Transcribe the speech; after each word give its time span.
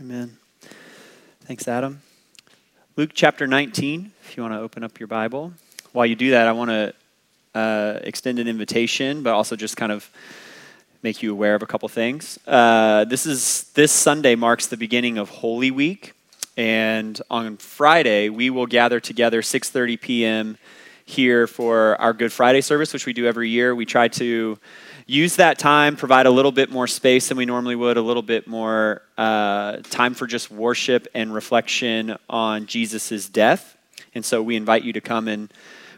Amen. 0.00 0.36
Thanks, 1.44 1.68
Adam. 1.68 2.02
Luke 2.96 3.10
chapter 3.14 3.46
19, 3.46 4.10
if 4.24 4.36
you 4.36 4.42
want 4.42 4.52
to 4.52 4.58
open 4.58 4.82
up 4.82 4.98
your 4.98 5.06
Bible. 5.06 5.52
While 5.92 6.06
you 6.06 6.16
do 6.16 6.32
that, 6.32 6.48
I 6.48 6.52
want 6.52 6.70
to 6.70 6.94
uh, 7.54 8.00
extend 8.02 8.40
an 8.40 8.48
invitation, 8.48 9.22
but 9.22 9.34
also 9.34 9.54
just 9.54 9.76
kind 9.76 9.92
of 9.92 10.10
make 11.04 11.22
you 11.22 11.30
aware 11.30 11.54
of 11.54 11.62
a 11.62 11.66
couple 11.66 11.88
things. 11.88 12.40
Uh, 12.44 13.04
this 13.04 13.24
is 13.24 13.70
this 13.74 13.92
Sunday 13.92 14.34
marks 14.34 14.66
the 14.66 14.76
beginning 14.76 15.16
of 15.16 15.28
Holy 15.28 15.70
Week, 15.70 16.12
and 16.56 17.22
on 17.30 17.56
Friday 17.56 18.30
we 18.30 18.50
will 18.50 18.66
gather 18.66 18.98
together 18.98 19.42
6:30 19.42 20.00
p.m. 20.00 20.58
here 21.04 21.46
for 21.46 22.00
our 22.00 22.12
Good 22.12 22.32
Friday 22.32 22.62
service, 22.62 22.92
which 22.92 23.06
we 23.06 23.12
do 23.12 23.26
every 23.26 23.48
year. 23.48 23.76
We 23.76 23.86
try 23.86 24.08
to 24.08 24.58
use 25.06 25.36
that 25.36 25.58
time, 25.58 25.96
provide 25.96 26.26
a 26.26 26.30
little 26.30 26.52
bit 26.52 26.70
more 26.70 26.86
space 26.86 27.28
than 27.28 27.36
we 27.36 27.46
normally 27.46 27.76
would, 27.76 27.96
a 27.96 28.02
little 28.02 28.22
bit 28.22 28.46
more 28.46 29.02
uh, 29.18 29.76
time 29.90 30.14
for 30.14 30.26
just 30.26 30.50
worship 30.50 31.06
and 31.14 31.34
reflection 31.34 32.16
on 32.28 32.66
Jesus' 32.66 33.28
death. 33.28 33.76
And 34.14 34.24
so 34.24 34.42
we 34.42 34.56
invite 34.56 34.84
you 34.84 34.92
to 34.92 35.00
come 35.00 35.28
and 35.28 35.52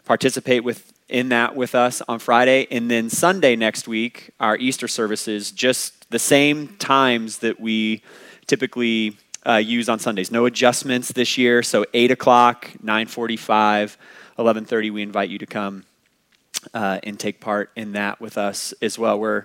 participate 0.05 0.65
with 0.65 0.93
in 1.09 1.29
that 1.29 1.55
with 1.55 1.75
us 1.75 2.03
on 2.09 2.19
Friday. 2.19 2.67
And 2.71 2.91
then 2.91 3.11
Sunday 3.11 3.55
next 3.55 3.87
week, 3.87 4.31
our 4.41 4.57
Easter 4.57 4.89
services, 4.89 5.53
just 5.53 6.11
the 6.11 6.19
same 6.19 6.69
times 6.79 7.39
that 7.39 7.61
we 7.61 8.03
typically 8.47 9.17
uh, 9.47 9.57
use 9.57 9.89
on 9.89 10.01
Sundays. 10.01 10.33
No 10.33 10.47
adjustments 10.47 11.13
this 11.13 11.39
year. 11.39 11.63
So 11.63 11.85
8 11.95 12.11
o'clock, 12.11 12.71
945, 12.83 13.97
1130, 14.35 14.91
we 14.91 15.03
invite 15.03 15.31
you 15.31 15.39
to 15.39 15.47
come 15.47 15.85
uh, 16.75 17.01
and 17.03 17.19
take 17.19 17.41
part 17.41 17.71
in 17.77 17.93
that 17.93 18.21
with 18.21 18.39
us 18.39 18.73
as 18.83 18.99
well. 18.99 19.19
We're, 19.19 19.45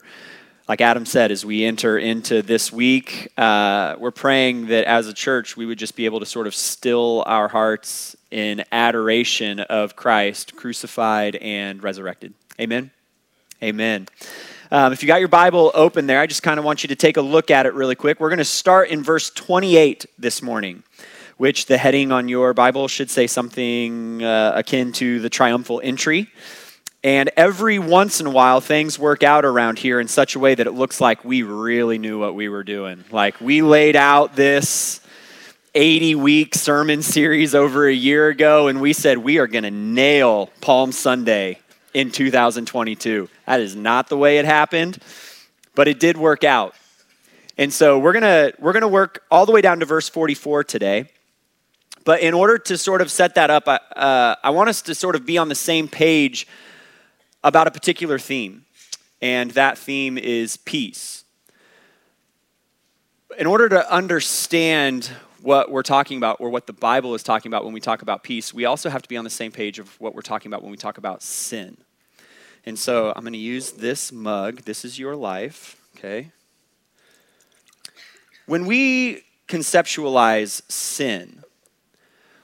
like 0.68 0.82
Adam 0.82 1.06
said, 1.06 1.32
as 1.32 1.46
we 1.46 1.66
enter 1.66 1.98
into 1.98 2.42
this 2.42 2.72
week, 2.72 3.32
uh, 3.38 3.96
we're 4.00 4.12
praying 4.12 4.68
that 4.68 4.86
as 4.86 5.08
a 5.08 5.14
church 5.14 5.58
we 5.58 5.66
would 5.66 5.80
just 5.80 5.96
be 5.96 6.06
able 6.06 6.20
to 6.20 6.26
sort 6.26 6.48
of 6.48 6.56
still 6.56 7.24
our 7.26 7.48
hearts 7.48 8.16
in 8.32 8.64
adoration 8.72 9.60
of 9.60 9.96
Christ 9.96 10.56
crucified 10.56 11.36
and 11.36 11.84
resurrected. 11.84 12.34
Amen. 12.60 12.92
Amen. 13.62 14.08
Um, 14.72 14.94
if 14.94 15.04
you 15.04 15.08
got 15.08 15.20
your 15.20 15.28
Bible 15.28 15.72
open 15.74 16.08
there, 16.08 16.22
I 16.22 16.28
just 16.28 16.44
kind 16.44 16.58
of 16.58 16.64
want 16.64 16.82
you 16.82 16.88
to 16.88 16.96
take 16.96 17.18
a 17.18 17.22
look 17.22 17.52
at 17.52 17.66
it 17.66 17.74
really 17.74 17.96
quick. 17.96 18.22
We're 18.22 18.30
going 18.30 18.38
to 18.40 18.46
start 18.46 18.88
in 18.88 19.04
verse 19.04 19.30
28 19.30 20.06
this 20.18 20.42
morning, 20.42 20.84
which 21.36 21.66
the 21.66 21.78
heading 21.78 22.14
on 22.14 22.30
your 22.30 22.54
Bible 22.54 22.88
should 22.88 23.12
say 23.12 23.28
something 23.28 24.24
uh, 24.24 24.54
akin 24.56 24.94
to 24.94 25.20
the 25.20 25.30
triumphal 25.30 25.82
entry. 25.84 26.30
And 27.04 27.32
every 27.36 27.80
once 27.80 28.22
in 28.22 28.28
a 28.28 28.30
while, 28.30 28.62
things 28.62 29.00
work 29.00 29.24
out 29.24 29.44
around 29.44 29.80
here 29.80 30.00
in 30.00 30.08
such 30.08 30.36
a 30.36 30.40
way 30.40 30.54
that 30.54 30.68
it 30.68 30.74
looks 30.74 31.02
like 31.02 31.26
we 31.26 31.42
really 31.42 31.98
knew 31.98 32.20
what 32.20 32.36
we 32.36 32.48
were 32.48 32.64
doing. 32.64 33.04
Like 33.10 33.42
we 33.42 33.64
laid 33.64 33.96
out 33.96 34.36
this 34.36 35.02
80 35.74 36.16
week 36.16 36.54
sermon 36.54 37.02
series 37.02 37.56
over 37.56 37.88
a 37.88 37.94
year 37.94 38.28
ago, 38.28 38.68
and 38.68 38.80
we 38.80 38.94
said 38.94 39.18
we 39.18 39.40
are 39.40 39.48
going 39.48 39.64
to 39.64 39.72
nail 39.72 40.52
Palm 40.62 40.92
Sunday 40.92 41.58
in 41.96 42.12
2022. 42.12 43.28
That 43.48 43.62
is 43.62 43.76
not 43.76 44.08
the 44.08 44.18
way 44.18 44.38
it 44.38 44.46
happened, 44.46 45.00
but 45.74 45.88
it 45.88 46.00
did 46.00 46.18
work 46.18 46.44
out. 46.44 46.76
And 47.58 47.74
so 47.74 47.98
we're 47.98 48.14
going 48.14 48.22
to 48.22 48.54
we're 48.60 48.74
going 48.74 48.82
to 48.82 48.88
work 48.88 49.24
all 49.32 49.48
the 49.48 49.52
way 49.52 49.62
down 49.62 49.80
to 49.80 49.88
verse 49.88 50.08
44 50.08 50.66
today. 50.66 51.10
But 52.06 52.22
in 52.22 52.36
order 52.36 52.60
to 52.60 52.78
sort 52.78 53.02
of 53.02 53.10
set 53.10 53.36
that 53.36 53.50
up, 53.50 53.68
uh, 53.68 54.36
I 54.44 54.52
want 54.52 54.70
us 54.70 54.84
to 54.84 54.94
sort 54.94 55.16
of 55.16 55.26
be 55.26 55.40
on 55.40 55.50
the 55.50 55.56
same 55.56 55.88
page 55.88 56.48
about 57.44 57.68
a 57.68 57.72
particular 57.72 58.20
theme, 58.20 58.66
and 59.22 59.52
that 59.52 59.78
theme 59.78 60.18
is 60.18 60.58
peace. 60.58 61.24
In 63.38 63.48
order 63.48 63.70
to 63.70 63.92
understand 63.92 65.10
what 65.42 65.72
we're 65.72 65.84
talking 65.84 66.18
about 66.18 66.40
or 66.40 66.50
what 66.50 66.68
the 66.68 66.74
Bible 66.74 67.16
is 67.16 67.24
talking 67.24 67.50
about 67.50 67.64
when 67.64 67.74
we 67.74 67.80
talk 67.80 68.02
about 68.02 68.24
peace, 68.24 68.54
we 68.54 68.66
also 68.66 68.90
have 68.90 69.02
to 69.02 69.10
be 69.10 69.18
on 69.18 69.24
the 69.24 69.30
same 69.30 69.52
page 69.52 69.80
of 69.80 70.00
what 70.00 70.14
we're 70.14 70.22
talking 70.22 70.50
about 70.52 70.62
when 70.62 70.72
we 70.72 70.78
talk 70.78 70.98
about 70.98 71.24
sin. 71.24 71.78
And 72.66 72.78
so 72.78 73.12
I'm 73.16 73.24
going 73.24 73.34
to 73.34 73.40
use 73.40 73.72
this 73.72 74.12
mug. 74.12 74.64
This 74.64 74.86
is 74.86 75.00
your 75.00 75.16
life, 75.16 75.82
okay? 75.98 76.32
When 78.46 78.66
we 78.66 79.24
conceptualize 79.48 80.62
sin, 80.72 81.41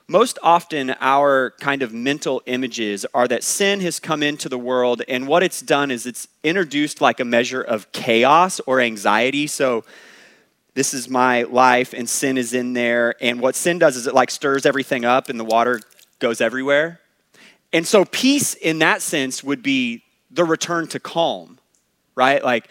most 0.08 0.40
often 0.42 0.96
our 1.02 1.52
kind 1.60 1.82
of 1.82 1.94
mental 1.94 2.42
images 2.46 3.06
are 3.14 3.28
that 3.28 3.44
sin 3.44 3.82
has 3.82 4.00
come 4.00 4.24
into 4.24 4.48
the 4.48 4.58
world 4.58 5.02
and 5.08 5.28
what 5.28 5.44
it's 5.44 5.62
done 5.62 5.92
is 5.92 6.06
it's 6.06 6.28
introduced 6.44 7.02
like 7.02 7.20
a 7.20 7.26
measure 7.26 7.62
of 7.62 7.92
chaos 7.92 8.62
or 8.62 8.80
anxiety. 8.80 9.48
So 9.48 9.84
this 10.76 10.94
is 10.94 11.10
my 11.10 11.44
life 11.44 11.94
and 11.94 12.08
sin 12.08 12.38
is 12.38 12.54
in 12.54 12.74
there 12.74 13.16
and 13.20 13.42
what 13.42 13.56
sin 13.56 13.80
does 13.80 13.98
is 13.98 14.08
it 14.08 14.14
like 14.14 14.32
stirs 14.32 14.66
everything 14.66 15.04
up 15.04 15.28
and 15.30 15.40
the 15.40 15.46
water 15.46 15.82
goes 16.20 16.40
everywhere. 16.40 17.02
And 17.74 17.86
so 17.86 18.06
peace 18.06 18.54
in 18.54 18.80
that 18.80 19.02
sense 19.02 19.44
would 19.44 19.62
be 19.62 20.04
the 20.32 20.46
return 20.46 20.88
to 20.88 21.00
calm 21.00 21.58
right? 22.18 22.44
Like 22.44 22.70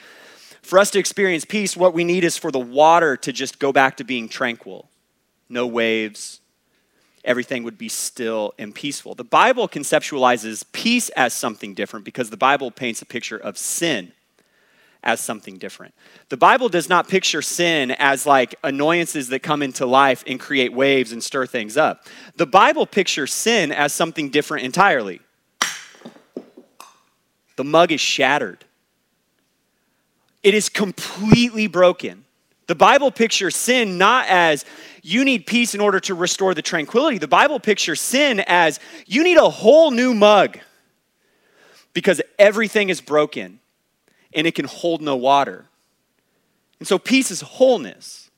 for 0.60 0.78
us 0.78 0.91
to 0.91 0.98
experience 0.98 1.44
peace 1.47 1.76
what 1.76 1.94
we 1.94 2.04
need 2.04 2.24
is 2.24 2.36
for 2.36 2.50
the 2.50 2.58
water 2.58 3.16
to 3.18 3.32
just 3.32 3.58
go 3.58 3.72
back 3.72 3.97
to 3.98 4.04
being 4.04 4.28
tranquil. 4.28 4.91
No 5.48 5.66
waves 5.66 6.41
everything 7.26 7.64
would 7.64 7.76
be 7.76 7.88
still 7.88 8.54
and 8.59 8.75
peaceful. 8.75 9.14
The 9.14 9.25
Bible 9.25 9.69
conceptualizes 9.69 10.64
peace 10.72 11.09
as 11.10 11.34
something 11.34 11.75
different 11.75 12.04
because 12.04 12.31
the 12.31 12.37
Bible 12.37 12.70
paints 12.70 13.03
a 13.03 13.06
picture 13.06 13.37
of 13.37 13.59
sin 13.59 14.12
as 15.03 15.20
something 15.20 15.56
different. 15.56 15.94
The 16.31 16.36
Bible 16.36 16.69
does 16.69 16.88
not 16.88 17.09
picture 17.09 17.41
sin 17.41 17.92
as 17.92 18.26
like 18.26 18.56
annoyances 18.65 19.28
that 19.28 19.41
come 19.41 19.62
into 19.62 19.86
life 19.86 20.25
and 20.26 20.41
create 20.41 20.72
waves 20.72 21.12
and 21.12 21.22
stir 21.22 21.47
things 21.47 21.76
up. 21.76 22.06
The 22.36 22.47
Bible 22.47 22.86
pictures 22.86 23.32
sin 23.32 23.70
as 23.72 23.92
something 23.92 24.31
different 24.31 24.65
entirely. 24.65 25.20
The 27.56 27.65
mug 27.65 27.92
is 27.92 28.00
shattered. 28.00 28.65
It 30.42 30.54
is 30.54 30.69
completely 30.69 31.66
broken. 31.66 32.25
The 32.66 32.75
Bible 32.75 33.10
pictures 33.10 33.54
sin 33.54 33.97
not 33.99 34.27
as 34.28 34.65
you 35.03 35.25
need 35.25 35.47
peace 35.47 35.75
in 35.75 35.81
order 35.81 36.00
to 36.00 36.15
restore 36.15 36.53
the 36.54 36.62
tranquility. 36.62 37.19
The 37.19 37.28
Bible 37.28 37.60
pictures 37.60 38.00
sin 38.00 38.43
as 38.47 38.81
you 39.06 39.22
need 39.22 39.37
a 39.37 39.49
whole 39.49 39.91
new 39.91 40.15
mug 40.15 40.59
because 41.93 42.21
everything 42.38 42.88
is 42.88 43.00
broken 43.00 43.60
and 44.34 44.47
it 44.47 44.54
can 44.54 44.66
hold 44.66 45.00
no 45.00 45.16
water. 45.16 45.66
And 46.78 46.88
so 46.88 46.99
peace 46.99 47.31
is 47.31 47.41
wholeness, 47.41 48.31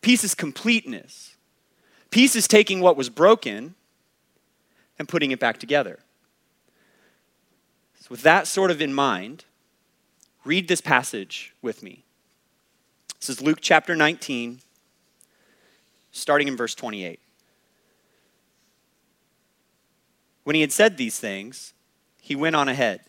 peace 0.00 0.24
is 0.24 0.34
completeness. 0.34 1.36
Peace 2.10 2.34
is 2.36 2.48
taking 2.48 2.80
what 2.80 2.96
was 2.96 3.10
broken 3.10 3.74
and 4.98 5.08
putting 5.08 5.30
it 5.30 5.38
back 5.38 5.58
together. 5.58 5.98
So, 8.00 8.06
with 8.10 8.22
that 8.22 8.46
sort 8.46 8.70
of 8.70 8.80
in 8.80 8.94
mind, 8.94 9.44
read 10.44 10.68
this 10.68 10.80
passage 10.80 11.54
with 11.60 11.82
me. 11.82 12.04
This 13.20 13.30
is 13.30 13.42
Luke 13.42 13.58
chapter 13.60 13.96
19, 13.96 14.60
starting 16.12 16.46
in 16.46 16.56
verse 16.56 16.74
28. 16.74 17.18
When 20.44 20.54
he 20.54 20.60
had 20.60 20.72
said 20.72 20.96
these 20.96 21.18
things, 21.18 21.74
he 22.22 22.36
went 22.36 22.54
on 22.54 22.68
ahead, 22.68 23.00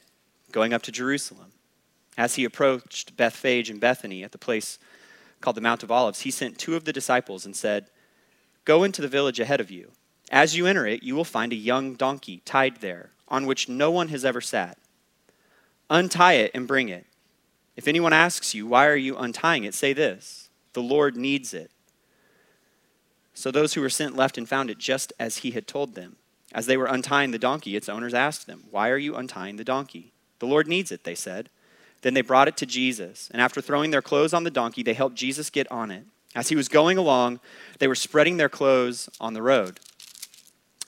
going 0.51 0.73
up 0.73 0.81
to 0.83 0.91
Jerusalem. 0.91 1.51
As 2.17 2.35
he 2.35 2.43
approached 2.43 3.15
Bethphage 3.15 3.69
and 3.69 3.79
Bethany 3.79 4.23
at 4.23 4.31
the 4.31 4.37
place 4.37 4.79
called 5.41 5.55
the 5.55 5.61
Mount 5.61 5.83
of 5.83 5.91
Olives, 5.91 6.21
he 6.21 6.31
sent 6.31 6.57
two 6.57 6.75
of 6.75 6.85
the 6.85 6.91
disciples 6.91 7.45
and 7.45 7.55
said, 7.55 7.85
Go 8.65 8.83
into 8.83 9.01
the 9.01 9.07
village 9.07 9.39
ahead 9.39 9.61
of 9.61 9.71
you. 9.71 9.91
As 10.31 10.57
you 10.57 10.65
enter 10.65 10.87
it, 10.87 11.03
you 11.03 11.15
will 11.15 11.23
find 11.23 11.53
a 11.53 11.55
young 11.55 11.93
donkey 11.93 12.41
tied 12.45 12.77
there, 12.77 13.11
on 13.27 13.45
which 13.45 13.69
no 13.69 13.91
one 13.91 14.09
has 14.09 14.25
ever 14.25 14.41
sat. 14.41 14.77
Untie 15.89 16.33
it 16.33 16.51
and 16.53 16.67
bring 16.67 16.89
it. 16.89 17.05
If 17.79 17.87
anyone 17.87 18.11
asks 18.11 18.53
you, 18.53 18.67
Why 18.67 18.87
are 18.87 18.95
you 18.97 19.15
untying 19.15 19.63
it? 19.63 19.73
say 19.73 19.93
this 19.93 20.49
The 20.73 20.81
Lord 20.81 21.15
needs 21.15 21.53
it. 21.53 21.71
So 23.33 23.51
those 23.51 23.73
who 23.73 23.79
were 23.79 23.89
sent 23.89 24.17
left 24.17 24.37
and 24.37 24.49
found 24.49 24.69
it 24.69 24.77
just 24.77 25.13
as 25.17 25.37
he 25.37 25.51
had 25.51 25.65
told 25.65 25.95
them. 25.95 26.17
As 26.53 26.65
they 26.65 26.75
were 26.75 26.87
untying 26.87 27.31
the 27.31 27.39
donkey, 27.39 27.77
its 27.77 27.87
owners 27.87 28.13
asked 28.13 28.47
them, 28.47 28.65
Why 28.69 28.89
are 28.89 28.97
you 28.97 29.15
untying 29.15 29.55
the 29.55 29.63
donkey? 29.63 30.11
The 30.39 30.45
Lord 30.45 30.67
needs 30.67 30.91
it, 30.91 31.05
they 31.05 31.15
said. 31.15 31.49
Then 32.01 32.15
they 32.15 32.21
brought 32.21 32.49
it 32.49 32.57
to 32.57 32.65
Jesus, 32.65 33.29
and 33.31 33.41
after 33.41 33.61
throwing 33.61 33.91
their 33.91 34.01
clothes 34.01 34.33
on 34.33 34.43
the 34.43 34.51
donkey, 34.51 34.83
they 34.83 34.93
helped 34.93 35.15
Jesus 35.15 35.49
get 35.49 35.71
on 35.71 35.89
it. 35.89 36.03
As 36.35 36.49
he 36.49 36.57
was 36.57 36.67
going 36.67 36.97
along, 36.97 37.39
they 37.79 37.87
were 37.87 37.95
spreading 37.95 38.35
their 38.35 38.49
clothes 38.49 39.07
on 39.21 39.33
the 39.33 39.41
road. 39.41 39.79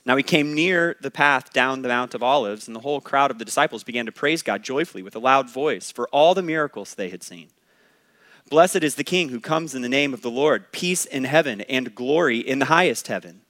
Now 0.06 0.16
he 0.16 0.24
came 0.24 0.54
near 0.54 0.96
the 1.00 1.12
path 1.12 1.54
down 1.54 1.82
the 1.82 1.90
Mount 1.90 2.16
of 2.16 2.24
Olives, 2.24 2.68
and 2.68 2.76
the 2.76 2.82
whole 2.82 3.02
crowd 3.02 3.30
of 3.30 3.38
the 3.38 3.46
disciples 3.46 3.84
began 3.84 4.06
to 4.08 4.12
praise 4.12 4.42
God 4.42 4.64
joyfully 4.64 5.04
with 5.04 5.16
a 5.16 5.20
loud 5.20 5.50
voice 5.50 5.92
for 5.92 6.08
all 6.10 6.34
the 6.34 6.42
miracles 6.42 6.96
they 6.96 7.10
had 7.10 7.24
seen. 7.24 7.50
Blessed 8.50 8.84
is 8.84 8.96
the 8.96 9.04
King 9.04 9.30
who 9.30 9.40
comes 9.40 9.76
in 9.76 9.82
the 9.82 9.90
name 9.90 10.14
of 10.14 10.22
the 10.22 10.32
Lord, 10.32 10.72
peace 10.72 11.06
in 11.06 11.26
heaven 11.26 11.62
and 11.62 11.96
glory 11.96 12.40
in 12.40 12.60
the 12.60 12.66
highest 12.66 13.08
heaven. 13.08 13.42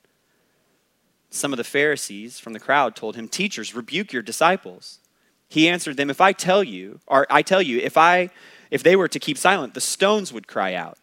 Some 1.29 1.53
of 1.53 1.57
the 1.57 1.63
Pharisees 1.63 2.39
from 2.39 2.53
the 2.53 2.59
crowd 2.59 2.95
told 2.95 3.15
him, 3.15 3.29
Teachers, 3.29 3.73
rebuke 3.73 4.11
your 4.11 4.21
disciples. 4.21 4.99
He 5.47 5.69
answered 5.69 5.95
them, 5.95 6.09
If 6.09 6.19
I 6.19 6.33
tell 6.33 6.63
you, 6.63 6.99
or 7.07 7.25
I 7.29 7.41
tell 7.41 7.61
you, 7.61 7.79
if 7.79 7.97
I 7.97 8.29
if 8.69 8.83
they 8.83 8.95
were 8.95 9.09
to 9.09 9.19
keep 9.19 9.37
silent, 9.37 9.73
the 9.73 9.81
stones 9.81 10.31
would 10.31 10.47
cry 10.47 10.73
out. 10.73 10.97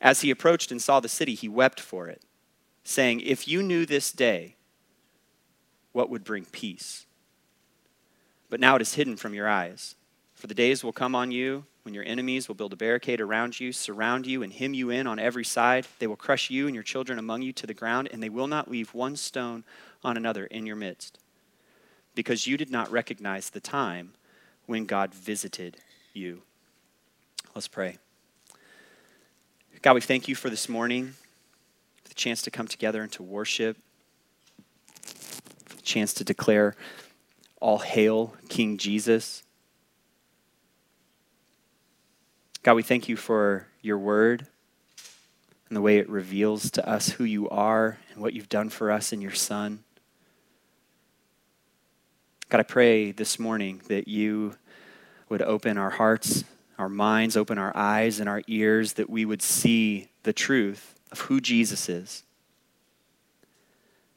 As 0.00 0.22
he 0.22 0.30
approached 0.30 0.72
and 0.72 0.80
saw 0.80 0.98
the 0.98 1.08
city, 1.08 1.34
he 1.34 1.48
wept 1.48 1.78
for 1.78 2.08
it, 2.08 2.22
saying, 2.88 3.20
If 3.20 3.46
you 3.46 3.62
knew 3.62 3.84
this 3.84 4.10
day, 4.12 4.56
what 5.92 6.08
would 6.08 6.24
bring 6.24 6.46
peace? 6.46 7.06
But 8.48 8.60
now 8.60 8.76
it 8.76 8.82
is 8.82 8.94
hidden 8.94 9.16
from 9.16 9.34
your 9.34 9.48
eyes. 9.48 9.94
For 10.34 10.46
the 10.46 10.54
days 10.54 10.82
will 10.82 10.92
come 10.92 11.14
on 11.14 11.30
you 11.30 11.66
when 11.82 11.94
your 11.94 12.04
enemies 12.04 12.48
will 12.48 12.54
build 12.54 12.72
a 12.72 12.76
barricade 12.76 13.20
around 13.20 13.60
you, 13.60 13.72
surround 13.72 14.26
you, 14.26 14.42
and 14.42 14.52
hem 14.52 14.72
you 14.72 14.88
in 14.88 15.06
on 15.06 15.18
every 15.18 15.44
side. 15.44 15.86
They 15.98 16.06
will 16.06 16.16
crush 16.16 16.48
you 16.48 16.66
and 16.66 16.74
your 16.74 16.84
children 16.84 17.18
among 17.18 17.42
you 17.42 17.52
to 17.54 17.66
the 17.66 17.74
ground, 17.74 18.08
and 18.10 18.22
they 18.22 18.28
will 18.28 18.46
not 18.46 18.70
leave 18.70 18.94
one 18.94 19.16
stone 19.16 19.64
on 20.02 20.16
another 20.16 20.46
in 20.46 20.64
your 20.64 20.76
midst, 20.76 21.18
because 22.14 22.46
you 22.46 22.56
did 22.56 22.70
not 22.70 22.90
recognize 22.90 23.50
the 23.50 23.60
time 23.60 24.12
when 24.66 24.86
God 24.86 25.12
visited 25.12 25.78
you. 26.14 26.42
Let's 27.54 27.68
pray. 27.68 27.98
God, 29.82 29.94
we 29.94 30.00
thank 30.00 30.28
you 30.28 30.34
for 30.34 30.48
this 30.50 30.68
morning, 30.68 31.14
chance 32.18 32.42
to 32.42 32.50
come 32.50 32.68
together 32.68 33.00
and 33.00 33.10
to 33.12 33.22
worship, 33.22 33.78
the 35.74 35.82
chance 35.82 36.12
to 36.14 36.24
declare 36.24 36.74
all 37.60 37.78
hail 37.78 38.34
King 38.48 38.76
Jesus. 38.76 39.42
God, 42.62 42.74
we 42.74 42.82
thank 42.82 43.08
you 43.08 43.16
for 43.16 43.66
your 43.80 43.98
word 43.98 44.46
and 45.68 45.76
the 45.76 45.80
way 45.80 45.98
it 45.98 46.08
reveals 46.08 46.70
to 46.72 46.86
us 46.86 47.10
who 47.10 47.24
you 47.24 47.48
are 47.48 47.98
and 48.12 48.20
what 48.20 48.34
you've 48.34 48.48
done 48.48 48.68
for 48.68 48.90
us 48.90 49.12
in 49.12 49.20
your 49.20 49.32
Son. 49.32 49.84
God, 52.48 52.60
I 52.60 52.64
pray 52.64 53.12
this 53.12 53.38
morning 53.38 53.80
that 53.88 54.08
you 54.08 54.56
would 55.28 55.42
open 55.42 55.78
our 55.78 55.90
hearts 55.90 56.44
our 56.78 56.88
minds, 56.88 57.36
open 57.36 57.58
our 57.58 57.76
eyes 57.76 58.20
and 58.20 58.28
our 58.28 58.42
ears, 58.46 58.94
that 58.94 59.10
we 59.10 59.24
would 59.24 59.42
see 59.42 60.08
the 60.22 60.32
truth 60.32 60.97
of 61.10 61.20
who 61.22 61.40
Jesus 61.40 61.88
is. 61.88 62.22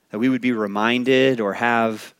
That 0.10 0.20
we 0.20 0.30
would 0.30 0.42
be 0.42 0.52
reminded 0.52 1.40
or 1.40 1.54
have 1.54 2.14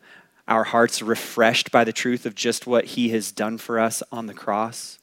our 0.48 0.64
hearts 0.64 1.02
refreshed 1.02 1.72
by 1.72 1.84
the 1.84 1.94
truth 1.94 2.26
of 2.26 2.36
just 2.36 2.68
what 2.68 2.86
he 2.86 3.10
has 3.10 3.32
done 3.32 3.58
for 3.58 3.80
us 3.80 4.02
on 4.12 4.28
the 4.28 4.34
cross. 4.34 5.00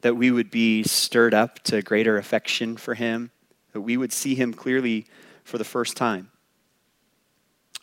That 0.00 0.16
we 0.16 0.30
would 0.30 0.50
be 0.50 0.82
stirred 0.82 1.34
up 1.34 1.62
to 1.64 1.82
greater 1.82 2.16
affection 2.16 2.76
for 2.76 2.94
him. 2.94 3.30
That 3.72 3.80
we 3.80 3.96
would 3.96 4.12
see 4.12 4.34
him 4.34 4.52
clearly 4.52 5.06
for 5.44 5.58
the 5.58 5.64
first 5.64 5.96
time. 5.96 6.30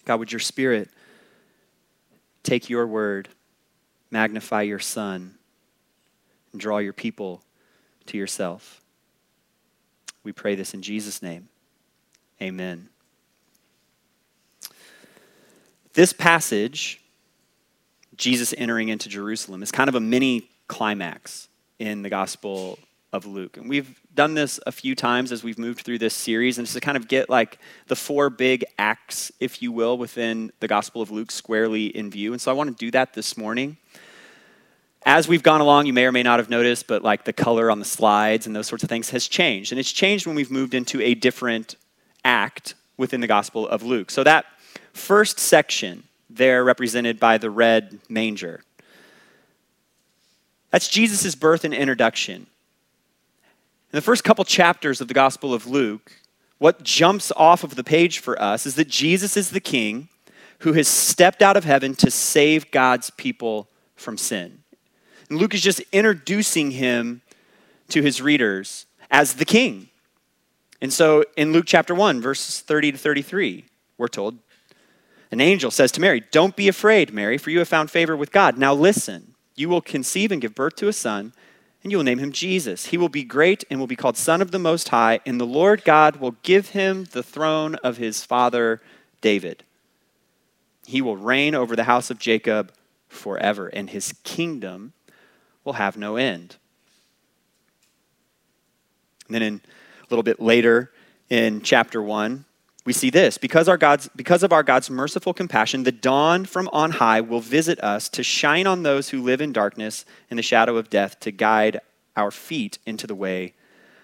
God, 0.05 0.19
would 0.19 0.31
your 0.31 0.39
spirit 0.39 0.89
take 2.43 2.69
your 2.69 2.87
word, 2.87 3.29
magnify 4.09 4.63
your 4.63 4.79
son, 4.79 5.35
and 6.51 6.59
draw 6.59 6.79
your 6.79 6.93
people 6.93 7.43
to 8.07 8.17
yourself. 8.17 8.80
We 10.23 10.31
pray 10.31 10.55
this 10.55 10.73
in 10.73 10.81
Jesus' 10.81 11.21
name. 11.21 11.49
Amen. 12.41 12.89
This 15.93 16.13
passage, 16.13 17.01
Jesus 18.15 18.53
entering 18.57 18.89
into 18.89 19.09
Jerusalem, 19.09 19.61
is 19.61 19.71
kind 19.71 19.89
of 19.89 19.95
a 19.95 19.99
mini 19.99 20.49
climax 20.67 21.49
in 21.79 22.01
the 22.01 22.09
Gospel 22.09 22.79
of 23.11 23.25
Luke. 23.25 23.57
And 23.57 23.67
we've 23.67 23.99
done 24.15 24.35
this 24.35 24.59
a 24.65 24.71
few 24.71 24.95
times 24.95 25.31
as 25.31 25.43
we've 25.43 25.59
moved 25.59 25.81
through 25.81 25.97
this 25.97 26.13
series, 26.13 26.57
and 26.57 26.65
just 26.65 26.75
to 26.75 26.81
kind 26.81 26.95
of 26.95 27.07
get 27.07 27.29
like 27.29 27.59
the 27.87 27.95
four 27.95 28.29
big 28.29 28.63
acts, 28.77 29.31
if 29.39 29.61
you 29.61 29.71
will, 29.71 29.97
within 29.97 30.51
the 30.61 30.67
Gospel 30.67 31.01
of 31.01 31.11
Luke 31.11 31.31
squarely 31.31 31.87
in 31.87 32.09
view. 32.09 32.31
And 32.31 32.41
so 32.41 32.51
I 32.51 32.53
want 32.53 32.69
to 32.69 32.85
do 32.85 32.91
that 32.91 33.13
this 33.13 33.35
morning 33.35 33.77
as 35.03 35.27
we've 35.27 35.43
gone 35.43 35.61
along, 35.61 35.87
you 35.87 35.93
may 35.93 36.05
or 36.05 36.11
may 36.11 36.23
not 36.23 36.39
have 36.39 36.49
noticed, 36.49 36.87
but 36.87 37.01
like 37.01 37.25
the 37.25 37.33
color 37.33 37.71
on 37.71 37.79
the 37.79 37.85
slides 37.85 38.45
and 38.45 38.55
those 38.55 38.67
sorts 38.67 38.83
of 38.83 38.89
things 38.89 39.09
has 39.09 39.27
changed. 39.27 39.71
And 39.71 39.79
it's 39.79 39.91
changed 39.91 40.27
when 40.27 40.35
we've 40.35 40.51
moved 40.51 40.73
into 40.73 41.01
a 41.01 41.15
different 41.15 41.75
act 42.23 42.75
within 42.97 43.19
the 43.19 43.27
Gospel 43.27 43.67
of 43.67 43.81
Luke. 43.81 44.11
So 44.11 44.23
that 44.23 44.45
first 44.93 45.39
section 45.39 46.03
there, 46.29 46.63
represented 46.63 47.19
by 47.19 47.37
the 47.37 47.49
red 47.49 47.99
manger, 48.09 48.63
that's 50.69 50.87
Jesus' 50.87 51.35
birth 51.35 51.65
and 51.65 51.73
introduction. 51.73 52.47
In 53.93 53.97
the 53.97 54.01
first 54.01 54.23
couple 54.23 54.45
chapters 54.45 55.01
of 55.01 55.07
the 55.07 55.13
Gospel 55.13 55.53
of 55.53 55.67
Luke, 55.67 56.13
what 56.59 56.83
jumps 56.83 57.31
off 57.35 57.63
of 57.63 57.75
the 57.75 57.83
page 57.83 58.19
for 58.19 58.39
us 58.41 58.65
is 58.65 58.75
that 58.75 58.87
Jesus 58.87 59.35
is 59.35 59.49
the 59.49 59.59
king 59.59 60.09
who 60.59 60.73
has 60.73 60.87
stepped 60.87 61.41
out 61.41 61.57
of 61.57 61.65
heaven 61.65 61.95
to 61.95 62.11
save 62.11 62.69
God's 62.69 63.09
people 63.09 63.67
from 63.95 64.17
sin. 64.17 64.60
And 65.31 65.39
Luke 65.39 65.53
is 65.53 65.61
just 65.61 65.81
introducing 65.93 66.71
him 66.71 67.21
to 67.87 68.01
his 68.01 68.21
readers 68.21 68.85
as 69.09 69.35
the 69.35 69.45
king. 69.45 69.87
And 70.81 70.91
so 70.91 71.23
in 71.37 71.53
Luke 71.53 71.63
chapter 71.65 71.95
1, 71.95 72.19
verses 72.19 72.59
30 72.59 72.91
to 72.91 72.97
33, 72.97 73.63
we're 73.97 74.09
told 74.09 74.39
an 75.31 75.39
angel 75.39 75.71
says 75.71 75.93
to 75.93 76.01
Mary, 76.01 76.21
Don't 76.31 76.57
be 76.57 76.67
afraid, 76.67 77.13
Mary, 77.13 77.37
for 77.37 77.49
you 77.49 77.59
have 77.59 77.69
found 77.69 77.89
favor 77.89 78.17
with 78.17 78.33
God. 78.33 78.57
Now 78.57 78.73
listen, 78.73 79.35
you 79.55 79.69
will 79.69 79.79
conceive 79.79 80.33
and 80.33 80.41
give 80.41 80.53
birth 80.53 80.75
to 80.75 80.89
a 80.89 80.93
son, 80.93 81.31
and 81.81 81.93
you 81.93 81.97
will 81.97 82.03
name 82.03 82.19
him 82.19 82.33
Jesus. 82.33 82.87
He 82.87 82.97
will 82.97 83.07
be 83.07 83.23
great 83.23 83.63
and 83.71 83.79
will 83.79 83.87
be 83.87 83.95
called 83.95 84.17
Son 84.17 84.41
of 84.41 84.51
the 84.51 84.59
Most 84.59 84.89
High, 84.89 85.21
and 85.25 85.39
the 85.39 85.45
Lord 85.45 85.85
God 85.85 86.17
will 86.17 86.35
give 86.43 86.71
him 86.71 87.05
the 87.05 87.23
throne 87.23 87.75
of 87.75 87.95
his 87.95 88.25
father 88.25 88.81
David. 89.21 89.63
He 90.85 91.01
will 91.01 91.15
reign 91.15 91.55
over 91.55 91.77
the 91.77 91.85
house 91.85 92.11
of 92.11 92.19
Jacob 92.19 92.73
forever, 93.07 93.69
and 93.69 93.91
his 93.91 94.13
kingdom 94.25 94.91
will 95.63 95.73
have 95.73 95.97
no 95.97 96.15
end. 96.15 96.57
And 99.27 99.35
then 99.35 99.41
in 99.41 99.55
a 99.55 100.07
little 100.09 100.23
bit 100.23 100.39
later 100.39 100.91
in 101.29 101.61
chapter 101.61 102.01
1, 102.01 102.45
we 102.83 102.93
see 102.93 103.09
this 103.09 103.37
because, 103.37 103.69
our 103.69 103.77
God's, 103.77 104.09
because 104.15 104.43
of 104.43 104.51
our 104.51 104.63
God's 104.63 104.89
merciful 104.89 105.33
compassion, 105.33 105.83
the 105.83 105.91
dawn 105.91 106.45
from 106.45 106.67
on 106.73 106.91
high 106.91 107.21
will 107.21 107.39
visit 107.39 107.79
us 107.83 108.09
to 108.09 108.23
shine 108.23 108.65
on 108.65 108.83
those 108.83 109.09
who 109.09 109.21
live 109.21 109.39
in 109.39 109.53
darkness 109.53 110.03
and 110.29 110.39
the 110.39 110.43
shadow 110.43 110.77
of 110.77 110.89
death, 110.89 111.19
to 111.21 111.31
guide 111.31 111.79
our 112.15 112.31
feet 112.31 112.79
into 112.85 113.05
the 113.05 113.15
way 113.15 113.53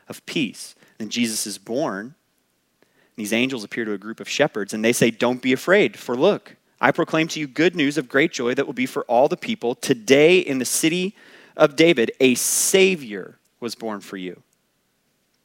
of 0.08 0.26
peace. 0.26 0.76
And 1.00 1.12
Jesus 1.12 1.48
is 1.48 1.58
born. 1.58 2.16
These 3.16 3.34
angels 3.34 3.64
appear 3.64 3.84
to 3.84 3.94
a 3.94 3.98
group 3.98 4.20
of 4.20 4.30
shepherds, 4.30 4.74
and 4.74 4.86
they 4.86 4.94
say, 4.94 5.10
Don't 5.10 5.42
be 5.42 5.54
afraid, 5.54 5.98
for 5.98 6.16
look, 6.16 6.56
I 6.80 6.92
proclaim 6.92 7.28
to 7.30 7.40
you 7.40 7.48
good 7.48 7.76
news 7.76 7.98
of 7.98 8.08
great 8.08 8.32
joy 8.32 8.54
that 8.54 8.68
will 8.68 8.74
be 8.74 8.86
for 8.86 9.04
all 9.06 9.28
the 9.28 9.36
people. 9.38 9.74
Today 9.74 10.38
in 10.38 10.60
the 10.60 10.66
city 10.66 11.16
of 11.58 11.76
David, 11.76 12.12
a 12.20 12.36
Savior 12.36 13.40
was 13.60 13.76
born 13.76 14.00
for 14.00 14.16
you, 14.16 14.44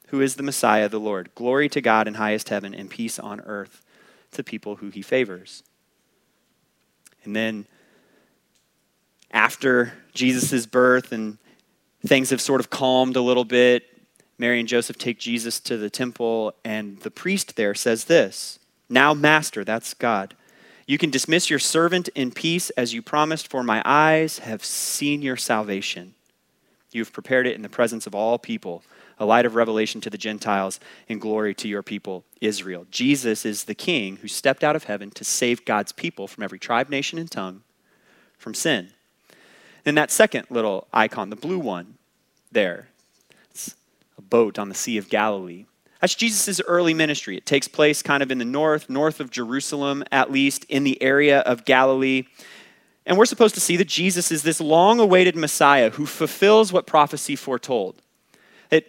who 0.09 0.21
is 0.21 0.37
the 0.37 0.43
Messiah, 0.43 0.89
the 0.89 1.01
Lord. 1.01 1.35
Glory 1.35 1.69
to 1.71 1.81
God 1.81 2.07
in 2.07 2.15
highest 2.15 2.51
heaven 2.51 2.75
and 2.75 2.91
peace 2.91 3.19
on 3.19 3.41
earth 3.41 3.83
to 4.33 4.45
people 4.45 4.77
who 4.77 4.91
he 4.91 5.03
favors. 5.03 5.63
And 7.25 7.35
then, 7.35 7.67
after 9.31 9.95
Jesus' 10.13 10.67
birth 10.67 11.13
and 11.13 11.39
things 12.07 12.31
have 12.31 12.41
sort 12.41 12.61
of 12.61 12.69
calmed 12.69 13.17
a 13.17 13.23
little 13.23 13.45
bit, 13.45 13.85
Mary 14.37 14.61
and 14.61 14.69
Joseph 14.69 14.99
take 14.99 15.19
Jesus 15.19 15.61
to 15.61 15.79
the 15.79 15.89
temple, 15.89 16.55
and 16.65 16.99
the 17.01 17.11
priest 17.11 17.57
there 17.57 17.75
says 17.75 18.05
this 18.05 18.59
Now, 18.91 19.15
Master, 19.15 19.65
that's 19.65 19.95
God 19.95 20.37
you 20.93 20.99
can 20.99 21.09
dismiss 21.09 21.49
your 21.49 21.59
servant 21.59 22.09
in 22.09 22.31
peace 22.31 22.69
as 22.71 22.93
you 22.93 23.01
promised, 23.01 23.49
for 23.49 23.63
my 23.63 23.81
eyes 23.83 24.41
have 24.41 24.63
seen 24.63 25.23
your 25.23 25.39
salvation. 25.39 26.13
You 26.91 27.01
have 27.01 27.15
prepared 27.15 27.47
it 27.47 27.57
in 27.57 27.63
the 27.63 27.71
presence 27.71 28.07
of 28.07 28.15
all 28.15 28.39
people, 28.39 28.83
a 29.19 29.25
light 29.25 29.47
of 29.47 29.55
revelation 29.55 30.03
to 30.03 30.11
the 30.11 30.19
Gentiles 30.19 30.79
and 31.09 31.19
glory 31.19 31.55
to 31.55 31.67
your 31.67 31.83
people, 31.83 32.25
Israel. 32.43 32.87
Jesus 32.91 33.47
is 33.47 33.65
the 33.65 33.75
King 33.75 34.17
who 34.17 34.29
stepped 34.29 34.63
out 34.63 34.77
of 34.77 34.85
heaven 34.85 35.11
to 35.13 35.25
save 35.25 35.65
God's 35.65 35.93
people 35.93 36.29
from 36.29 36.45
every 36.45 36.59
tribe, 36.59 36.91
nation, 36.91 37.19
and 37.19 37.31
tongue 37.31 37.63
from 38.37 38.53
sin. 38.53 38.91
Then 39.85 39.95
that 39.95 40.11
second 40.11 40.49
little 40.51 40.89
icon, 40.93 41.31
the 41.31 41.37
blue 41.37 41.59
one 41.59 41.95
there, 42.51 42.89
it's 43.51 43.75
a 44.19 44.21
boat 44.21 44.59
on 44.59 44.69
the 44.69 44.75
Sea 44.75 44.99
of 44.99 45.09
Galilee. 45.09 45.65
That's 46.03 46.17
Jesus' 46.17 46.61
early 46.67 46.95
ministry. 46.95 47.37
It 47.37 47.47
takes 47.47 47.69
place 47.69 48.03
kind 48.03 48.25
of 48.25 48.33
in 48.33 48.39
the 48.39 48.45
north, 48.45 48.91
north 48.91 49.21
of 49.21 49.31
Jerusalem, 49.31 50.03
at 50.11 50.33
least, 50.33 50.65
in 50.65 50.83
the 50.83 51.01
area 51.01 51.39
of 51.43 51.65
Galilee. 51.65 52.25
And 53.07 53.17
we're 53.17 53.25
supposed 53.25 53.55
to 53.55 53.61
see 53.61 53.77
that 53.77 53.87
Jesus 53.87 54.33
is 54.33 54.43
this 54.43 54.61
long 54.61 54.99
awaited 54.99 55.37
Messiah 55.37 55.91
who 55.91 56.05
fulfills 56.05 56.73
what 56.73 56.89
prophecy 56.89 57.37
foretold. 57.37 58.03
That 58.71 58.85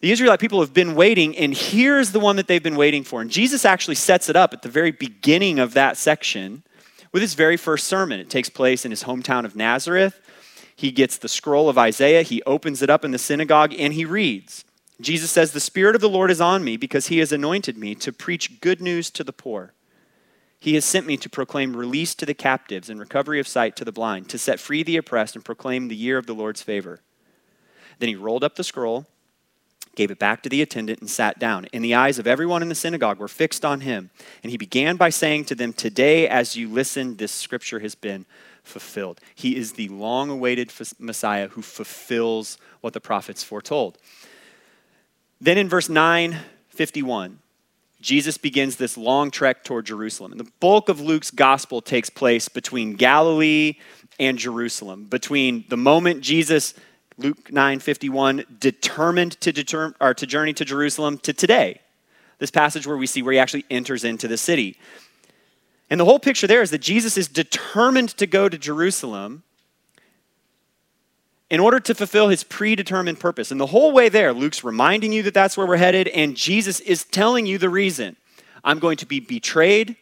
the 0.00 0.10
Israelite 0.10 0.40
people 0.40 0.58
have 0.58 0.74
been 0.74 0.96
waiting, 0.96 1.36
and 1.36 1.54
here's 1.54 2.10
the 2.10 2.18
one 2.18 2.34
that 2.34 2.48
they've 2.48 2.60
been 2.60 2.74
waiting 2.74 3.04
for. 3.04 3.20
And 3.20 3.30
Jesus 3.30 3.64
actually 3.64 3.94
sets 3.94 4.28
it 4.28 4.34
up 4.34 4.52
at 4.52 4.62
the 4.62 4.68
very 4.68 4.90
beginning 4.90 5.60
of 5.60 5.74
that 5.74 5.96
section 5.96 6.64
with 7.12 7.22
his 7.22 7.34
very 7.34 7.56
first 7.56 7.86
sermon. 7.86 8.18
It 8.18 8.30
takes 8.30 8.48
place 8.48 8.84
in 8.84 8.90
his 8.90 9.04
hometown 9.04 9.44
of 9.44 9.54
Nazareth. 9.54 10.20
He 10.74 10.90
gets 10.90 11.18
the 11.18 11.28
scroll 11.28 11.68
of 11.68 11.78
Isaiah, 11.78 12.22
he 12.22 12.42
opens 12.42 12.82
it 12.82 12.90
up 12.90 13.04
in 13.04 13.12
the 13.12 13.18
synagogue, 13.18 13.74
and 13.78 13.94
he 13.94 14.04
reads. 14.04 14.64
Jesus 15.00 15.30
says, 15.30 15.52
The 15.52 15.60
Spirit 15.60 15.94
of 15.94 16.00
the 16.00 16.08
Lord 16.08 16.30
is 16.30 16.40
on 16.40 16.64
me 16.64 16.76
because 16.76 17.06
he 17.06 17.18
has 17.18 17.32
anointed 17.32 17.78
me 17.78 17.94
to 17.96 18.12
preach 18.12 18.60
good 18.60 18.80
news 18.80 19.10
to 19.10 19.22
the 19.22 19.32
poor. 19.32 19.72
He 20.60 20.74
has 20.74 20.84
sent 20.84 21.06
me 21.06 21.16
to 21.18 21.30
proclaim 21.30 21.76
release 21.76 22.14
to 22.16 22.26
the 22.26 22.34
captives 22.34 22.90
and 22.90 22.98
recovery 22.98 23.38
of 23.38 23.46
sight 23.46 23.76
to 23.76 23.84
the 23.84 23.92
blind, 23.92 24.28
to 24.30 24.38
set 24.38 24.58
free 24.58 24.82
the 24.82 24.96
oppressed 24.96 25.36
and 25.36 25.44
proclaim 25.44 25.86
the 25.86 25.96
year 25.96 26.18
of 26.18 26.26
the 26.26 26.34
Lord's 26.34 26.62
favor. 26.62 27.00
Then 28.00 28.08
he 28.08 28.16
rolled 28.16 28.42
up 28.42 28.56
the 28.56 28.64
scroll, 28.64 29.06
gave 29.94 30.10
it 30.10 30.18
back 30.18 30.42
to 30.42 30.48
the 30.48 30.62
attendant, 30.62 31.00
and 31.00 31.08
sat 31.08 31.38
down. 31.38 31.66
And 31.72 31.84
the 31.84 31.94
eyes 31.94 32.18
of 32.18 32.26
everyone 32.26 32.62
in 32.62 32.68
the 32.68 32.74
synagogue 32.74 33.18
were 33.18 33.28
fixed 33.28 33.64
on 33.64 33.82
him. 33.82 34.10
And 34.42 34.50
he 34.50 34.56
began 34.56 34.96
by 34.96 35.10
saying 35.10 35.44
to 35.46 35.54
them, 35.54 35.72
Today, 35.72 36.26
as 36.26 36.56
you 36.56 36.68
listen, 36.68 37.16
this 37.16 37.32
scripture 37.32 37.78
has 37.80 37.94
been 37.94 38.26
fulfilled. 38.64 39.20
He 39.34 39.56
is 39.56 39.72
the 39.72 39.88
long 39.88 40.28
awaited 40.28 40.72
Messiah 40.98 41.48
who 41.48 41.62
fulfills 41.62 42.58
what 42.80 42.94
the 42.94 43.00
prophets 43.00 43.44
foretold. 43.44 43.98
Then 45.40 45.58
in 45.58 45.68
verse 45.68 45.88
951, 45.88 47.38
Jesus 48.00 48.38
begins 48.38 48.76
this 48.76 48.96
long 48.96 49.30
trek 49.30 49.64
toward 49.64 49.86
Jerusalem. 49.86 50.32
And 50.32 50.40
the 50.40 50.50
bulk 50.60 50.88
of 50.88 51.00
Luke's 51.00 51.30
gospel 51.30 51.80
takes 51.80 52.10
place 52.10 52.48
between 52.48 52.94
Galilee 52.94 53.74
and 54.18 54.38
Jerusalem, 54.38 55.04
between 55.04 55.64
the 55.68 55.76
moment 55.76 56.20
Jesus 56.22 56.74
Luke 57.18 57.50
9:51 57.50 58.44
determined 58.60 59.40
to 59.40 59.52
determine 59.52 59.96
or 60.00 60.14
to 60.14 60.26
journey 60.26 60.52
to 60.54 60.64
Jerusalem 60.64 61.18
to 61.18 61.32
today. 61.32 61.80
This 62.38 62.52
passage 62.52 62.86
where 62.86 62.96
we 62.96 63.08
see 63.08 63.22
where 63.22 63.32
he 63.32 63.40
actually 63.40 63.64
enters 63.68 64.04
into 64.04 64.28
the 64.28 64.36
city. 64.36 64.78
And 65.90 65.98
the 65.98 66.04
whole 66.04 66.20
picture 66.20 66.46
there 66.46 66.62
is 66.62 66.70
that 66.70 66.78
Jesus 66.78 67.16
is 67.16 67.26
determined 67.26 68.10
to 68.10 68.26
go 68.26 68.48
to 68.48 68.56
Jerusalem 68.56 69.42
in 71.50 71.60
order 71.60 71.80
to 71.80 71.94
fulfill 71.94 72.28
his 72.28 72.44
predetermined 72.44 73.18
purpose. 73.18 73.50
And 73.50 73.60
the 73.60 73.66
whole 73.66 73.92
way 73.92 74.08
there, 74.08 74.32
Luke's 74.32 74.62
reminding 74.62 75.12
you 75.12 75.22
that 75.22 75.34
that's 75.34 75.56
where 75.56 75.66
we're 75.66 75.76
headed, 75.76 76.08
and 76.08 76.36
Jesus 76.36 76.80
is 76.80 77.04
telling 77.04 77.46
you 77.46 77.58
the 77.58 77.70
reason. 77.70 78.16
I'm 78.62 78.78
going 78.78 78.98
to 78.98 79.06
be 79.06 79.20
betrayed 79.20 79.96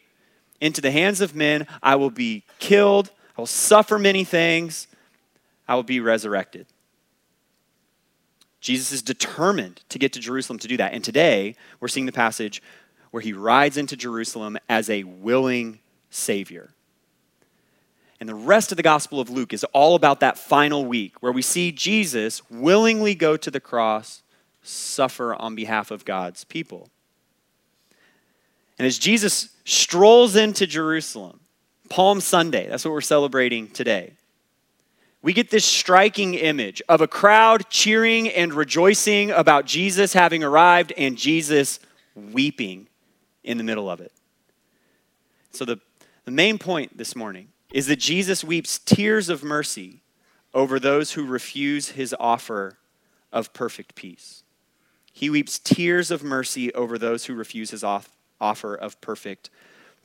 into 0.59 0.81
the 0.81 0.91
hands 0.91 1.21
of 1.21 1.35
men, 1.35 1.67
I 1.83 1.95
will 1.95 2.09
be 2.09 2.43
killed, 2.57 3.11
I 3.37 3.41
will 3.41 3.45
suffer 3.45 3.99
many 3.99 4.23
things, 4.23 4.87
I 5.67 5.75
will 5.75 5.83
be 5.83 5.99
resurrected. 5.99 6.65
Jesus 8.59 8.91
is 8.91 9.03
determined 9.03 9.83
to 9.89 9.99
get 9.99 10.13
to 10.13 10.19
Jerusalem 10.19 10.57
to 10.59 10.67
do 10.67 10.77
that. 10.77 10.93
And 10.93 11.03
today, 11.03 11.55
we're 11.79 11.87
seeing 11.87 12.07
the 12.07 12.11
passage 12.11 12.61
where 13.11 13.21
he 13.21 13.33
rides 13.33 13.77
into 13.77 13.95
Jerusalem 13.95 14.57
as 14.67 14.89
a 14.89 15.03
willing 15.03 15.79
Savior. 16.09 16.71
And 18.19 18.27
the 18.27 18.35
rest 18.35 18.71
of 18.71 18.77
the 18.77 18.83
Gospel 18.83 19.19
of 19.19 19.29
Luke 19.29 19.53
is 19.53 19.63
all 19.65 19.95
about 19.95 20.19
that 20.21 20.37
final 20.37 20.85
week 20.85 21.21
where 21.21 21.31
we 21.31 21.41
see 21.41 21.71
Jesus 21.71 22.41
willingly 22.49 23.13
go 23.13 23.37
to 23.37 23.51
the 23.51 23.59
cross, 23.59 24.23
suffer 24.63 25.35
on 25.35 25.55
behalf 25.55 25.91
of 25.91 26.03
God's 26.03 26.43
people. 26.43 26.89
And 28.79 28.85
as 28.85 28.97
Jesus 28.97 29.49
strolls 29.65 30.35
into 30.35 30.65
Jerusalem, 30.65 31.39
Palm 31.89 32.21
Sunday, 32.21 32.67
that's 32.67 32.85
what 32.85 32.91
we're 32.91 33.01
celebrating 33.01 33.69
today 33.69 34.13
we 35.21 35.33
get 35.33 35.49
this 35.49 35.65
striking 35.65 36.35
image 36.35 36.81
of 36.87 37.01
a 37.01 37.07
crowd 37.07 37.69
cheering 37.69 38.29
and 38.29 38.53
rejoicing 38.53 39.31
about 39.31 39.65
Jesus 39.65 40.13
having 40.13 40.41
arrived 40.41 40.93
and 40.95 41.17
Jesus 41.17 41.79
weeping 42.15 42.87
in 43.43 43.57
the 43.57 43.63
middle 43.63 43.89
of 43.89 43.99
it. 43.99 44.11
So, 45.51 45.65
the, 45.65 45.79
the 46.23 46.31
main 46.31 46.57
point 46.57 46.97
this 46.97 47.15
morning 47.15 47.49
is 47.71 47.87
that 47.87 47.99
Jesus 47.99 48.43
weeps 48.43 48.79
tears 48.79 49.29
of 49.29 49.43
mercy 49.43 50.01
over 50.53 50.79
those 50.79 51.13
who 51.13 51.25
refuse 51.25 51.89
his 51.89 52.15
offer 52.19 52.77
of 53.31 53.53
perfect 53.53 53.95
peace. 53.95 54.43
He 55.11 55.29
weeps 55.29 55.59
tears 55.59 56.11
of 56.11 56.23
mercy 56.23 56.73
over 56.73 56.97
those 56.97 57.25
who 57.25 57.33
refuse 57.33 57.71
his 57.71 57.83
off, 57.83 58.09
offer 58.39 58.75
of 58.75 58.99
perfect 59.01 59.49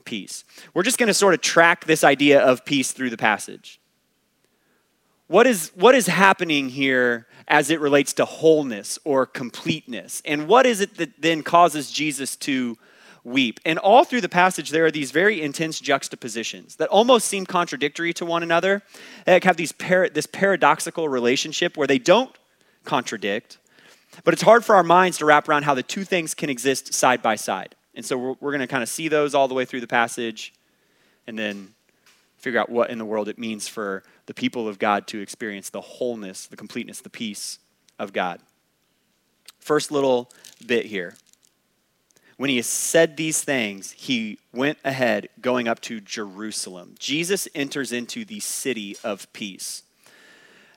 peace. 0.05 0.45
We're 0.75 0.83
just 0.83 0.99
going 0.99 1.09
to 1.09 1.15
sort 1.15 1.35
of 1.35 1.41
track 1.41 1.85
this 1.85 2.03
idea 2.03 2.41
of 2.41 2.65
peace 2.65 2.93
through 2.93 3.11
the 3.11 3.17
passage 3.17 3.81
what 5.33 5.47
is, 5.47 5.73
what 5.75 5.95
is 5.95 6.09
happening 6.09 6.69
here 6.69 7.27
as 7.49 7.71
it 7.71 7.81
relates 7.81 8.13
to 8.15 8.27
wholeness 8.27 8.99
or 9.03 9.25
completeness? 9.25 10.21
And 10.27 10.47
what 10.47 10.67
is 10.67 10.83
it 10.83 10.99
that 10.99 11.23
then 11.23 11.43
causes 11.43 11.91
Jesus 11.91 12.37
to 12.37 12.77
weep? 13.25 13.61
And 13.65 13.79
all 13.79 14.05
through 14.05 14.21
the 14.21 14.29
passage, 14.29 14.71
there 14.71 14.85
are 14.85 14.91
these 14.91 15.11
very 15.11 15.41
intense 15.41 15.81
juxtapositions 15.81 16.77
that 16.77 16.89
almost 16.89 17.29
seem 17.29 17.47
contradictory 17.47 18.13
to 18.15 18.25
one 18.25 18.43
another. 18.43 18.83
They 19.27 19.41
have 19.43 19.57
these 19.57 19.73
this 19.73 20.27
paradoxical 20.27 21.09
relationship 21.09 21.77
where 21.77 21.87
they 21.87 21.99
don't 21.99 22.37
contradict, 22.85 23.59
but 24.25 24.35
it's 24.35 24.43
hard 24.43 24.65
for 24.65 24.75
our 24.75 24.83
minds 24.83 25.19
to 25.19 25.25
wrap 25.25 25.49
around 25.49 25.65
how 25.65 25.75
the 25.75 25.83
two 25.83 26.05
things 26.05 26.35
can 26.35 26.51
exist 26.51 26.93
side 26.93 27.23
by 27.23 27.37
side. 27.37 27.75
And 27.95 28.05
so 28.05 28.17
we're, 28.17 28.35
we're 28.41 28.51
going 28.51 28.61
to 28.61 28.67
kind 28.67 28.83
of 28.83 28.89
see 28.89 29.09
those 29.09 29.35
all 29.35 29.49
the 29.49 29.55
way 29.55 29.65
through 29.65 29.81
the 29.81 29.87
passage 29.87 30.53
and 31.27 31.39
then 31.39 31.75
figure 32.37 32.59
out 32.59 32.71
what 32.71 32.91
in 32.91 32.99
the 32.99 33.05
world 33.05 33.29
it 33.29 33.39
means 33.39 33.69
for 33.69 34.03
the 34.27 34.35
people 34.35 34.67
of 34.67 34.79
God 34.79 35.07
to 35.09 35.21
experience 35.21 35.71
the 35.71 35.81
wholeness, 35.81 36.47
the 36.47 36.57
completeness, 36.57 37.01
the 37.01 37.11
peace 37.11 37.59
of 37.99 38.13
God. 38.13 38.41
First 39.61 39.93
little 39.93 40.31
bit 40.67 40.87
here. 40.87 41.15
When 42.37 42.51
he 42.51 42.61
said 42.63 43.17
these 43.17 43.43
things, 43.43 43.93
he 43.93 44.39
went 44.53 44.79
ahead 44.85 45.29
going 45.41 45.69
up 45.69 45.81
to 45.83 46.01
Jerusalem. 46.01 46.95
Jesus 46.99 47.47
enters 47.55 47.93
into 47.93 48.25
the 48.25 48.41
city 48.41 48.97
of 49.05 49.33
peace. 49.33 49.83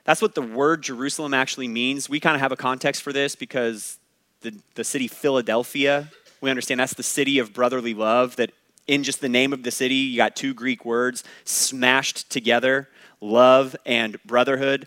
That's 0.04 0.22
what 0.22 0.34
the 0.34 0.42
word 0.42 0.82
Jerusalem 0.82 1.34
actually 1.34 1.68
means. 1.68 2.08
We 2.08 2.20
kind 2.20 2.36
of 2.36 2.40
have 2.40 2.52
a 2.52 2.56
context 2.56 3.02
for 3.02 3.12
this 3.12 3.34
because 3.34 3.98
the, 4.42 4.54
the 4.74 4.84
city 4.84 5.08
Philadelphia, 5.08 6.10
we 6.40 6.50
understand 6.50 6.78
that's 6.78 6.94
the 6.94 7.02
city 7.02 7.38
of 7.38 7.52
brotherly 7.52 7.94
love, 7.94 8.36
that 8.36 8.52
in 8.86 9.02
just 9.02 9.20
the 9.20 9.28
name 9.28 9.52
of 9.52 9.64
the 9.64 9.72
city, 9.72 9.96
you 9.96 10.16
got 10.16 10.36
two 10.36 10.54
Greek 10.54 10.84
words 10.84 11.24
smashed 11.44 12.30
together 12.30 12.88
love 13.20 13.74
and 13.84 14.22
brotherhood. 14.24 14.86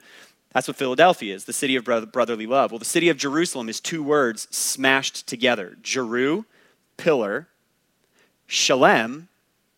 That's 0.53 0.67
what 0.67 0.77
Philadelphia 0.77 1.35
is, 1.35 1.45
the 1.45 1.53
city 1.53 1.75
of 1.75 1.83
brotherly 1.83 2.47
love. 2.47 2.71
Well, 2.71 2.79
the 2.79 2.85
city 2.85 3.09
of 3.09 3.17
Jerusalem 3.17 3.69
is 3.69 3.79
two 3.79 4.01
words 4.01 4.47
smashed 4.51 5.27
together 5.27 5.77
Jeru, 5.81 6.45
pillar, 6.99 7.47
Shalem, 8.45 9.29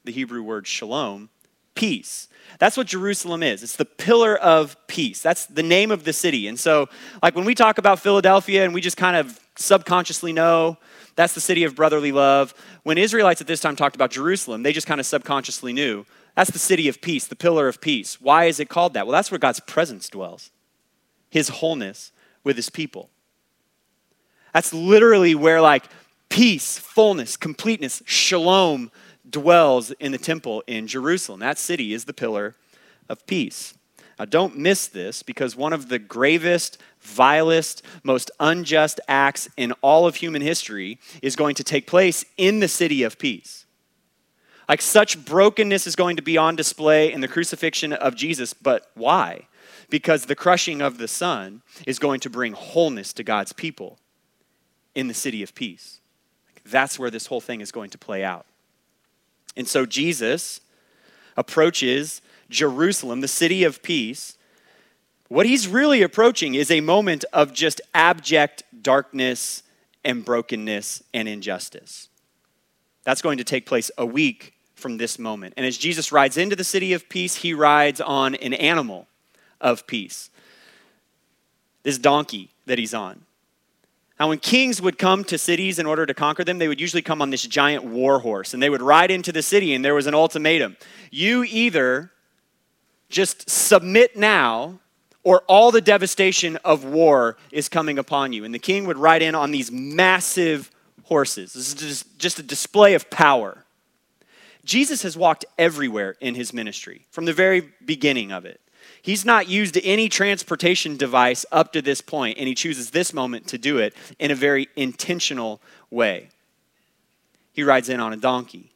the 0.03 0.11
Hebrew 0.11 0.41
word 0.41 0.65
shalom, 0.65 1.29
peace. 1.75 2.27
That's 2.59 2.75
what 2.75 2.87
Jerusalem 2.87 3.43
is. 3.43 3.63
It's 3.63 3.75
the 3.75 3.85
pillar 3.85 4.35
of 4.35 4.75
peace. 4.87 5.21
That's 5.21 5.45
the 5.45 5.63
name 5.63 5.91
of 5.91 6.03
the 6.03 6.13
city. 6.13 6.47
And 6.47 6.59
so, 6.59 6.89
like 7.21 7.35
when 7.35 7.45
we 7.45 7.55
talk 7.55 7.77
about 7.77 7.99
Philadelphia 7.99 8.65
and 8.65 8.73
we 8.73 8.81
just 8.81 8.97
kind 8.97 9.15
of 9.15 9.39
subconsciously 9.55 10.33
know 10.33 10.77
that's 11.15 11.33
the 11.33 11.41
city 11.41 11.63
of 11.63 11.75
brotherly 11.75 12.11
love, 12.11 12.53
when 12.83 12.97
Israelites 12.97 13.41
at 13.41 13.47
this 13.47 13.59
time 13.59 13.75
talked 13.75 13.95
about 13.95 14.11
Jerusalem, 14.11 14.63
they 14.63 14.73
just 14.73 14.87
kind 14.87 14.99
of 14.99 15.05
subconsciously 15.05 15.73
knew 15.73 16.05
that's 16.35 16.51
the 16.51 16.59
city 16.59 16.87
of 16.87 17.01
peace, 17.01 17.27
the 17.27 17.35
pillar 17.35 17.67
of 17.67 17.81
peace. 17.81 18.19
Why 18.19 18.45
is 18.45 18.59
it 18.59 18.69
called 18.69 18.93
that? 18.93 19.05
Well, 19.05 19.13
that's 19.13 19.31
where 19.31 19.39
God's 19.39 19.59
presence 19.59 20.09
dwells, 20.09 20.49
his 21.29 21.49
wholeness 21.49 22.11
with 22.43 22.55
his 22.55 22.69
people. 22.69 23.09
That's 24.53 24.73
literally 24.73 25.35
where, 25.35 25.61
like, 25.61 25.85
peace, 26.31 26.79
fullness, 26.79 27.38
completeness, 27.38 28.01
shalom 28.05 28.89
dwells 29.29 29.91
in 29.91 30.11
the 30.11 30.17
temple 30.17 30.63
in 30.65 30.88
Jerusalem. 30.88 31.41
That 31.41 31.59
city 31.59 31.93
is 31.93 32.05
the 32.05 32.13
pillar 32.13 32.55
of 33.09 33.27
peace. 33.27 33.75
Now, 34.17 34.25
don't 34.25 34.57
miss 34.57 34.88
this 34.88 35.23
because 35.23 35.55
one 35.55 35.73
of 35.73 35.89
the 35.89 36.00
gravest, 36.00 36.77
vilest, 37.01 37.83
most 38.03 38.31
unjust 38.39 39.00
acts 39.07 39.50
in 39.57 39.73
all 39.81 40.07
of 40.07 40.15
human 40.15 40.41
history 40.41 41.00
is 41.21 41.35
going 41.35 41.55
to 41.55 41.63
take 41.63 41.85
place 41.85 42.23
in 42.38 42.59
the 42.59 42.67
city 42.67 43.03
of 43.03 43.19
peace. 43.19 43.65
Like 44.69 44.81
such 44.81 45.25
brokenness 45.25 45.85
is 45.85 45.95
going 45.95 46.15
to 46.15 46.21
be 46.21 46.38
on 46.38 46.55
display 46.55 47.11
in 47.11 47.19
the 47.19 47.27
crucifixion 47.27 47.91
of 47.91 48.15
Jesus, 48.15 48.53
but 48.53 48.89
why? 48.93 49.47
Because 49.89 50.25
the 50.25 50.35
crushing 50.35 50.81
of 50.81 50.97
the 50.97 51.09
Son 51.09 51.61
is 51.85 52.00
going 52.00 52.21
to 52.21 52.29
bring 52.29 52.53
wholeness 52.53 53.11
to 53.13 53.23
God's 53.23 53.51
people 53.51 54.00
in 54.95 55.07
the 55.07 55.13
city 55.13 55.43
of 55.43 55.53
peace. 55.55 56.00
That's 56.65 57.00
where 57.00 57.10
this 57.10 57.27
whole 57.27 57.41
thing 57.41 57.62
is 57.62 57.72
going 57.72 57.89
to 57.91 57.98
play 57.98 58.24
out. 58.24 58.46
And 59.56 59.68
so 59.68 59.86
Jesus 59.86 60.62
approaches 61.36 62.22
Jerusalem, 62.50 63.22
the 63.22 63.27
city 63.27 63.63
of 63.63 63.82
peace. 63.82 64.38
What 65.27 65.46
he's 65.46 65.68
really 65.68 66.01
approaching 66.01 66.56
is 66.56 66.70
a 66.70 66.82
moment 66.82 67.25
of 67.34 67.53
just 67.53 67.82
abject 67.94 68.63
darkness 68.82 69.63
and 70.03 70.25
brokenness 70.25 71.03
and 71.13 71.27
injustice. 71.27 72.10
That's 73.03 73.22
going 73.22 73.38
to 73.38 73.44
take 73.44 73.65
place 73.65 73.89
a 73.98 74.06
week 74.06 74.53
from 74.75 74.98
this 74.98 75.18
moment. 75.18 75.53
And 75.58 75.65
as 75.65 75.77
Jesus 75.77 76.12
rides 76.12 76.38
into 76.38 76.56
the 76.56 76.63
city 76.63 76.94
of 76.94 77.08
peace, 77.08 77.36
he 77.36 77.53
rides 77.53 78.01
on 78.01 78.36
an 78.36 78.53
animal 78.53 79.08
of 79.60 79.88
peace. 79.88 80.30
This 81.84 81.98
donkey 81.98 82.51
that 82.65 82.77
he's 82.77 82.94
on. 82.94 83.22
Now, 84.21 84.27
when 84.27 84.37
kings 84.37 84.79
would 84.79 84.99
come 84.99 85.23
to 85.23 85.37
cities 85.39 85.79
in 85.79 85.87
order 85.87 86.05
to 86.05 86.13
conquer 86.13 86.43
them, 86.43 86.59
they 86.59 86.67
would 86.67 86.79
usually 86.79 87.01
come 87.01 87.23
on 87.23 87.31
this 87.31 87.41
giant 87.41 87.85
war 87.85 88.19
horse 88.19 88.53
and 88.53 88.61
they 88.61 88.69
would 88.69 88.83
ride 88.83 89.09
into 89.09 89.31
the 89.31 89.41
city, 89.41 89.73
and 89.73 89.83
there 89.83 89.95
was 89.95 90.05
an 90.05 90.13
ultimatum. 90.13 90.77
You 91.09 91.43
either 91.43 92.11
just 93.09 93.49
submit 93.49 94.15
now, 94.15 94.79
or 95.23 95.41
all 95.47 95.71
the 95.71 95.81
devastation 95.81 96.57
of 96.57 96.85
war 96.85 97.35
is 97.49 97.67
coming 97.67 97.97
upon 97.97 98.31
you. 98.31 98.43
And 98.43 98.53
the 98.53 98.59
king 98.59 98.85
would 98.85 98.99
ride 98.99 99.23
in 99.23 99.33
on 99.33 99.49
these 99.49 99.71
massive 99.71 100.69
horses. 101.05 101.53
This 101.53 101.81
is 101.81 102.03
just 102.19 102.37
a 102.37 102.43
display 102.43 102.93
of 102.93 103.09
power. 103.09 103.65
Jesus 104.63 105.01
has 105.01 105.17
walked 105.17 105.45
everywhere 105.57 106.15
in 106.21 106.35
his 106.35 106.53
ministry 106.53 107.07
from 107.09 107.25
the 107.25 107.33
very 107.33 107.71
beginning 107.83 108.31
of 108.31 108.45
it. 108.45 108.61
He's 109.01 109.25
not 109.25 109.50
used 109.50 109.79
any 109.84 110.10
transportation 110.10 110.96
device 110.96 111.46
up 111.51 111.74
to 111.74 111.81
this 111.81 112.01
point, 112.01 112.38
and 112.38 112.48
he 112.48 112.53
chooses 112.53 112.91
this 112.91 113.13
moment 113.13 113.48
to 113.48 113.58
do 113.58 113.77
it 113.77 113.96
in 114.20 114.29
a 114.29 114.36
very 114.36 114.67
intentional 114.75 115.60
way. 115.89 116.29
He 117.53 117.63
rides 117.63 117.89
in 117.89 118.00
on 118.00 118.13
a 118.13 118.17
donkey. 118.17 118.72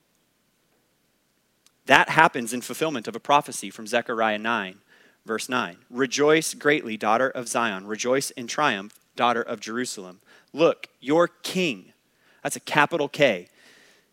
That 1.85 2.09
happens 2.09 2.53
in 2.53 2.61
fulfillment 2.61 3.07
of 3.07 3.15
a 3.15 3.19
prophecy 3.19 3.69
from 3.69 3.85
Zechariah 3.85 4.39
9, 4.39 4.79
verse 5.25 5.47
9. 5.47 5.77
Rejoice 5.91 6.55
greatly, 6.55 6.97
daughter 6.97 7.29
of 7.29 7.47
Zion. 7.47 7.85
Rejoice 7.85 8.31
in 8.31 8.47
triumph, 8.47 8.95
daughter 9.15 9.43
of 9.43 9.59
Jerusalem. 9.59 10.21
Look, 10.51 10.87
your 10.99 11.27
king, 11.27 11.93
that's 12.41 12.55
a 12.55 12.61
capital 12.61 13.07
K 13.07 13.49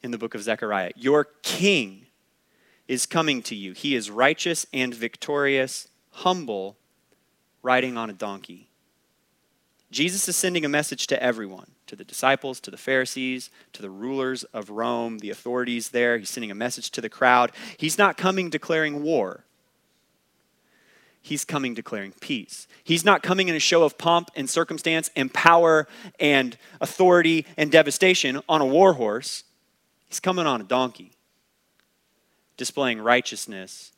in 0.03 0.11
the 0.11 0.19
book 0.19 0.35
of 0.35 0.43
Zechariah, 0.43 0.91
your 0.97 1.29
king 1.43 2.07
is 2.87 3.07
coming 3.07 3.41
to 3.43 3.55
you. 3.55 3.73
He 3.73 3.95
is 3.95 4.11
righteous 4.11 4.67
and 4.73 4.95
victorious 4.95 5.89
humble, 6.13 6.77
riding 7.63 7.97
on 7.97 8.09
a 8.09 8.15
donkey. 8.15 8.69
Jesus 9.91 10.27
is 10.27 10.37
sending 10.37 10.65
a 10.65 10.71
message 10.71 11.07
to 11.09 11.23
everyone 11.23 11.73
to 11.87 11.97
the 11.97 12.05
disciples, 12.05 12.59
to 12.61 12.71
the 12.71 12.79
Pharisees, 12.79 13.51
to 13.75 13.83
the 13.83 13.91
rulers 13.91 14.45
of 14.45 14.71
Rome, 14.71 15.19
the 15.19 15.29
authorities 15.29 15.91
there. 15.91 16.17
He's 16.17 16.31
sending 16.31 16.51
a 16.51 16.55
message 16.55 16.91
to 16.93 17.03
the 17.03 17.11
crowd. 17.11 17.53
He's 17.77 17.99
not 17.99 18.17
coming 18.17 18.49
declaring 18.49 19.03
war. 19.03 19.45
He's 21.21 21.45
coming 21.45 21.75
declaring 21.75 22.15
peace. 22.19 22.67
He's 22.83 23.05
not 23.05 23.23
coming 23.23 23.49
in 23.49 23.55
a 23.55 23.61
show 23.61 23.85
of 23.85 23.99
pomp 23.99 24.31
and 24.35 24.49
circumstance 24.49 25.11
and 25.15 25.33
power 25.33 25.87
and 26.19 26.57
authority 26.81 27.47
and 27.59 27.71
devastation 27.71 28.41
on 28.49 28.63
a 28.63 28.67
war 28.67 28.95
horse. 28.95 29.45
He's 30.09 30.19
coming 30.19 30.47
on 30.47 30.63
a 30.63 30.65
donkey, 30.65 31.13
displaying 32.57 33.03
righteousness 33.03 33.93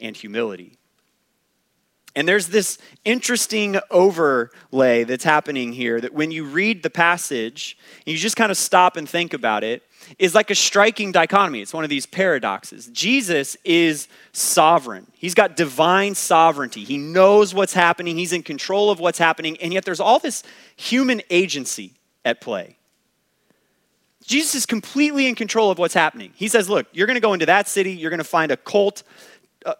and 0.00 0.16
humility. 0.16 0.78
And 2.16 2.26
there's 2.26 2.48
this 2.48 2.78
interesting 3.04 3.78
overlay 3.90 5.04
that's 5.04 5.24
happening 5.24 5.72
here 5.72 6.00
that 6.00 6.12
when 6.12 6.30
you 6.30 6.44
read 6.44 6.82
the 6.82 6.90
passage, 6.90 7.78
and 7.98 8.12
you 8.12 8.18
just 8.18 8.36
kind 8.36 8.50
of 8.50 8.56
stop 8.56 8.96
and 8.96 9.08
think 9.08 9.32
about 9.32 9.62
it, 9.62 9.82
is 10.18 10.34
like 10.34 10.50
a 10.50 10.54
striking 10.54 11.12
dichotomy. 11.12 11.60
It's 11.60 11.74
one 11.74 11.84
of 11.84 11.90
these 11.90 12.06
paradoxes. 12.06 12.88
Jesus 12.88 13.56
is 13.64 14.08
sovereign, 14.32 15.06
he's 15.14 15.34
got 15.34 15.56
divine 15.56 16.14
sovereignty. 16.14 16.84
He 16.84 16.98
knows 16.98 17.54
what's 17.54 17.72
happening, 17.72 18.16
he's 18.16 18.32
in 18.32 18.42
control 18.42 18.90
of 18.90 18.98
what's 18.98 19.18
happening, 19.18 19.56
and 19.58 19.72
yet 19.72 19.84
there's 19.84 20.00
all 20.00 20.18
this 20.18 20.42
human 20.76 21.22
agency 21.30 21.94
at 22.24 22.40
play. 22.40 22.76
Jesus 24.26 24.54
is 24.54 24.66
completely 24.66 25.26
in 25.26 25.34
control 25.34 25.70
of 25.70 25.78
what's 25.78 25.94
happening. 25.94 26.32
He 26.34 26.48
says, 26.48 26.68
Look, 26.68 26.86
you're 26.92 27.06
going 27.06 27.16
to 27.16 27.20
go 27.20 27.32
into 27.32 27.46
that 27.46 27.68
city, 27.68 27.92
you're 27.92 28.10
going 28.10 28.18
to 28.18 28.24
find 28.24 28.50
a 28.52 28.56
colt, 28.56 29.02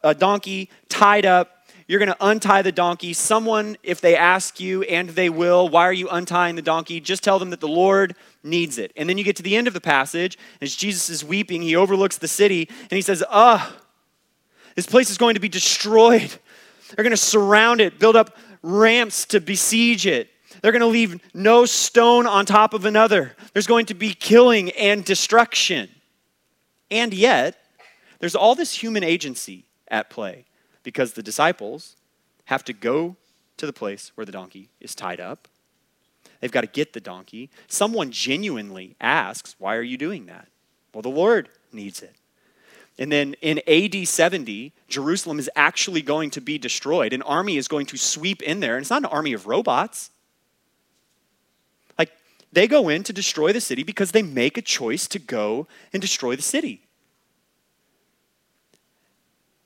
a 0.05 0.15
donkey 0.15 0.71
tied 0.89 1.27
up 1.27 1.60
you're 1.90 1.99
going 1.99 2.09
to 2.09 2.16
untie 2.25 2.62
the 2.62 2.70
donkey. 2.70 3.12
Someone, 3.12 3.76
if 3.82 4.00
they 4.00 4.14
ask 4.14 4.61
you, 4.61 4.85
and 4.85 5.09
they 5.09 5.28
will, 5.28 5.68
why 5.68 5.82
are 5.82 5.92
you 5.92 6.09
untying 6.09 6.54
the 6.54 6.62
donkey? 6.62 7.00
Just 7.00 7.25
tell 7.25 7.40
them 7.40 7.50
that 7.50 7.59
the 7.59 7.66
Lord 7.66 8.14
needs 8.44 8.78
it. 8.78 8.92
And 8.94 9.09
then 9.09 9.18
you 9.18 9.25
get 9.25 9.35
to 9.38 9.42
the 9.42 9.56
end 9.56 9.66
of 9.66 9.75
the 9.75 9.80
passage, 9.80 10.38
as 10.61 10.76
Jesus 10.76 11.11
is 11.11 11.25
weeping, 11.25 11.62
he 11.62 11.75
overlooks 11.75 12.16
the 12.16 12.28
city, 12.28 12.68
and 12.68 12.92
he 12.92 13.02
says, 13.02 13.25
Ah, 13.28 13.76
this 14.76 14.87
place 14.87 15.11
is 15.11 15.18
going 15.18 15.35
to 15.35 15.40
be 15.40 15.49
destroyed. 15.49 16.32
They're 16.94 17.02
going 17.02 17.11
to 17.11 17.16
surround 17.16 17.80
it, 17.80 17.99
build 17.99 18.14
up 18.14 18.37
ramps 18.62 19.25
to 19.26 19.40
besiege 19.40 20.06
it. 20.06 20.30
They're 20.62 20.70
going 20.70 20.82
to 20.82 20.87
leave 20.87 21.20
no 21.35 21.64
stone 21.64 22.25
on 22.28 22.47
top 22.47 22.73
of 22.73 22.85
another. 22.85 23.35
There's 23.52 23.66
going 23.66 23.87
to 23.87 23.94
be 23.94 24.14
killing 24.14 24.70
and 24.73 25.04
destruction. 25.04 25.88
And 26.88 27.12
yet, 27.12 27.59
there's 28.20 28.37
all 28.37 28.54
this 28.54 28.73
human 28.73 29.02
agency 29.02 29.64
at 29.88 30.09
play 30.09 30.44
because 30.83 31.13
the 31.13 31.23
disciples 31.23 31.97
have 32.47 32.65
to 32.65 32.73
go 32.73 33.17
to 33.57 33.67
the 33.67 33.73
place 33.73 34.13
where 34.15 34.25
the 34.25 34.33
donkey 34.33 34.69
is 34.81 34.95
tied 34.95 35.21
up. 35.21 35.49
They've 36.41 36.51
got 36.51 36.63
to 36.63 36.67
get 36.67 36.93
the 36.93 37.01
donkey. 37.01 37.51
Someone 37.69 38.11
genuinely 38.11 38.97
asks, 39.01 39.55
Why 39.59 39.77
are 39.77 39.83
you 39.83 39.97
doing 39.97 40.27
that? 40.27 40.49
Well, 40.93 41.03
the 41.03 41.09
Lord 41.09 41.49
needs 41.73 42.03
it. 42.03 42.16
And 42.99 43.11
then 43.11 43.35
in 43.40 43.61
AD 43.66 44.07
70, 44.07 44.73
Jerusalem 44.88 45.38
is 45.38 45.49
actually 45.57 46.03
going 46.03 46.31
to 46.31 46.40
be 46.40 46.59
destroyed. 46.59 47.12
An 47.12 47.23
army 47.23 47.57
is 47.57 47.69
going 47.69 47.87
to 47.87 47.97
sweep 47.97 48.43
in 48.43 48.61
there, 48.61 48.77
and 48.77 48.83
it's 48.83 48.90
not 48.90 49.03
an 49.03 49.07
army 49.07 49.33
of 49.33 49.47
robots. 49.47 50.11
Like, 51.99 52.12
they 52.53 52.66
go 52.66 52.88
in 52.88 53.03
to 53.05 53.12
destroy 53.12 53.53
the 53.53 53.61
city 53.61 53.85
because 53.85 54.12
they 54.12 54.23
make 54.23 54.59
a 54.59 54.62
choice 54.62 55.07
to 55.09 55.19
go 55.19 55.66
and 55.93 56.03
destroy 56.03 56.37
the 56.37 56.43
city. 56.43 56.83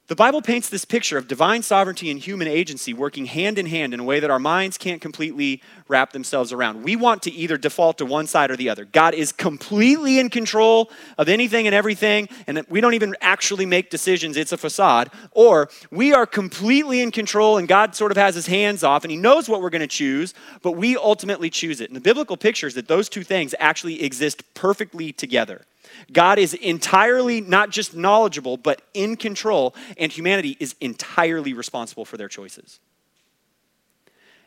The 0.06 0.14
Bible 0.14 0.42
paints 0.42 0.68
this 0.68 0.84
picture 0.84 1.16
of 1.16 1.28
divine 1.28 1.62
sovereignty 1.62 2.10
and 2.10 2.20
human 2.20 2.46
agency 2.46 2.92
working 2.92 3.24
hand 3.24 3.58
in 3.58 3.64
hand 3.64 3.94
in 3.94 4.00
a 4.00 4.04
way 4.04 4.20
that 4.20 4.30
our 4.30 4.38
minds 4.38 4.76
can't 4.76 5.00
completely 5.00 5.62
wrap 5.88 6.12
themselves 6.12 6.52
around. 6.52 6.82
We 6.82 6.94
want 6.94 7.22
to 7.22 7.32
either 7.32 7.56
default 7.56 7.96
to 7.98 8.04
one 8.04 8.26
side 8.26 8.50
or 8.50 8.56
the 8.56 8.68
other. 8.68 8.84
God 8.84 9.14
is 9.14 9.32
completely 9.32 10.18
in 10.18 10.28
control 10.28 10.90
of 11.16 11.30
anything 11.30 11.66
and 11.66 11.74
everything, 11.74 12.28
and 12.46 12.66
we 12.68 12.82
don't 12.82 12.92
even 12.92 13.16
actually 13.22 13.64
make 13.64 13.88
decisions, 13.88 14.36
it's 14.36 14.52
a 14.52 14.58
facade. 14.58 15.10
Or 15.30 15.70
we 15.90 16.12
are 16.12 16.26
completely 16.26 17.00
in 17.00 17.10
control, 17.10 17.56
and 17.56 17.66
God 17.66 17.94
sort 17.94 18.10
of 18.10 18.18
has 18.18 18.34
his 18.34 18.46
hands 18.46 18.84
off, 18.84 19.04
and 19.04 19.10
he 19.10 19.16
knows 19.16 19.48
what 19.48 19.62
we're 19.62 19.70
going 19.70 19.80
to 19.80 19.86
choose, 19.86 20.34
but 20.60 20.72
we 20.72 20.98
ultimately 20.98 21.48
choose 21.48 21.80
it. 21.80 21.88
And 21.88 21.96
the 21.96 22.02
biblical 22.02 22.36
picture 22.36 22.66
is 22.66 22.74
that 22.74 22.88
those 22.88 23.08
two 23.08 23.24
things 23.24 23.54
actually 23.58 24.02
exist 24.02 24.42
perfectly 24.52 25.12
together. 25.12 25.64
God 26.12 26.38
is 26.38 26.54
entirely 26.54 27.40
not 27.40 27.70
just 27.70 27.94
knowledgeable, 27.94 28.56
but 28.56 28.82
in 28.94 29.16
control, 29.16 29.74
and 29.96 30.10
humanity 30.10 30.56
is 30.60 30.74
entirely 30.80 31.52
responsible 31.52 32.04
for 32.04 32.16
their 32.16 32.28
choices. 32.28 32.80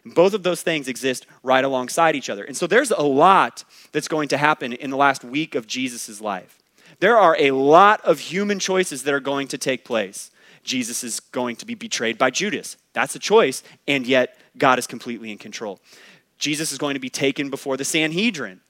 Both 0.05 0.33
of 0.33 0.43
those 0.43 0.61
things 0.61 0.87
exist 0.87 1.25
right 1.43 1.63
alongside 1.63 2.15
each 2.15 2.29
other. 2.29 2.43
And 2.43 2.55
so 2.55 2.67
there's 2.67 2.91
a 2.91 3.01
lot 3.01 3.65
that's 3.91 4.07
going 4.07 4.29
to 4.29 4.37
happen 4.37 4.73
in 4.73 4.89
the 4.89 4.97
last 4.97 5.23
week 5.23 5.55
of 5.55 5.67
Jesus' 5.67 6.21
life. 6.21 6.59
There 6.99 7.17
are 7.17 7.35
a 7.37 7.51
lot 7.51 8.01
of 8.05 8.19
human 8.19 8.59
choices 8.59 9.03
that 9.03 9.13
are 9.13 9.19
going 9.19 9.47
to 9.49 9.57
take 9.57 9.83
place. 9.83 10.31
Jesus 10.63 11.03
is 11.03 11.19
going 11.19 11.55
to 11.57 11.65
be 11.65 11.75
betrayed 11.75 12.17
by 12.17 12.29
Judas. 12.29 12.77
That's 12.93 13.15
a 13.15 13.19
choice, 13.19 13.63
and 13.87 14.05
yet 14.07 14.37
God 14.57 14.79
is 14.79 14.87
completely 14.87 15.31
in 15.31 15.37
control. 15.37 15.79
Jesus 16.37 16.71
is 16.71 16.77
going 16.77 16.93
to 16.93 16.99
be 16.99 17.09
taken 17.09 17.49
before 17.49 17.77
the 17.77 17.85
Sanhedrin. 17.85 18.61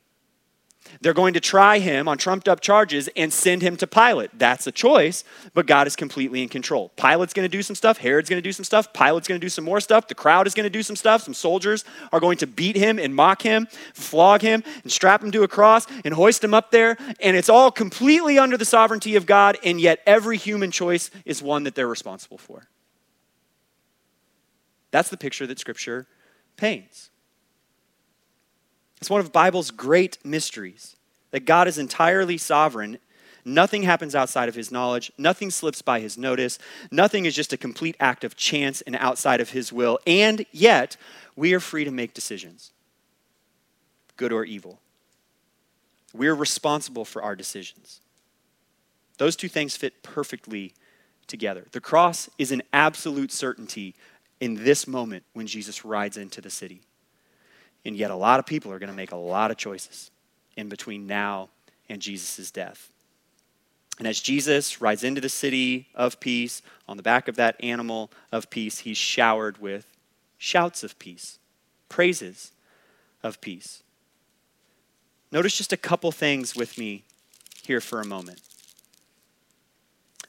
They're 1.01 1.13
going 1.13 1.33
to 1.33 1.39
try 1.39 1.79
him 1.79 2.07
on 2.07 2.17
trumped 2.17 2.47
up 2.47 2.59
charges 2.59 3.09
and 3.15 3.31
send 3.31 3.61
him 3.61 3.77
to 3.77 3.87
Pilate. 3.87 4.31
That's 4.37 4.67
a 4.67 4.71
choice, 4.71 5.23
but 5.53 5.65
God 5.65 5.87
is 5.87 5.95
completely 5.95 6.41
in 6.41 6.49
control. 6.49 6.91
Pilate's 6.95 7.33
going 7.33 7.49
to 7.49 7.57
do 7.57 7.61
some 7.61 7.75
stuff. 7.75 7.97
Herod's 7.97 8.29
going 8.29 8.41
to 8.41 8.47
do 8.47 8.51
some 8.51 8.63
stuff. 8.63 8.93
Pilate's 8.93 9.27
going 9.27 9.39
to 9.39 9.45
do 9.45 9.49
some 9.49 9.65
more 9.65 9.79
stuff. 9.79 10.07
The 10.07 10.15
crowd 10.15 10.47
is 10.47 10.53
going 10.53 10.65
to 10.65 10.69
do 10.69 10.83
some 10.83 10.95
stuff. 10.95 11.23
Some 11.23 11.33
soldiers 11.33 11.85
are 12.11 12.19
going 12.19 12.37
to 12.37 12.47
beat 12.47 12.75
him 12.75 12.99
and 12.99 13.15
mock 13.15 13.41
him, 13.41 13.67
flog 13.93 14.41
him, 14.41 14.63
and 14.83 14.91
strap 14.91 15.23
him 15.23 15.31
to 15.31 15.43
a 15.43 15.47
cross 15.47 15.87
and 16.03 16.13
hoist 16.13 16.43
him 16.43 16.53
up 16.53 16.71
there. 16.71 16.97
And 17.19 17.37
it's 17.37 17.49
all 17.49 17.71
completely 17.71 18.39
under 18.39 18.57
the 18.57 18.65
sovereignty 18.65 19.15
of 19.15 19.25
God, 19.25 19.57
and 19.63 19.79
yet 19.79 19.99
every 20.05 20.37
human 20.37 20.71
choice 20.71 21.11
is 21.25 21.41
one 21.41 21.63
that 21.63 21.75
they're 21.75 21.87
responsible 21.87 22.37
for. 22.37 22.67
That's 24.91 25.09
the 25.09 25.17
picture 25.17 25.45
that 25.47 25.59
Scripture 25.59 26.07
paints. 26.55 27.11
It's 28.99 29.09
one 29.09 29.21
of 29.21 29.31
Bible's 29.31 29.71
great 29.71 30.17
mysteries 30.25 30.95
that 31.31 31.45
God 31.45 31.67
is 31.67 31.77
entirely 31.77 32.37
sovereign. 32.37 32.97
Nothing 33.45 33.83
happens 33.83 34.15
outside 34.15 34.49
of 34.49 34.55
his 34.55 34.71
knowledge. 34.71 35.11
Nothing 35.17 35.51
slips 35.51 35.81
by 35.81 35.99
his 35.99 36.17
notice. 36.17 36.57
Nothing 36.91 37.25
is 37.25 37.35
just 37.35 37.53
a 37.53 37.57
complete 37.57 37.95
act 37.99 38.23
of 38.23 38.35
chance 38.35 38.81
and 38.81 38.95
outside 38.95 39.39
of 39.39 39.51
his 39.51 39.71
will. 39.71 39.99
And 40.07 40.45
yet, 40.51 40.97
we 41.35 41.53
are 41.53 41.59
free 41.59 41.85
to 41.85 41.91
make 41.91 42.13
decisions, 42.13 42.71
good 44.17 44.33
or 44.33 44.43
evil. 44.43 44.79
We're 46.13 46.35
responsible 46.35 47.05
for 47.05 47.21
our 47.21 47.35
decisions. 47.35 48.01
Those 49.17 49.35
two 49.35 49.49
things 49.49 49.75
fit 49.75 50.03
perfectly 50.03 50.73
together. 51.27 51.65
The 51.71 51.81
cross 51.81 52.29
is 52.37 52.51
an 52.51 52.63
absolute 52.73 53.31
certainty 53.31 53.95
in 54.39 54.63
this 54.63 54.87
moment 54.87 55.23
when 55.33 55.47
Jesus 55.47 55.85
rides 55.85 56.17
into 56.17 56.41
the 56.41 56.49
city. 56.49 56.81
And 57.87 57.95
yet, 57.95 58.11
a 58.11 58.15
lot 58.15 58.37
of 58.37 58.45
people 58.45 58.73
are 58.73 58.79
going 58.79 58.89
to 58.89 58.95
make 58.95 59.13
a 59.13 59.15
lot 59.15 59.49
of 59.49 59.55
choices 59.55 60.11
in 60.57 60.67
between 60.67 61.07
now 61.07 61.47
and 61.87 62.01
Jesus' 62.01 62.51
death. 62.51 62.91
And 63.97 64.05
as 64.05 64.19
Jesus 64.19 64.81
rides 64.81 65.05
into 65.05 65.21
the 65.21 65.29
city 65.29 65.87
of 65.95 66.19
peace, 66.19 66.61
on 66.89 66.97
the 66.97 67.03
back 67.03 67.29
of 67.29 67.37
that 67.37 67.55
animal 67.61 68.11
of 68.29 68.49
peace, 68.49 68.79
he's 68.79 68.97
showered 68.97 69.59
with 69.59 69.87
shouts 70.37 70.83
of 70.83 70.99
peace, 70.99 71.39
praises 71.87 72.51
of 73.23 73.39
peace. 73.39 73.83
Notice 75.31 75.57
just 75.57 75.71
a 75.71 75.77
couple 75.77 76.11
things 76.11 76.57
with 76.57 76.77
me 76.77 77.05
here 77.63 77.79
for 77.79 78.01
a 78.01 78.05
moment. 78.05 78.41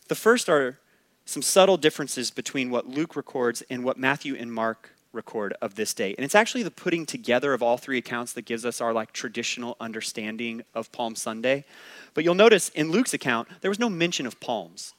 The 0.07 0.15
first 0.15 0.49
are 0.49 0.79
some 1.25 1.43
subtle 1.43 1.77
differences 1.77 2.31
between 2.31 2.71
what 2.71 2.87
Luke 2.87 3.17
records 3.17 3.65
and 3.69 3.83
what 3.83 3.99
Matthew 3.99 4.37
and 4.37 4.53
Mark 4.53 4.93
record 5.19 5.53
of 5.61 5.75
this 5.75 5.93
day. 5.93 6.15
And 6.17 6.25
it's 6.25 6.35
actually 6.35 6.63
the 6.63 6.71
putting 6.71 7.05
together 7.05 7.53
of 7.53 7.63
all 7.63 7.77
three 7.77 7.99
accounts 7.99 8.33
that 8.35 8.47
gives 8.47 8.65
us 8.65 8.81
our 8.81 8.93
like 8.95 9.13
traditional 9.13 9.77
understanding 9.81 10.63
of 10.75 10.91
Palm 10.93 11.15
Sunday. 11.15 11.65
But 12.15 12.25
you'll 12.25 12.35
notice 12.47 12.71
in 12.71 12.91
Luke's 12.91 13.13
account, 13.13 13.49
there 13.61 13.71
was 13.71 13.79
no 13.79 13.91
mention 13.91 14.27
of 14.27 14.39
palms. 14.41 14.95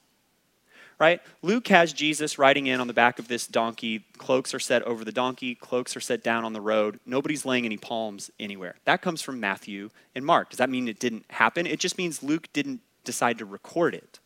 right? 1.00 1.22
Luke 1.42 1.68
has 1.70 1.94
Jesus 1.94 2.38
riding 2.38 2.68
in 2.68 2.80
on 2.82 2.88
the 2.88 2.94
back 2.94 3.18
of 3.18 3.28
this 3.30 3.48
donkey. 3.48 4.06
Cloaks 4.18 4.54
are 4.54 4.60
set 4.60 4.84
over 4.84 5.06
the 5.06 5.12
donkey, 5.12 5.56
cloaks 5.56 5.96
are 5.96 6.02
set 6.02 6.22
down 6.22 6.44
on 6.44 6.54
the 6.54 6.62
road. 6.62 7.00
Nobody's 7.06 7.46
laying 7.46 7.66
any 7.66 7.78
palms 7.78 8.30
anywhere. 8.40 8.76
That 8.84 9.02
comes 9.02 9.22
from 9.22 9.40
Matthew 9.40 9.90
and 10.14 10.26
Mark. 10.26 10.50
Does 10.50 10.58
that 10.58 10.70
mean 10.70 10.88
it 10.88 11.00
didn't 11.00 11.26
happen? 11.30 11.66
It 11.66 11.80
just 11.80 11.98
means 11.98 12.22
Luke 12.22 12.50
didn't 12.54 12.82
decide 13.06 13.38
to 13.40 13.46
record 13.46 13.96
it. 13.96 14.20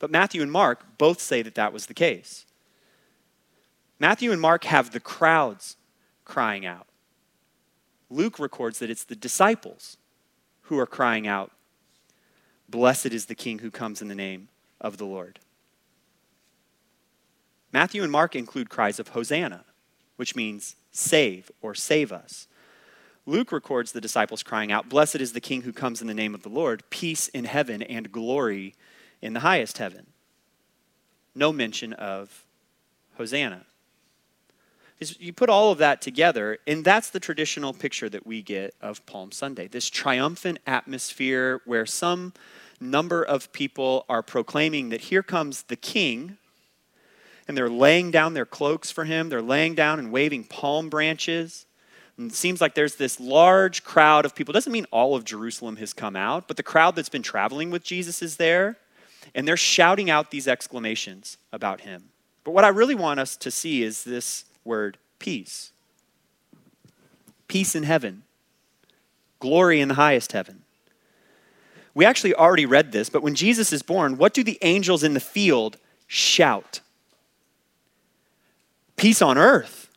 But 0.00 0.10
Matthew 0.10 0.42
and 0.42 0.52
Mark 0.52 0.98
both 0.98 1.20
say 1.20 1.40
that 1.42 1.54
that 1.54 1.72
was 1.72 1.86
the 1.86 1.94
case. 1.94 2.44
Matthew 4.00 4.32
and 4.32 4.40
Mark 4.40 4.64
have 4.64 4.90
the 4.90 5.00
crowds 5.00 5.76
crying 6.24 6.64
out. 6.64 6.86
Luke 8.10 8.38
records 8.38 8.78
that 8.78 8.90
it's 8.90 9.04
the 9.04 9.16
disciples 9.16 9.96
who 10.62 10.78
are 10.78 10.86
crying 10.86 11.26
out, 11.26 11.50
Blessed 12.68 13.06
is 13.06 13.26
the 13.26 13.34
King 13.34 13.60
who 13.60 13.70
comes 13.70 14.02
in 14.02 14.08
the 14.08 14.14
name 14.14 14.48
of 14.80 14.98
the 14.98 15.06
Lord. 15.06 15.38
Matthew 17.72 18.02
and 18.02 18.12
Mark 18.12 18.36
include 18.36 18.70
cries 18.70 18.98
of 18.98 19.08
Hosanna, 19.08 19.64
which 20.16 20.36
means 20.36 20.76
save 20.90 21.50
or 21.60 21.74
save 21.74 22.12
us. 22.12 22.46
Luke 23.26 23.52
records 23.52 23.92
the 23.92 24.00
disciples 24.00 24.42
crying 24.42 24.72
out, 24.72 24.88
Blessed 24.88 25.16
is 25.16 25.32
the 25.32 25.40
King 25.40 25.62
who 25.62 25.72
comes 25.72 26.00
in 26.00 26.06
the 26.06 26.14
name 26.14 26.34
of 26.34 26.42
the 26.42 26.48
Lord, 26.48 26.82
peace 26.88 27.28
in 27.28 27.44
heaven 27.44 27.82
and 27.82 28.10
glory 28.10 28.74
in 29.20 29.32
the 29.34 29.40
highest 29.40 29.78
heaven. 29.78 30.06
No 31.34 31.52
mention 31.52 31.92
of 31.92 32.44
Hosanna. 33.16 33.66
Is 35.00 35.18
you 35.20 35.32
put 35.32 35.48
all 35.48 35.70
of 35.70 35.78
that 35.78 36.02
together, 36.02 36.58
and 36.66 36.84
that's 36.84 37.10
the 37.10 37.20
traditional 37.20 37.72
picture 37.72 38.08
that 38.08 38.26
we 38.26 38.42
get 38.42 38.74
of 38.80 39.04
Palm 39.06 39.30
Sunday 39.30 39.68
this 39.68 39.88
triumphant 39.88 40.58
atmosphere 40.66 41.60
where 41.64 41.86
some 41.86 42.32
number 42.80 43.22
of 43.22 43.52
people 43.52 44.04
are 44.08 44.22
proclaiming 44.22 44.88
that 44.88 45.02
here 45.02 45.22
comes 45.22 45.64
the 45.64 45.76
king, 45.76 46.36
and 47.46 47.56
they're 47.56 47.70
laying 47.70 48.10
down 48.10 48.34
their 48.34 48.44
cloaks 48.44 48.90
for 48.90 49.04
him, 49.04 49.28
they're 49.28 49.40
laying 49.40 49.74
down 49.74 49.98
and 49.98 50.10
waving 50.10 50.44
palm 50.44 50.88
branches. 50.88 51.66
And 52.16 52.32
it 52.32 52.34
seems 52.34 52.60
like 52.60 52.74
there's 52.74 52.96
this 52.96 53.20
large 53.20 53.84
crowd 53.84 54.24
of 54.24 54.34
people. 54.34 54.52
It 54.52 54.58
doesn't 54.58 54.72
mean 54.72 54.86
all 54.90 55.14
of 55.14 55.24
Jerusalem 55.24 55.76
has 55.76 55.92
come 55.92 56.16
out, 56.16 56.48
but 56.48 56.56
the 56.56 56.64
crowd 56.64 56.96
that's 56.96 57.08
been 57.08 57.22
traveling 57.22 57.70
with 57.70 57.84
Jesus 57.84 58.20
is 58.22 58.36
there, 58.36 58.76
and 59.36 59.46
they're 59.46 59.56
shouting 59.56 60.10
out 60.10 60.32
these 60.32 60.48
exclamations 60.48 61.38
about 61.52 61.82
him. 61.82 62.10
But 62.42 62.50
what 62.50 62.64
I 62.64 62.68
really 62.68 62.96
want 62.96 63.20
us 63.20 63.36
to 63.36 63.52
see 63.52 63.84
is 63.84 64.02
this 64.02 64.46
word 64.68 64.98
peace. 65.18 65.72
Peace 67.48 67.74
in 67.74 67.82
heaven, 67.82 68.22
glory 69.40 69.80
in 69.80 69.88
the 69.88 69.94
highest 69.94 70.32
heaven. 70.32 70.62
We 71.94 72.04
actually 72.04 72.34
already 72.34 72.66
read 72.66 72.92
this, 72.92 73.10
but 73.10 73.22
when 73.22 73.34
Jesus 73.34 73.72
is 73.72 73.82
born, 73.82 74.18
what 74.18 74.34
do 74.34 74.44
the 74.44 74.58
angels 74.62 75.02
in 75.02 75.14
the 75.14 75.20
field 75.20 75.78
shout? 76.06 76.80
Peace 78.96 79.22
on 79.22 79.38
earth. 79.38 79.90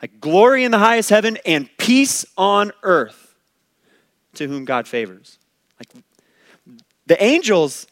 Like 0.00 0.20
glory 0.20 0.64
in 0.64 0.70
the 0.70 0.78
highest 0.78 1.10
heaven 1.10 1.38
and 1.44 1.68
peace 1.76 2.24
on 2.36 2.72
earth 2.82 3.34
to 4.34 4.48
whom 4.48 4.64
God 4.64 4.88
favors. 4.88 5.38
Like 5.78 6.04
the 7.06 7.22
angels 7.22 7.86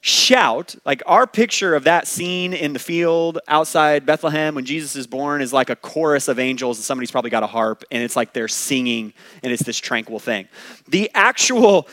shout, 0.00 0.76
like 0.84 1.02
our 1.06 1.26
picture 1.26 1.74
of 1.74 1.84
that 1.84 2.06
scene 2.06 2.52
in 2.52 2.72
the 2.72 2.78
field 2.78 3.38
outside 3.48 4.06
Bethlehem 4.06 4.54
when 4.54 4.64
Jesus 4.64 4.96
is 4.96 5.06
born 5.06 5.42
is 5.42 5.52
like 5.52 5.70
a 5.70 5.76
chorus 5.76 6.28
of 6.28 6.38
angels, 6.38 6.78
and 6.78 6.84
somebody's 6.84 7.10
probably 7.10 7.30
got 7.30 7.42
a 7.42 7.48
harp, 7.48 7.84
and 7.90 8.02
it's 8.02 8.16
like 8.16 8.32
they're 8.32 8.48
singing, 8.48 9.12
and 9.42 9.52
it's 9.52 9.62
this 9.62 9.78
tranquil 9.78 10.18
thing. 10.18 10.48
The 10.88 11.10
actual 11.14 11.88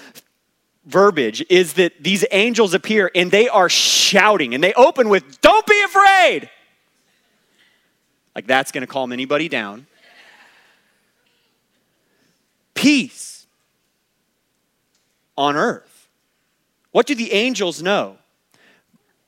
verbiage 0.86 1.44
is 1.50 1.74
that 1.74 1.94
these 2.00 2.24
angels 2.32 2.74
appear 2.74 3.10
and 3.16 3.32
they 3.32 3.50
are 3.50 3.70
shouting, 3.70 4.54
and 4.54 4.64
they 4.64 4.74
open 4.74 5.10
with, 5.10 5.42
Don't 5.42 5.66
be 5.66 5.82
afraid! 5.84 6.50
Like 8.36 8.48
that's 8.48 8.72
going 8.72 8.82
to 8.82 8.88
calm 8.88 9.14
anybody 9.14 9.48
down. 9.48 9.88
Peace 12.74 13.48
on 15.38 15.56
earth. 15.56 15.95
What 16.96 17.08
do 17.08 17.14
the 17.14 17.34
angels 17.34 17.84
know? 17.84 18.20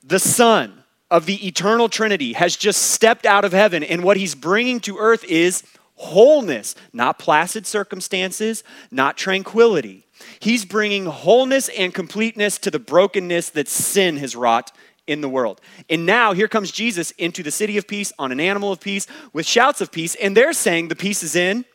The 0.02 0.18
Son 0.18 0.84
of 1.10 1.26
the 1.26 1.46
eternal 1.46 1.90
Trinity 1.90 2.32
has 2.32 2.56
just 2.56 2.80
stepped 2.80 3.26
out 3.26 3.44
of 3.44 3.52
heaven, 3.52 3.84
and 3.84 4.02
what 4.02 4.16
he's 4.16 4.34
bringing 4.34 4.80
to 4.80 4.96
earth 4.96 5.22
is 5.24 5.62
wholeness, 5.96 6.74
not 6.94 7.18
placid 7.18 7.66
circumstances, 7.66 8.64
not 8.90 9.18
tranquility. 9.18 10.06
He's 10.40 10.64
bringing 10.64 11.04
wholeness 11.04 11.68
and 11.68 11.92
completeness 11.92 12.56
to 12.60 12.70
the 12.70 12.78
brokenness 12.78 13.50
that 13.50 13.68
sin 13.68 14.16
has 14.16 14.34
wrought 14.34 14.72
in 15.06 15.20
the 15.20 15.28
world. 15.28 15.60
And 15.90 16.06
now 16.06 16.32
here 16.32 16.48
comes 16.48 16.70
Jesus 16.70 17.10
into 17.18 17.42
the 17.42 17.50
city 17.50 17.76
of 17.76 17.86
peace 17.86 18.14
on 18.18 18.32
an 18.32 18.40
animal 18.40 18.72
of 18.72 18.80
peace 18.80 19.06
with 19.34 19.44
shouts 19.44 19.82
of 19.82 19.92
peace, 19.92 20.14
and 20.14 20.34
they're 20.34 20.54
saying 20.54 20.88
the 20.88 20.96
peace 20.96 21.22
is 21.22 21.36
in 21.36 21.66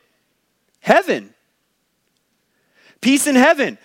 heaven. 0.79 1.35
Peace 2.99 3.27
in 3.27 3.35
heaven. 3.35 3.77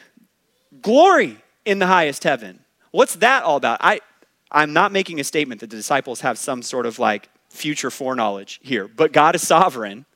Glory 0.80 1.36
in 1.64 1.78
the 1.78 1.86
highest 1.86 2.24
heaven. 2.24 2.60
What's 2.90 3.16
that 3.16 3.42
all 3.42 3.56
about? 3.56 3.78
I, 3.80 4.00
I'm 4.50 4.72
not 4.72 4.92
making 4.92 5.20
a 5.20 5.24
statement 5.24 5.60
that 5.60 5.70
the 5.70 5.76
disciples 5.76 6.20
have 6.20 6.38
some 6.38 6.62
sort 6.62 6.86
of 6.86 6.98
like 6.98 7.28
future 7.50 7.90
foreknowledge 7.90 8.60
here, 8.62 8.88
but 8.88 9.12
God 9.12 9.34
is 9.34 9.46
sovereign. 9.46 10.06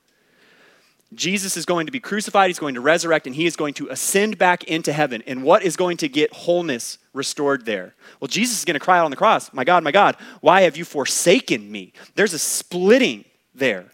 Jesus 1.14 1.58
is 1.58 1.66
going 1.66 1.86
to 1.86 1.92
be 1.92 2.00
crucified, 2.00 2.48
he's 2.48 2.58
going 2.58 2.74
to 2.74 2.80
resurrect, 2.80 3.26
and 3.26 3.36
he 3.36 3.44
is 3.44 3.54
going 3.54 3.74
to 3.74 3.88
ascend 3.88 4.38
back 4.38 4.64
into 4.64 4.92
heaven. 4.92 5.22
And 5.26 5.42
what 5.42 5.62
is 5.62 5.76
going 5.76 5.98
to 5.98 6.08
get 6.08 6.32
wholeness 6.32 6.96
restored 7.12 7.66
there? 7.66 7.94
Well, 8.18 8.28
Jesus 8.28 8.58
is 8.58 8.64
going 8.64 8.74
to 8.74 8.80
cry 8.80 8.98
out 8.98 9.04
on 9.04 9.10
the 9.10 9.16
cross, 9.16 9.52
My 9.52 9.64
God, 9.64 9.84
my 9.84 9.92
God, 9.92 10.16
why 10.40 10.62
have 10.62 10.76
you 10.76 10.86
forsaken 10.86 11.70
me? 11.70 11.92
There's 12.14 12.32
a 12.32 12.38
splitting 12.38 13.26
there 13.54 13.90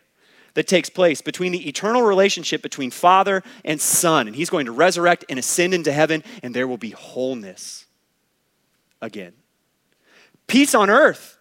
that 0.59 0.67
takes 0.67 0.91
place 0.91 1.23
between 1.23 1.53
the 1.53 1.69
eternal 1.69 2.03
relationship 2.03 2.63
between 2.63 2.91
Father 2.91 3.45
and 3.65 3.81
Son. 3.81 4.27
And 4.27 4.35
he's 4.35 4.51
going 4.51 4.67
to 4.67 4.73
resurrect 4.73 5.25
and 5.29 5.39
ascend 5.39 5.73
into 5.73 5.93
heaven, 5.93 6.25
and 6.43 6.53
there 6.53 6.67
will 6.67 6.77
be 6.77 6.91
wholeness 6.91 7.87
again. 9.01 9.35
Peace 10.49 10.75
on 10.75 10.91
earth, 10.91 11.39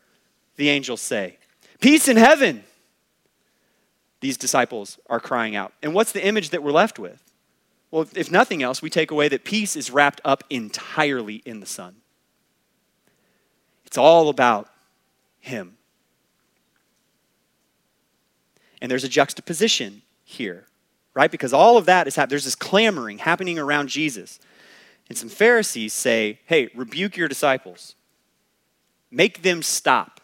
the 0.55 0.69
angels 0.69 1.01
say. 1.01 1.39
Peace 1.79 2.07
in 2.07 2.15
heaven 2.15 2.63
these 4.19 4.37
disciples 4.37 4.99
are 5.09 5.19
crying 5.19 5.55
out. 5.55 5.73
And 5.81 5.95
what's 5.95 6.11
the 6.11 6.23
image 6.23 6.51
that 6.51 6.61
we're 6.61 6.71
left 6.71 6.99
with? 6.99 7.23
Well, 7.89 8.05
if 8.13 8.29
nothing 8.29 8.61
else, 8.61 8.83
we 8.83 8.91
take 8.91 9.09
away 9.09 9.29
that 9.29 9.43
peace 9.43 9.75
is 9.75 9.89
wrapped 9.89 10.21
up 10.25 10.43
entirely 10.51 11.41
in 11.43 11.59
the 11.59 11.65
Son. 11.65 11.95
It's 13.83 13.97
all 13.97 14.29
about 14.29 14.69
Him. 15.39 15.76
And 18.81 18.91
there's 18.91 19.03
a 19.03 19.09
juxtaposition 19.09 20.01
here, 20.23 20.65
right? 21.13 21.31
Because 21.31 21.53
all 21.53 21.77
of 21.77 21.85
that 21.85 22.07
is 22.07 22.15
happening. 22.15 22.31
There's 22.31 22.45
this 22.45 22.55
clamoring 22.55 23.19
happening 23.19 23.57
around 23.57 23.89
Jesus. 23.89 24.39
And 25.09 25.17
some 25.17 25.29
Pharisees 25.29 25.93
say, 25.93 26.39
hey, 26.45 26.69
rebuke 26.75 27.17
your 27.17 27.27
disciples, 27.27 27.95
make 29.09 29.41
them 29.41 29.61
stop. 29.61 30.21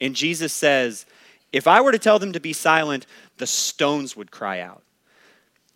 And 0.00 0.14
Jesus 0.14 0.52
says, 0.52 1.06
if 1.52 1.66
I 1.66 1.80
were 1.80 1.92
to 1.92 1.98
tell 1.98 2.18
them 2.18 2.32
to 2.32 2.40
be 2.40 2.52
silent, 2.52 3.06
the 3.38 3.46
stones 3.46 4.16
would 4.16 4.30
cry 4.30 4.60
out. 4.60 4.82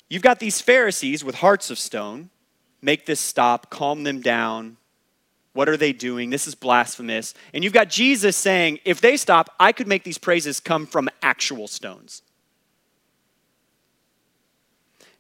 You've 0.08 0.22
got 0.22 0.40
these 0.40 0.60
Pharisees 0.60 1.24
with 1.24 1.36
hearts 1.36 1.70
of 1.70 1.78
stone. 1.78 2.30
Make 2.82 3.06
this 3.06 3.20
stop, 3.20 3.70
calm 3.70 4.02
them 4.02 4.20
down. 4.20 4.76
What 5.52 5.68
are 5.68 5.76
they 5.76 5.92
doing? 5.92 6.30
This 6.30 6.46
is 6.46 6.54
blasphemous. 6.54 7.34
And 7.52 7.64
you've 7.64 7.72
got 7.72 7.88
Jesus 7.88 8.36
saying, 8.36 8.78
if 8.84 9.00
they 9.00 9.16
stop, 9.16 9.54
I 9.58 9.72
could 9.72 9.88
make 9.88 10.04
these 10.04 10.18
praises 10.18 10.60
come 10.60 10.86
from 10.86 11.08
actual 11.22 11.66
stones. 11.66 12.22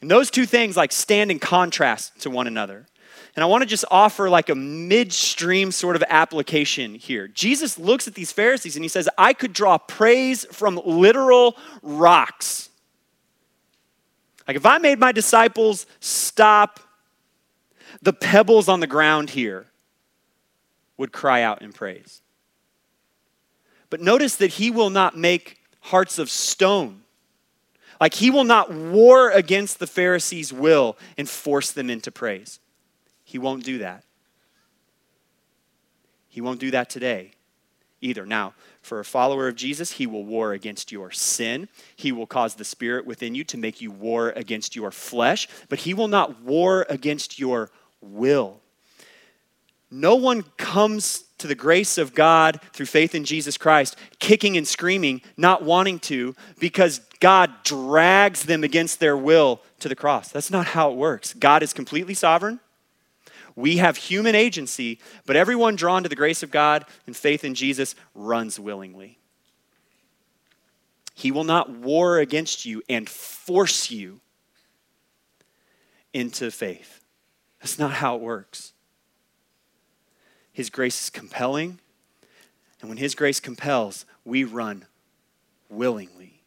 And 0.00 0.10
those 0.10 0.30
two 0.30 0.46
things 0.46 0.76
like 0.76 0.92
stand 0.92 1.30
in 1.30 1.38
contrast 1.38 2.20
to 2.22 2.30
one 2.30 2.46
another. 2.46 2.86
And 3.36 3.42
I 3.42 3.46
want 3.46 3.62
to 3.62 3.66
just 3.66 3.84
offer 3.90 4.30
like 4.30 4.48
a 4.48 4.54
midstream 4.54 5.72
sort 5.72 5.96
of 5.96 6.04
application 6.08 6.94
here. 6.94 7.28
Jesus 7.28 7.78
looks 7.78 8.08
at 8.08 8.14
these 8.14 8.32
Pharisees 8.32 8.76
and 8.76 8.84
he 8.84 8.88
says, 8.88 9.08
I 9.18 9.32
could 9.32 9.52
draw 9.52 9.78
praise 9.78 10.46
from 10.52 10.80
literal 10.84 11.56
rocks. 11.82 12.70
Like 14.48 14.56
if 14.56 14.66
I 14.66 14.78
made 14.78 14.98
my 14.98 15.12
disciples 15.12 15.86
stop, 16.00 16.80
the 18.02 18.12
pebbles 18.12 18.68
on 18.68 18.80
the 18.80 18.86
ground 18.86 19.30
here 19.30 19.66
would 21.00 21.12
cry 21.12 21.40
out 21.40 21.62
in 21.62 21.72
praise. 21.72 22.20
But 23.88 24.02
notice 24.02 24.36
that 24.36 24.52
he 24.52 24.70
will 24.70 24.90
not 24.90 25.16
make 25.16 25.56
hearts 25.80 26.18
of 26.18 26.28
stone. 26.28 27.00
Like 27.98 28.12
he 28.12 28.30
will 28.30 28.44
not 28.44 28.70
war 28.70 29.30
against 29.30 29.78
the 29.78 29.86
Pharisees' 29.86 30.52
will 30.52 30.98
and 31.16 31.26
force 31.26 31.72
them 31.72 31.88
into 31.88 32.10
praise. 32.10 32.60
He 33.24 33.38
won't 33.38 33.64
do 33.64 33.78
that. 33.78 34.04
He 36.28 36.42
won't 36.42 36.60
do 36.60 36.70
that 36.70 36.90
today 36.90 37.32
either. 38.02 38.26
Now, 38.26 38.52
for 38.82 39.00
a 39.00 39.04
follower 39.04 39.48
of 39.48 39.56
Jesus, 39.56 39.92
he 39.92 40.06
will 40.06 40.24
war 40.24 40.52
against 40.52 40.92
your 40.92 41.10
sin. 41.10 41.68
He 41.96 42.12
will 42.12 42.26
cause 42.26 42.56
the 42.56 42.64
spirit 42.64 43.06
within 43.06 43.34
you 43.34 43.44
to 43.44 43.56
make 43.56 43.80
you 43.80 43.90
war 43.90 44.34
against 44.36 44.76
your 44.76 44.90
flesh, 44.90 45.48
but 45.70 45.80
he 45.80 45.94
will 45.94 46.08
not 46.08 46.42
war 46.42 46.84
against 46.90 47.38
your 47.38 47.70
will. 48.02 48.59
No 49.90 50.14
one 50.14 50.42
comes 50.56 51.24
to 51.38 51.46
the 51.46 51.54
grace 51.54 51.98
of 51.98 52.14
God 52.14 52.60
through 52.72 52.86
faith 52.86 53.14
in 53.14 53.24
Jesus 53.24 53.56
Christ, 53.56 53.96
kicking 54.18 54.56
and 54.56 54.68
screaming, 54.68 55.22
not 55.36 55.62
wanting 55.62 55.98
to, 56.00 56.36
because 56.58 57.00
God 57.18 57.50
drags 57.64 58.44
them 58.44 58.62
against 58.62 59.00
their 59.00 59.16
will 59.16 59.60
to 59.80 59.88
the 59.88 59.96
cross. 59.96 60.30
That's 60.30 60.50
not 60.50 60.66
how 60.66 60.90
it 60.90 60.96
works. 60.96 61.32
God 61.32 61.62
is 61.62 61.72
completely 61.72 62.14
sovereign. 62.14 62.60
We 63.56 63.78
have 63.78 63.96
human 63.96 64.34
agency, 64.34 65.00
but 65.26 65.36
everyone 65.36 65.76
drawn 65.76 66.02
to 66.02 66.08
the 66.08 66.16
grace 66.16 66.42
of 66.42 66.50
God 66.50 66.84
and 67.06 67.16
faith 67.16 67.42
in 67.42 67.54
Jesus 67.54 67.94
runs 68.14 68.60
willingly. 68.60 69.18
He 71.14 71.30
will 71.30 71.44
not 71.44 71.68
war 71.70 72.18
against 72.18 72.64
you 72.64 72.82
and 72.88 73.08
force 73.08 73.90
you 73.90 74.20
into 76.12 76.50
faith. 76.50 77.04
That's 77.60 77.78
not 77.78 77.92
how 77.92 78.16
it 78.16 78.22
works. 78.22 78.72
His 80.60 80.68
grace 80.68 81.04
is 81.04 81.08
compelling. 81.08 81.78
And 82.82 82.90
when 82.90 82.98
His 82.98 83.14
grace 83.14 83.40
compels, 83.40 84.04
we 84.26 84.44
run 84.44 84.84
willingly. 85.70 86.42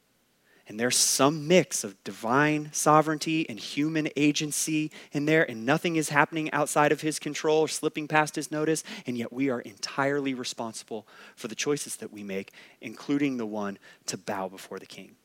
And 0.67 0.79
there's 0.79 0.95
some 0.95 1.47
mix 1.47 1.83
of 1.83 2.03
divine 2.03 2.69
sovereignty 2.73 3.49
and 3.49 3.57
human 3.57 4.09
agency 4.15 4.91
in 5.13 5.25
there, 5.25 5.49
and 5.49 5.65
nothing 5.65 5.95
is 5.95 6.09
happening 6.09 6.51
outside 6.51 6.91
of 6.91 7.01
His 7.01 7.17
control 7.17 7.61
or 7.61 7.67
slipping 7.67 8.07
past 8.07 8.35
His 8.35 8.51
notice, 8.51 8.83
and 9.07 9.17
yet 9.17 9.33
we 9.33 9.49
are 9.49 9.61
entirely 9.61 10.35
responsible 10.35 11.07
for 11.35 11.47
the 11.47 11.55
choices 11.55 11.95
that 11.95 12.13
we 12.13 12.21
make, 12.21 12.51
including 12.81 13.37
the 13.37 13.47
one 13.47 13.79
to 14.05 14.15
bow 14.15 14.47
before 14.47 14.77
the 14.77 14.85
King. 14.85 15.15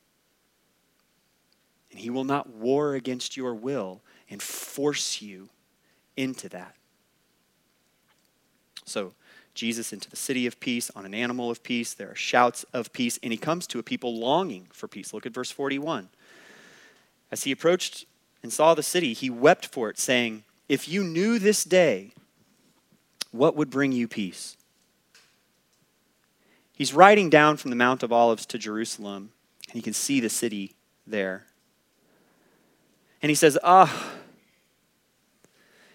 And 1.91 2.01
He 2.01 2.09
will 2.09 2.25
not 2.25 2.49
war 2.49 2.95
against 2.95 3.37
your 3.37 3.53
will 3.53 4.01
and 4.31 4.41
force 4.41 5.21
you 5.21 5.51
into 6.17 6.49
that. 6.49 6.78
So, 8.89 9.13
Jesus 9.59 9.93
into 9.93 10.09
the 10.09 10.17
city 10.17 10.47
of 10.47 10.61
peace 10.61 10.89
on 10.95 11.05
an 11.05 11.15
animal 11.15 11.51
of 11.51 11.65
peace. 11.65 11.93
There 11.93 12.11
are 12.11 12.15
shouts 12.15 12.65
of 12.73 12.93
peace, 12.93 13.19
and 13.23 13.33
he 13.33 13.37
comes 13.37 13.67
to 13.67 13.81
a 13.81 13.83
people 13.83 14.17
longing 14.17 14.69
for 14.73 14.87
peace. 14.87 15.13
Look 15.13 15.27
at 15.27 15.35
verse 15.35 15.51
41. 15.51 16.09
As 17.33 17.43
he 17.43 17.51
approached 17.51 18.07
and 18.41 18.53
saw 18.53 18.75
the 18.75 18.85
city, 18.85 19.13
he 19.13 19.29
wept 19.29 19.67
for 19.67 19.91
it, 19.91 19.99
saying, 19.99 20.45
If 20.69 20.89
you 20.89 21.03
knew 21.03 21.41
this 21.41 21.65
day, 21.65 22.13
what 23.33 23.57
would 23.57 23.69
bring 23.69 23.91
you 23.91 24.07
peace? 24.07 24.57
He's 26.73 26.95
riding 26.95 27.29
down 27.29 27.57
from 27.57 27.71
the 27.71 27.77
Mount 27.77 28.05
of 28.05 28.13
Olives 28.13 28.47
to 28.47 28.59
Jerusalem, 28.59 29.31
and 29.67 29.75
he 29.75 29.83
can 29.83 29.93
see 29.93 30.21
the 30.21 30.29
city 30.29 30.77
there. 31.05 31.47
And 33.21 33.29
he 33.29 33.35
says, 33.35 33.59
Ah, 33.65 34.13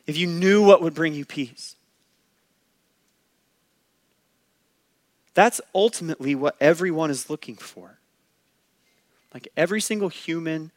if 0.05 0.17
you 0.17 0.27
knew 0.27 0.61
what 0.61 0.81
would 0.81 0.93
bring 0.93 1.13
you 1.13 1.23
peace. 1.23 1.77
That's 5.33 5.59
ultimately 5.73 6.35
what 6.35 6.55
everyone 6.59 7.09
is 7.09 7.29
looking 7.29 7.55
for. 7.55 7.99
Like 9.33 9.47
every 9.57 9.81
single 9.81 10.09
human 10.09 10.71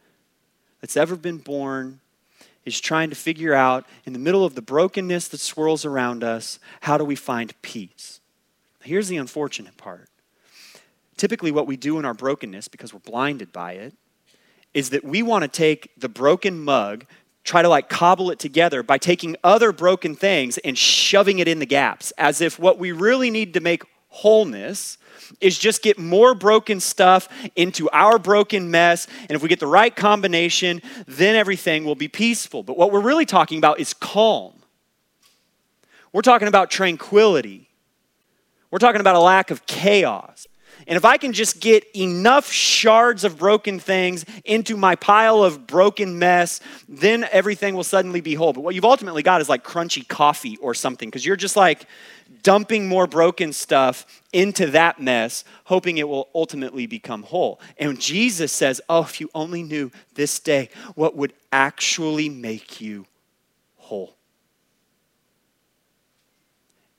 that's 0.80 0.96
ever 0.96 1.16
been 1.16 1.38
born 1.38 2.00
is 2.64 2.80
trying 2.80 3.10
to 3.10 3.16
figure 3.16 3.54
out, 3.54 3.86
in 4.04 4.12
the 4.12 4.18
middle 4.18 4.44
of 4.44 4.54
the 4.54 4.62
brokenness 4.62 5.28
that 5.28 5.38
swirls 5.38 5.84
around 5.84 6.24
us, 6.24 6.58
how 6.80 6.98
do 6.98 7.04
we 7.04 7.14
find 7.14 7.60
peace? 7.62 8.20
Here's 8.82 9.08
the 9.08 9.16
unfortunate 9.16 9.76
part. 9.76 10.08
Typically, 11.16 11.50
what 11.50 11.66
we 11.66 11.76
do 11.76 11.98
in 11.98 12.04
our 12.04 12.14
brokenness, 12.14 12.68
because 12.68 12.92
we're 12.92 13.00
blinded 13.00 13.52
by 13.52 13.72
it, 13.72 13.94
is 14.74 14.90
that 14.90 15.04
we 15.04 15.22
want 15.22 15.42
to 15.42 15.48
take 15.48 15.90
the 15.96 16.08
broken 16.08 16.62
mug, 16.62 17.06
try 17.44 17.62
to 17.62 17.68
like 17.68 17.88
cobble 17.88 18.30
it 18.30 18.38
together 18.38 18.82
by 18.82 18.98
taking 18.98 19.36
other 19.42 19.72
broken 19.72 20.14
things 20.14 20.58
and 20.58 20.76
shoving 20.76 21.38
it 21.38 21.48
in 21.48 21.58
the 21.58 21.66
gaps, 21.66 22.12
as 22.18 22.40
if 22.40 22.58
what 22.58 22.78
we 22.78 22.92
really 22.92 23.30
need 23.30 23.54
to 23.54 23.60
make 23.60 23.84
wholeness 24.16 24.98
is 25.40 25.58
just 25.58 25.82
get 25.82 25.98
more 25.98 26.34
broken 26.34 26.80
stuff 26.80 27.28
into 27.54 27.90
our 27.90 28.18
broken 28.18 28.70
mess. 28.70 29.06
And 29.22 29.32
if 29.32 29.42
we 29.42 29.48
get 29.48 29.60
the 29.60 29.66
right 29.66 29.94
combination, 29.94 30.80
then 31.06 31.36
everything 31.36 31.84
will 31.84 31.94
be 31.94 32.08
peaceful. 32.08 32.62
But 32.62 32.76
what 32.76 32.92
we're 32.92 33.00
really 33.00 33.26
talking 33.26 33.58
about 33.58 33.80
is 33.80 33.92
calm. 33.92 34.54
We're 36.12 36.22
talking 36.22 36.48
about 36.48 36.70
tranquility. 36.70 37.68
We're 38.70 38.78
talking 38.78 39.00
about 39.00 39.16
a 39.16 39.20
lack 39.20 39.50
of 39.50 39.66
chaos. 39.66 40.46
And 40.86 40.96
if 40.96 41.04
I 41.04 41.16
can 41.16 41.32
just 41.32 41.60
get 41.60 41.84
enough 41.96 42.50
shards 42.52 43.24
of 43.24 43.38
broken 43.38 43.78
things 43.78 44.24
into 44.44 44.76
my 44.76 44.94
pile 44.94 45.42
of 45.42 45.66
broken 45.66 46.18
mess, 46.18 46.60
then 46.88 47.26
everything 47.32 47.74
will 47.74 47.84
suddenly 47.84 48.20
be 48.20 48.34
whole. 48.34 48.52
But 48.52 48.62
what 48.62 48.74
you've 48.74 48.84
ultimately 48.84 49.22
got 49.22 49.40
is 49.40 49.48
like 49.48 49.64
crunchy 49.64 50.06
coffee 50.06 50.56
or 50.58 50.74
something, 50.74 51.08
because 51.08 51.24
you're 51.24 51.36
just 51.36 51.56
like 51.56 51.86
dumping 52.42 52.88
more 52.88 53.06
broken 53.06 53.52
stuff 53.52 54.22
into 54.32 54.66
that 54.68 55.00
mess, 55.00 55.44
hoping 55.64 55.98
it 55.98 56.08
will 56.08 56.28
ultimately 56.34 56.86
become 56.86 57.22
whole. 57.22 57.60
And 57.78 58.00
Jesus 58.00 58.52
says, 58.52 58.80
Oh, 58.88 59.02
if 59.02 59.20
you 59.20 59.30
only 59.34 59.62
knew 59.62 59.90
this 60.14 60.40
day 60.40 60.70
what 60.94 61.16
would 61.16 61.32
actually 61.52 62.28
make 62.28 62.80
you 62.80 63.06
whole. 63.76 64.16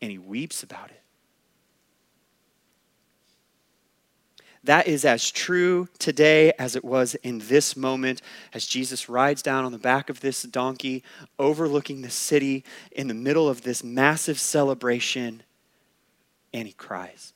And 0.02 0.12
he 0.12 0.18
weeps 0.18 0.64
about 0.64 0.90
it. 0.90 1.02
That 4.68 4.86
is 4.86 5.06
as 5.06 5.32
true 5.32 5.88
today 5.98 6.52
as 6.60 6.76
it 6.76 6.84
was 6.84 7.16
in 7.16 7.40
this 7.40 7.78
moment 7.78 8.22
as 8.54 8.66
Jesus 8.66 9.08
rides 9.08 9.42
down 9.42 9.64
on 9.64 9.72
the 9.72 9.78
back 9.78 10.10
of 10.10 10.20
this 10.20 10.42
donkey, 10.42 11.04
overlooking 11.40 12.02
the 12.02 12.10
city 12.10 12.66
in 12.92 13.08
the 13.08 13.14
middle 13.14 13.48
of 13.48 13.62
this 13.62 13.82
massive 13.82 14.38
celebration, 14.38 15.44
and 16.52 16.68
he 16.68 16.74
cries. 16.74 17.32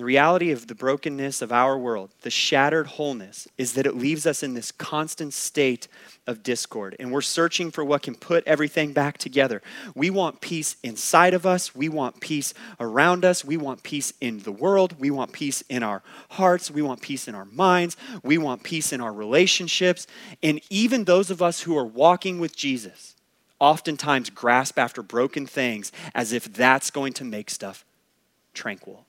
The 0.00 0.06
reality 0.06 0.50
of 0.50 0.66
the 0.66 0.74
brokenness 0.74 1.42
of 1.42 1.52
our 1.52 1.76
world, 1.76 2.08
the 2.22 2.30
shattered 2.30 2.86
wholeness, 2.86 3.46
is 3.58 3.74
that 3.74 3.84
it 3.84 3.94
leaves 3.94 4.24
us 4.24 4.42
in 4.42 4.54
this 4.54 4.72
constant 4.72 5.34
state 5.34 5.88
of 6.26 6.42
discord. 6.42 6.96
And 6.98 7.12
we're 7.12 7.20
searching 7.20 7.70
for 7.70 7.84
what 7.84 8.00
can 8.00 8.14
put 8.14 8.42
everything 8.46 8.94
back 8.94 9.18
together. 9.18 9.60
We 9.94 10.08
want 10.08 10.40
peace 10.40 10.76
inside 10.82 11.34
of 11.34 11.44
us. 11.44 11.74
We 11.74 11.90
want 11.90 12.18
peace 12.18 12.54
around 12.80 13.26
us. 13.26 13.44
We 13.44 13.58
want 13.58 13.82
peace 13.82 14.14
in 14.22 14.38
the 14.38 14.52
world. 14.52 14.98
We 14.98 15.10
want 15.10 15.32
peace 15.32 15.60
in 15.68 15.82
our 15.82 16.02
hearts. 16.30 16.70
We 16.70 16.80
want 16.80 17.02
peace 17.02 17.28
in 17.28 17.34
our 17.34 17.44
minds. 17.44 17.98
We 18.22 18.38
want 18.38 18.62
peace 18.62 18.94
in 18.94 19.02
our 19.02 19.12
relationships. 19.12 20.06
And 20.42 20.62
even 20.70 21.04
those 21.04 21.30
of 21.30 21.42
us 21.42 21.60
who 21.60 21.76
are 21.76 21.84
walking 21.84 22.40
with 22.40 22.56
Jesus 22.56 23.16
oftentimes 23.58 24.30
grasp 24.30 24.78
after 24.78 25.02
broken 25.02 25.44
things 25.44 25.92
as 26.14 26.32
if 26.32 26.50
that's 26.50 26.90
going 26.90 27.12
to 27.12 27.24
make 27.24 27.50
stuff 27.50 27.84
tranquil 28.54 29.04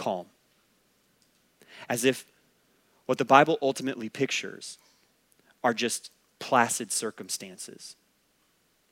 calm. 0.00 0.26
As 1.88 2.04
if 2.04 2.24
what 3.04 3.18
the 3.18 3.24
Bible 3.24 3.58
ultimately 3.60 4.08
pictures 4.08 4.78
are 5.62 5.74
just 5.74 6.10
placid 6.38 6.90
circumstances. 6.90 7.96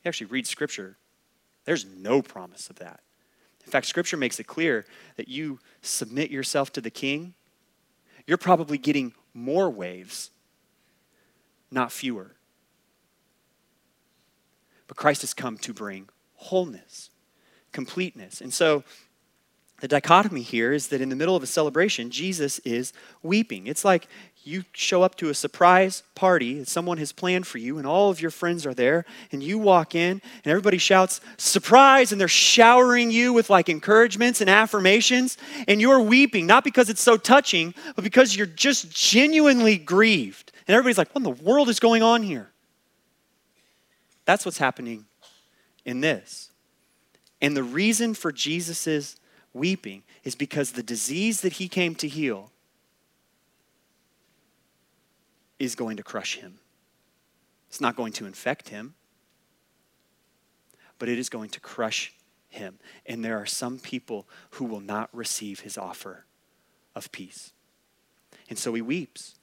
You 0.03 0.09
actually 0.09 0.27
read 0.27 0.45
Scripture, 0.45 0.97
there's 1.65 1.85
no 1.85 2.21
promise 2.21 2.69
of 2.69 2.77
that. 2.77 2.99
In 3.65 3.71
fact, 3.71 3.87
Scripture 3.87 4.17
makes 4.17 4.39
it 4.39 4.45
clear 4.45 4.85
that 5.17 5.27
you 5.27 5.59
submit 5.81 6.29
yourself 6.29 6.71
to 6.73 6.81
the 6.81 6.91
King, 6.91 7.33
you're 8.27 8.37
probably 8.37 8.77
getting 8.77 9.13
more 9.33 9.69
waves, 9.69 10.29
not 11.71 11.91
fewer. 11.91 12.35
But 14.87 14.97
Christ 14.97 15.21
has 15.21 15.33
come 15.33 15.57
to 15.57 15.73
bring 15.73 16.07
wholeness, 16.35 17.09
completeness. 17.71 18.41
And 18.41 18.53
so 18.53 18.83
the 19.81 19.87
dichotomy 19.87 20.41
here 20.41 20.73
is 20.73 20.87
that 20.87 21.01
in 21.01 21.09
the 21.09 21.15
middle 21.15 21.35
of 21.35 21.43
a 21.43 21.47
celebration, 21.47 22.09
Jesus 22.09 22.59
is 22.59 22.91
weeping. 23.23 23.67
It's 23.67 23.85
like 23.85 24.07
you 24.43 24.63
show 24.73 25.03
up 25.03 25.15
to 25.15 25.29
a 25.29 25.33
surprise 25.33 26.03
party 26.15 26.59
that 26.59 26.67
someone 26.67 26.97
has 26.97 27.11
planned 27.11 27.45
for 27.45 27.57
you, 27.57 27.77
and 27.77 27.85
all 27.85 28.09
of 28.09 28.21
your 28.21 28.31
friends 28.31 28.65
are 28.65 28.73
there, 28.73 29.05
and 29.31 29.43
you 29.43 29.57
walk 29.57 29.95
in, 29.95 30.21
and 30.21 30.47
everybody 30.47 30.77
shouts, 30.77 31.21
Surprise! 31.37 32.11
And 32.11 32.19
they're 32.19 32.27
showering 32.27 33.11
you 33.11 33.33
with 33.33 33.49
like 33.49 33.69
encouragements 33.69 34.41
and 34.41 34.49
affirmations, 34.49 35.37
and 35.67 35.79
you're 35.81 35.99
weeping, 35.99 36.45
not 36.45 36.63
because 36.63 36.89
it's 36.89 37.01
so 37.01 37.17
touching, 37.17 37.73
but 37.95 38.03
because 38.03 38.35
you're 38.35 38.45
just 38.45 38.89
genuinely 38.91 39.77
grieved. 39.77 40.51
And 40.67 40.75
everybody's 40.75 40.97
like, 40.97 41.09
What 41.09 41.19
in 41.19 41.23
the 41.23 41.43
world 41.43 41.69
is 41.69 41.79
going 41.79 42.03
on 42.03 42.23
here? 42.23 42.49
That's 44.25 44.45
what's 44.45 44.57
happening 44.57 45.05
in 45.85 46.01
this. 46.01 46.51
And 47.41 47.55
the 47.55 47.63
reason 47.63 48.13
for 48.13 48.31
Jesus's 48.31 49.15
weeping 49.59 50.03
is 50.23 50.33
because 50.33 50.71
the 50.71 50.83
disease 50.83 51.41
that 51.41 51.53
he 51.53 51.67
came 51.67 51.93
to 51.95 52.07
heal 52.07 52.51
is 55.59 55.75
going 55.75 55.97
to 55.97 56.03
crush 56.03 56.37
him. 56.37 56.59
It's 57.67 57.81
not 57.81 57.95
going 57.95 58.13
to 58.13 58.25
infect 58.25 58.69
him, 58.69 58.95
but 60.97 61.09
it 61.09 61.19
is 61.19 61.29
going 61.29 61.49
to 61.51 61.59
crush 61.59 62.13
him. 62.47 62.79
And 63.05 63.23
there 63.23 63.37
are 63.37 63.45
some 63.45 63.77
people 63.77 64.27
who 64.51 64.65
will 64.65 64.79
not 64.79 65.09
receive 65.13 65.59
his 65.59 65.77
offer 65.77 66.25
of 66.95 67.11
peace. 67.11 67.51
And 68.49 68.57
so 68.57 68.73
he 68.73 68.81
weeps. 68.81 69.35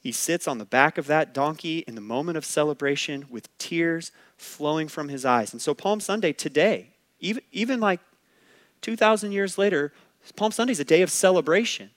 He 0.00 0.12
sits 0.12 0.46
on 0.46 0.58
the 0.58 0.64
back 0.66 0.98
of 0.98 1.06
that 1.06 1.32
donkey 1.32 1.78
in 1.88 1.94
the 1.94 2.00
moment 2.00 2.36
of 2.36 2.44
celebration 2.44 3.24
with 3.30 3.56
tears 3.56 4.12
flowing 4.36 4.86
from 4.86 5.08
his 5.08 5.24
eyes. 5.24 5.52
And 5.52 5.62
so, 5.62 5.72
Palm 5.72 5.98
Sunday 5.98 6.32
today, 6.32 6.90
even, 7.20 7.42
even 7.52 7.80
like 7.80 8.00
2,000 8.84 9.32
years 9.32 9.56
later, 9.56 9.94
Palm 10.36 10.52
Sunday 10.52 10.72
is 10.72 10.78
a 10.78 10.84
day 10.84 11.00
of 11.00 11.10
celebration. 11.10 11.88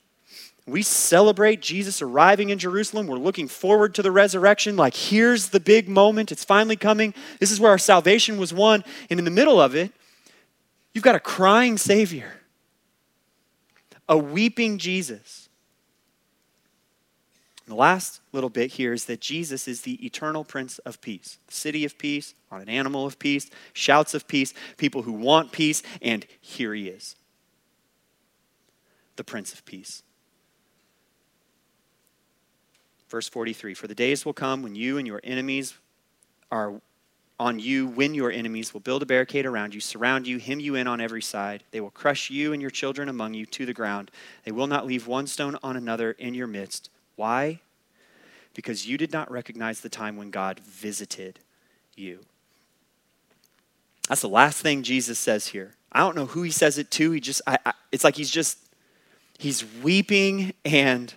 We 0.65 0.81
celebrate 0.81 1.61
Jesus 1.61 2.01
arriving 2.01 2.49
in 2.49 2.59
Jerusalem. 2.59 3.07
We're 3.07 3.17
looking 3.17 3.49
forward 3.49 3.93
to 3.95 4.01
the 4.01 4.11
resurrection. 4.11 4.77
Like, 4.77 4.95
here's 4.95 5.49
the 5.49 5.59
big 5.59 5.89
moment. 5.89 6.31
It's 6.31 6.45
finally 6.45 6.77
coming. 6.77 7.13
This 7.41 7.51
is 7.51 7.59
where 7.59 7.71
our 7.71 7.77
salvation 7.77 8.37
was 8.37 8.53
won. 8.53 8.85
And 9.09 9.19
in 9.19 9.25
the 9.25 9.31
middle 9.31 9.59
of 9.59 9.75
it, 9.75 9.91
you've 10.93 11.03
got 11.03 11.15
a 11.15 11.19
crying 11.19 11.77
Savior, 11.77 12.31
a 14.07 14.17
weeping 14.17 14.77
Jesus. 14.77 15.46
And 17.67 17.73
the 17.73 17.79
last 17.79 18.21
little 18.31 18.49
bit 18.49 18.71
here 18.71 18.93
is 18.93 19.05
that 19.05 19.19
Jesus 19.19 19.67
is 19.67 19.81
the 19.81 20.03
eternal 20.05 20.45
Prince 20.45 20.79
of 20.79 21.01
Peace, 21.01 21.37
the 21.47 21.53
city 21.53 21.83
of 21.83 21.97
peace, 21.97 22.33
on 22.49 22.61
an 22.61 22.69
animal 22.69 23.05
of 23.05 23.19
peace, 23.19 23.49
shouts 23.73 24.13
of 24.13 24.25
peace, 24.25 24.53
people 24.77 25.01
who 25.01 25.11
want 25.11 25.51
peace, 25.51 25.83
and 26.01 26.25
here 26.39 26.73
he 26.73 26.87
is, 26.87 27.17
the 29.17 29.23
Prince 29.25 29.51
of 29.51 29.65
Peace. 29.65 30.01
Verse 33.09 33.27
43 33.27 33.73
For 33.73 33.87
the 33.87 33.95
days 33.95 34.25
will 34.25 34.31
come 34.31 34.63
when 34.63 34.73
you 34.73 34.97
and 34.97 35.05
your 35.05 35.19
enemies 35.25 35.73
are 36.49 36.79
on 37.37 37.59
you, 37.59 37.87
when 37.87 38.13
your 38.13 38.31
enemies 38.31 38.73
will 38.73 38.79
build 38.79 39.03
a 39.03 39.05
barricade 39.05 39.45
around 39.45 39.73
you, 39.73 39.81
surround 39.81 40.25
you, 40.25 40.39
hem 40.39 40.61
you 40.61 40.75
in 40.75 40.87
on 40.87 41.01
every 41.01 41.21
side. 41.21 41.63
They 41.71 41.81
will 41.81 41.91
crush 41.91 42.29
you 42.29 42.53
and 42.53 42.61
your 42.61 42.71
children 42.71 43.09
among 43.09 43.33
you 43.33 43.45
to 43.47 43.65
the 43.65 43.73
ground. 43.73 44.09
They 44.45 44.53
will 44.53 44.67
not 44.67 44.87
leave 44.87 45.05
one 45.05 45.27
stone 45.27 45.57
on 45.61 45.75
another 45.75 46.13
in 46.13 46.33
your 46.33 46.47
midst. 46.47 46.89
Why? 47.17 47.59
Because 48.53 48.87
you 48.87 48.97
did 48.97 49.11
not 49.11 49.29
recognize 49.29 49.81
the 49.81 49.89
time 49.89 50.15
when 50.15 50.31
God 50.31 50.61
visited 50.61 51.39
you. 51.95 52.21
That's 54.07 54.21
the 54.21 54.29
last 54.29 54.61
thing 54.61 54.83
Jesus 54.83 55.19
says 55.19 55.47
here. 55.47 55.73
I 55.91 55.99
don't 55.99 56.15
know 56.15 56.27
who 56.27 56.43
he 56.43 56.51
says 56.51 56.77
it 56.77 56.89
to. 56.91 57.11
He 57.11 57.19
just, 57.19 57.41
I, 57.45 57.57
I, 57.65 57.73
it's 57.91 58.05
like 58.05 58.15
he's 58.15 58.31
just, 58.31 58.57
he's 59.37 59.65
weeping 59.83 60.53
and 60.63 61.13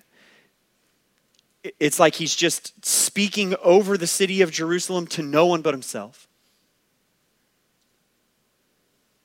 it's 1.78 2.00
like 2.00 2.14
he's 2.14 2.34
just 2.34 2.84
speaking 2.84 3.54
over 3.62 3.96
the 3.96 4.06
city 4.06 4.40
of 4.40 4.50
Jerusalem 4.50 5.06
to 5.08 5.22
no 5.22 5.46
one 5.46 5.62
but 5.62 5.74
himself. 5.74 6.26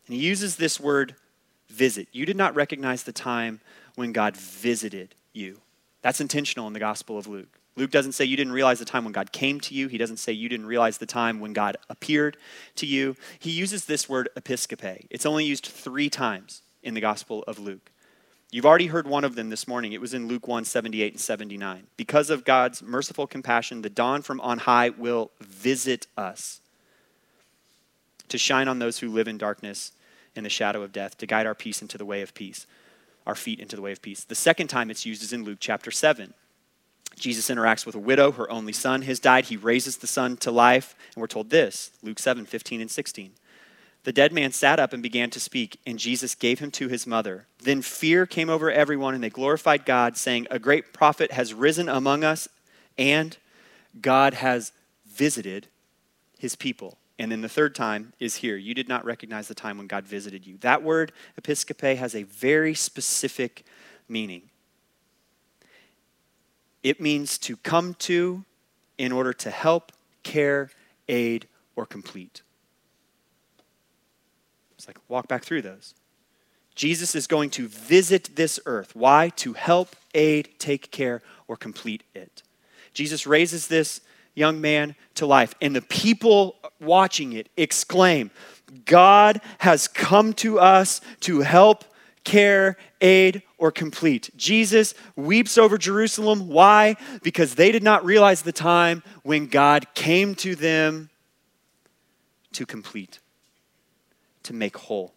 And 0.07 0.15
he 0.15 0.21
uses 0.21 0.57
this 0.57 0.79
word 0.79 1.15
visit. 1.69 2.07
You 2.11 2.25
did 2.25 2.35
not 2.37 2.55
recognize 2.55 3.03
the 3.03 3.13
time 3.13 3.61
when 3.95 4.11
God 4.11 4.35
visited 4.37 5.15
you. 5.33 5.61
That's 6.05 6.21
intentional 6.21 6.67
in 6.67 6.73
the 6.73 6.79
Gospel 6.79 7.17
of 7.17 7.25
Luke. 7.25 7.57
Luke 7.75 7.89
doesn't 7.89 8.11
say 8.11 8.25
you 8.25 8.37
didn't 8.37 8.53
realize 8.53 8.77
the 8.77 8.85
time 8.85 9.05
when 9.05 9.11
God 9.11 9.31
came 9.31 9.59
to 9.61 9.73
you. 9.73 9.87
He 9.87 9.97
doesn't 9.97 10.17
say 10.17 10.31
you 10.33 10.47
didn't 10.47 10.67
realize 10.67 10.99
the 10.99 11.07
time 11.07 11.39
when 11.39 11.51
God 11.51 11.77
appeared 11.89 12.37
to 12.75 12.85
you. 12.85 13.15
He 13.39 13.49
uses 13.49 13.85
this 13.85 14.07
word 14.07 14.29
episcope. 14.37 15.07
It's 15.09 15.25
only 15.25 15.45
used 15.45 15.65
three 15.65 16.11
times 16.11 16.61
in 16.83 16.93
the 16.93 17.01
Gospel 17.01 17.43
of 17.47 17.57
Luke. 17.57 17.89
You've 18.51 18.67
already 18.67 18.85
heard 18.85 19.07
one 19.07 19.23
of 19.23 19.33
them 19.33 19.49
this 19.49 19.67
morning. 19.67 19.93
It 19.93 19.99
was 19.99 20.13
in 20.13 20.27
Luke 20.27 20.47
1 20.47 20.65
78 20.65 21.13
and 21.13 21.19
79. 21.19 21.87
Because 21.97 22.29
of 22.29 22.45
God's 22.45 22.83
merciful 22.83 23.25
compassion, 23.25 23.81
the 23.81 23.89
dawn 23.89 24.21
from 24.21 24.39
on 24.41 24.59
high 24.59 24.89
will 24.89 25.31
visit 25.41 26.05
us 26.15 26.61
to 28.27 28.37
shine 28.37 28.67
on 28.67 28.77
those 28.77 28.99
who 28.99 29.09
live 29.09 29.27
in 29.27 29.39
darkness 29.39 29.91
in 30.35 30.43
the 30.43 30.51
shadow 30.51 30.83
of 30.83 30.91
death, 30.91 31.17
to 31.17 31.25
guide 31.25 31.47
our 31.47 31.55
peace 31.55 31.81
into 31.81 31.97
the 31.97 32.05
way 32.05 32.21
of 32.21 32.35
peace, 32.35 32.67
our 33.25 33.35
feet 33.35 33.59
into 33.59 33.75
the 33.75 33.81
way 33.81 33.91
of 33.91 34.01
peace. 34.01 34.23
The 34.23 34.35
second 34.35 34.67
time 34.67 34.89
it's 34.89 35.05
used 35.05 35.23
is 35.23 35.33
in 35.33 35.43
Luke 35.43 35.57
chapter 35.59 35.91
7. 35.91 36.33
Jesus 37.15 37.49
interacts 37.49 37.85
with 37.85 37.95
a 37.95 37.99
widow, 37.99 38.31
her 38.33 38.49
only 38.51 38.73
son 38.73 39.03
has 39.03 39.19
died. 39.19 39.45
He 39.45 39.57
raises 39.57 39.97
the 39.97 40.07
son 40.07 40.37
to 40.37 40.51
life, 40.51 40.95
and 41.13 41.21
we're 41.21 41.27
told 41.27 41.49
this 41.49 41.91
Luke 42.03 42.19
7 42.19 42.45
15 42.45 42.81
and 42.81 42.91
16. 42.91 43.31
The 44.03 44.13
dead 44.13 44.33
man 44.33 44.51
sat 44.51 44.79
up 44.79 44.93
and 44.93 45.01
began 45.01 45.31
to 45.31 45.39
speak, 45.39 45.79
and 45.85 45.97
Jesus 45.97 46.35
gave 46.35 46.59
him 46.59 46.69
to 46.71 46.87
his 46.87 47.07
mother. 47.07 47.47
Then 47.63 47.81
fear 47.81 48.27
came 48.27 48.51
over 48.51 48.69
everyone, 48.69 49.15
and 49.15 49.23
they 49.23 49.31
glorified 49.31 49.83
God, 49.83 50.15
saying, 50.15 50.45
A 50.51 50.59
great 50.59 50.93
prophet 50.93 51.31
has 51.31 51.55
risen 51.55 51.89
among 51.89 52.23
us, 52.23 52.47
and 52.99 53.35
God 53.99 54.35
has 54.35 54.71
visited 55.07 55.67
his 56.37 56.55
people. 56.55 56.99
And 57.17 57.31
then 57.31 57.41
the 57.41 57.49
third 57.49 57.75
time 57.75 58.13
is 58.19 58.35
here. 58.35 58.57
You 58.57 58.73
did 58.73 58.89
not 58.89 59.05
recognize 59.05 59.47
the 59.47 59.55
time 59.55 59.77
when 59.77 59.87
God 59.87 60.05
visited 60.05 60.45
you. 60.45 60.57
That 60.57 60.83
word, 60.83 61.13
episcope, 61.41 61.95
has 61.95 62.13
a 62.13 62.23
very 62.23 62.73
specific 62.73 63.65
meaning. 64.09 64.49
It 66.83 66.99
means 66.99 67.37
to 67.39 67.57
come 67.57 67.93
to 67.99 68.43
in 68.97 69.11
order 69.11 69.33
to 69.33 69.49
help, 69.49 69.91
care, 70.23 70.69
aid, 71.07 71.47
or 71.75 71.85
complete. 71.85 72.41
It's 74.77 74.87
like, 74.87 74.97
walk 75.07 75.27
back 75.27 75.43
through 75.43 75.61
those. 75.61 75.93
Jesus 76.75 77.15
is 77.15 77.27
going 77.27 77.49
to 77.51 77.67
visit 77.67 78.35
this 78.35 78.59
earth. 78.65 78.95
Why? 78.95 79.29
To 79.37 79.53
help, 79.53 79.95
aid, 80.13 80.49
take 80.59 80.91
care, 80.91 81.21
or 81.47 81.55
complete 81.55 82.03
it. 82.13 82.43
Jesus 82.93 83.25
raises 83.25 83.67
this 83.67 84.01
young 84.35 84.61
man 84.61 84.95
to 85.15 85.25
life, 85.25 85.55
and 85.61 85.75
the 85.75 85.81
people 85.81 86.57
watching 86.79 87.33
it 87.33 87.49
exclaim, 87.57 88.29
God 88.85 89.41
has 89.59 89.87
come 89.87 90.33
to 90.33 90.59
us 90.59 91.01
to 91.21 91.39
help, 91.39 91.85
care, 92.23 92.77
aid, 93.01 93.41
or 93.57 93.71
complete. 93.71 94.29
Jesus 94.35 94.93
weeps 95.15 95.57
over 95.57 95.77
Jerusalem. 95.77 96.49
Why? 96.49 96.97
Because 97.23 97.55
they 97.55 97.71
did 97.71 97.83
not 97.83 98.03
realize 98.03 98.41
the 98.41 98.51
time 98.51 99.01
when 99.23 99.47
God 99.47 99.87
came 99.93 100.35
to 100.35 100.55
them 100.55 101.09
to 102.53 102.65
complete 102.65 103.19
to 104.43 104.53
make 104.53 104.77
whole. 104.77 105.14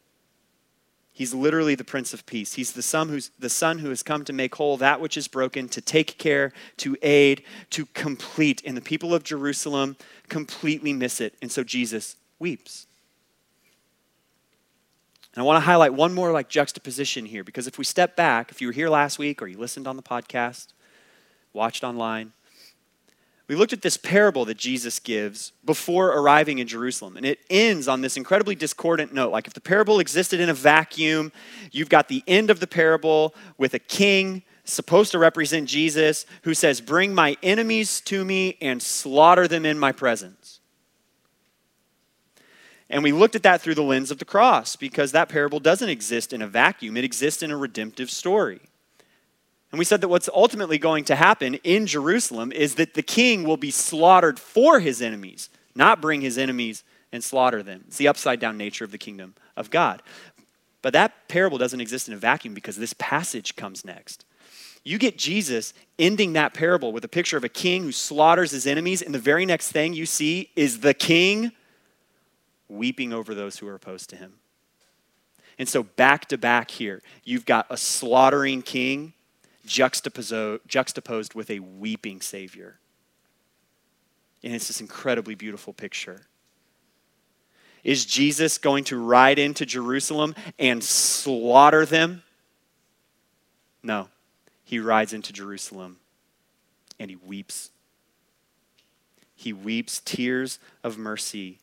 He's 1.19 1.35
literally 1.35 1.75
the 1.75 1.83
Prince 1.83 2.15
of 2.15 2.25
Peace. 2.27 2.53
He's 2.53 2.71
the 2.71 2.81
son, 2.81 3.09
who's, 3.09 3.33
the 3.41 3.51
son 3.51 3.81
who 3.81 3.89
has 3.89 4.05
come 4.05 4.25
to 4.25 4.33
make 4.33 4.55
whole 4.55 4.77
that 4.77 5.01
which 5.01 5.17
is 5.17 5.27
broken, 5.27 5.69
to 5.71 5.81
take 5.81 6.17
care, 6.17 6.53
to 6.77 6.97
aid, 7.03 7.43
to 7.71 7.87
complete. 7.87 8.63
And 8.65 8.77
the 8.77 8.81
people 8.81 9.13
of 9.13 9.25
Jerusalem 9.25 9.97
completely 10.29 10.93
miss 10.93 11.21
it. 11.21 11.35
And 11.43 11.51
so 11.51 11.65
Jesus 11.65 12.15
weeps. 12.39 12.87
And 15.35 15.43
I 15.43 15.45
want 15.45 15.57
to 15.57 15.67
highlight 15.67 15.93
one 15.93 16.15
more 16.15 16.31
like 16.31 16.49
juxtaposition 16.49 17.27
here 17.27 17.43
because 17.43 17.67
if 17.67 17.79
we 17.79 17.85
step 17.85 18.15
back, 18.15 18.53
if 18.53 18.61
you 18.61 18.69
were 18.69 18.73
here 18.73 18.89
last 18.89 19.19
week 19.19 19.43
or 19.43 19.49
you 19.49 19.59
listened 19.59 19.89
on 19.89 19.97
the 19.97 20.03
podcast, 20.05 20.69
watched 21.53 21.83
online, 21.83 22.33
we 23.49 23.55
looked 23.55 23.73
at 23.73 23.81
this 23.81 23.97
parable 23.97 24.45
that 24.45 24.59
Jesus 24.59 24.99
gives 24.99 25.53
before 25.65 26.09
arriving 26.09 26.59
in 26.59 26.69
Jerusalem, 26.69 27.17
and 27.17 27.25
it 27.25 27.39
ends 27.49 27.89
on 27.89 28.03
this 28.03 28.19
incredibly 28.19 28.55
discordant 28.55 29.15
note. 29.15 29.33
Like, 29.33 29.47
if 29.47 29.55
the 29.55 29.61
parable 29.61 30.01
existed 30.01 30.39
in 30.39 30.51
a 30.51 30.55
vacuum, 30.55 31.33
you've 31.73 31.89
got 31.89 32.09
the 32.09 32.23
end 32.29 32.51
of 32.51 32.61
the 32.61 32.67
parable 32.67 33.35
with 33.57 33.73
a 33.73 33.79
king 33.79 34.43
supposed 34.65 35.13
to 35.13 35.19
represent 35.19 35.67
Jesus 35.67 36.27
who 36.43 36.53
says, 36.53 36.83
Bring 36.83 37.15
my 37.15 37.39
enemies 37.43 38.03
to 38.03 38.23
me 38.23 38.59
and 38.61 38.83
slaughter 38.83 39.49
them 39.49 39.65
in 39.65 39.79
my 39.79 39.93
presence. 39.93 40.61
And 42.91 43.03
we 43.03 43.13
looked 43.13 43.35
at 43.35 43.43
that 43.45 43.63
through 43.63 43.75
the 43.75 43.83
lens 43.83 44.11
of 44.11 44.19
the 44.19 44.25
cross 44.27 44.77
because 44.77 45.13
that 45.13 45.31
parable 45.31 45.61
doesn't 45.61 45.89
exist 45.89 46.35
in 46.35 46.43
a 46.43 46.47
vacuum, 46.47 46.99
it 46.99 47.05
exists 47.05 47.43
in 47.43 47.51
a 47.51 47.57
redemptive 47.57 48.11
story. 48.11 48.61
And 49.71 49.79
we 49.79 49.85
said 49.85 50.01
that 50.01 50.09
what's 50.09 50.31
ultimately 50.33 50.79
going 50.79 51.05
to 51.05 51.17
happen 51.17 51.55
in 51.57 51.87
Jerusalem 51.87 52.53
is 52.53 52.77
that 52.77 52.95
the 52.95 53.03
king 53.03 53.45
will 53.45 53.59
be 53.59 53.71
slaughtered 53.71 54.39
for 54.39 54.81
his 54.81 55.03
enemies, 55.03 55.51
not 55.75 56.01
bring 56.01 56.23
his 56.23 56.39
enemies 56.39 56.85
and 57.13 57.23
slaughter 57.23 57.63
them. 57.63 57.85
It's 57.87 57.99
the 57.99 58.09
upside 58.09 58.41
down 58.41 58.57
nature 58.57 58.85
of 58.85 58.93
the 58.93 58.99
kingdom 58.99 59.35
of 59.57 59.71
God. 59.71 60.03
But 60.81 60.93
that 60.95 61.29
parable 61.29 61.59
doesn't 61.59 61.81
exist 61.81 62.09
in 62.09 62.15
a 62.15 62.19
vacuum 62.19 62.55
because 62.55 62.77
this 62.77 62.95
passage 62.95 63.57
comes 63.57 63.85
next. 63.85 64.25
You 64.85 64.97
get 64.97 65.19
Jesus 65.19 65.75
ending 65.99 66.33
that 66.35 66.55
parable 66.55 66.93
with 66.93 67.05
a 67.05 67.09
picture 67.09 67.37
of 67.37 67.45
a 67.45 67.49
king 67.49 67.83
who 67.83 67.93
slaughters 67.93 68.53
his 68.53 68.67
enemies, 68.67 69.03
and 69.03 69.15
the 69.15 69.19
very 69.19 69.45
next 69.45 69.71
thing 69.73 69.93
you 69.93 70.07
see 70.07 70.51
is 70.57 70.81
the 70.81 70.95
king 70.95 71.53
weeping 72.69 73.13
over 73.13 73.35
those 73.35 73.59
who 73.59 73.69
are 73.69 73.75
opposed 73.75 74.09
to 74.11 74.17
him. 74.17 74.35
And 75.59 75.69
so, 75.69 75.83
back 75.83 76.27
to 76.27 76.39
back 76.39 76.71
here, 76.71 77.03
you've 77.25 77.45
got 77.45 77.67
a 77.69 77.77
slaughtering 77.77 78.63
king 78.63 79.13
juxtaposed 79.69 81.35
with 81.35 81.51
a 81.51 81.59
weeping 81.61 82.21
Savior. 82.21 82.79
And 84.43 84.55
it's 84.55 84.69
this 84.69 84.81
incredibly 84.81 85.35
beautiful 85.35 85.73
picture. 85.73 86.27
Is 87.85 88.05
Jesus 88.05 88.59
going 88.59 88.85
to 88.85 88.97
ride 88.97 89.39
into 89.39 89.65
Jerusalem 89.65 90.35
and 90.59 90.83
slaughter 90.83 91.87
them? 91.87 92.23
No. 93.83 94.09
He 94.65 94.79
rides 94.79 95.13
into 95.13 95.33
Jerusalem 95.33 95.99
and 96.99 97.11
he 97.11 97.17
weeps. 97.17 97.71
He 99.35 99.53
weeps 99.53 100.01
tears 100.05 100.59
of 100.83 100.99
mercy 100.99 101.59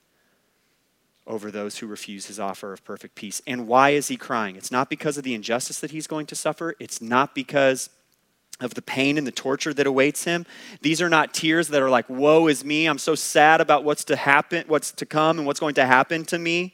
over 1.27 1.51
those 1.51 1.79
who 1.79 1.87
refuse 1.87 2.27
his 2.27 2.39
offer 2.39 2.71
of 2.71 2.83
perfect 2.83 3.15
peace. 3.15 3.41
And 3.45 3.67
why 3.67 3.91
is 3.91 4.07
he 4.07 4.17
crying? 4.17 4.55
It's 4.55 4.71
not 4.71 4.89
because 4.89 5.17
of 5.17 5.23
the 5.23 5.33
injustice 5.33 5.79
that 5.79 5.91
he's 5.91 6.07
going 6.07 6.27
to 6.27 6.35
suffer, 6.35 6.75
it's 6.79 7.01
not 7.01 7.35
because 7.35 7.89
of 8.61 8.73
the 8.73 8.81
pain 8.81 9.17
and 9.17 9.27
the 9.27 9.31
torture 9.31 9.73
that 9.73 9.85
awaits 9.85 10.23
him. 10.23 10.45
These 10.81 11.01
are 11.01 11.09
not 11.09 11.33
tears 11.33 11.67
that 11.69 11.81
are 11.81 11.89
like, 11.89 12.09
woe 12.09 12.47
is 12.47 12.63
me. 12.63 12.85
I'm 12.85 12.97
so 12.97 13.15
sad 13.15 13.59
about 13.59 13.83
what's 13.83 14.05
to 14.05 14.15
happen, 14.15 14.63
what's 14.67 14.91
to 14.93 15.05
come, 15.05 15.37
and 15.37 15.45
what's 15.45 15.59
going 15.59 15.75
to 15.75 15.85
happen 15.85 16.23
to 16.25 16.39
me. 16.39 16.73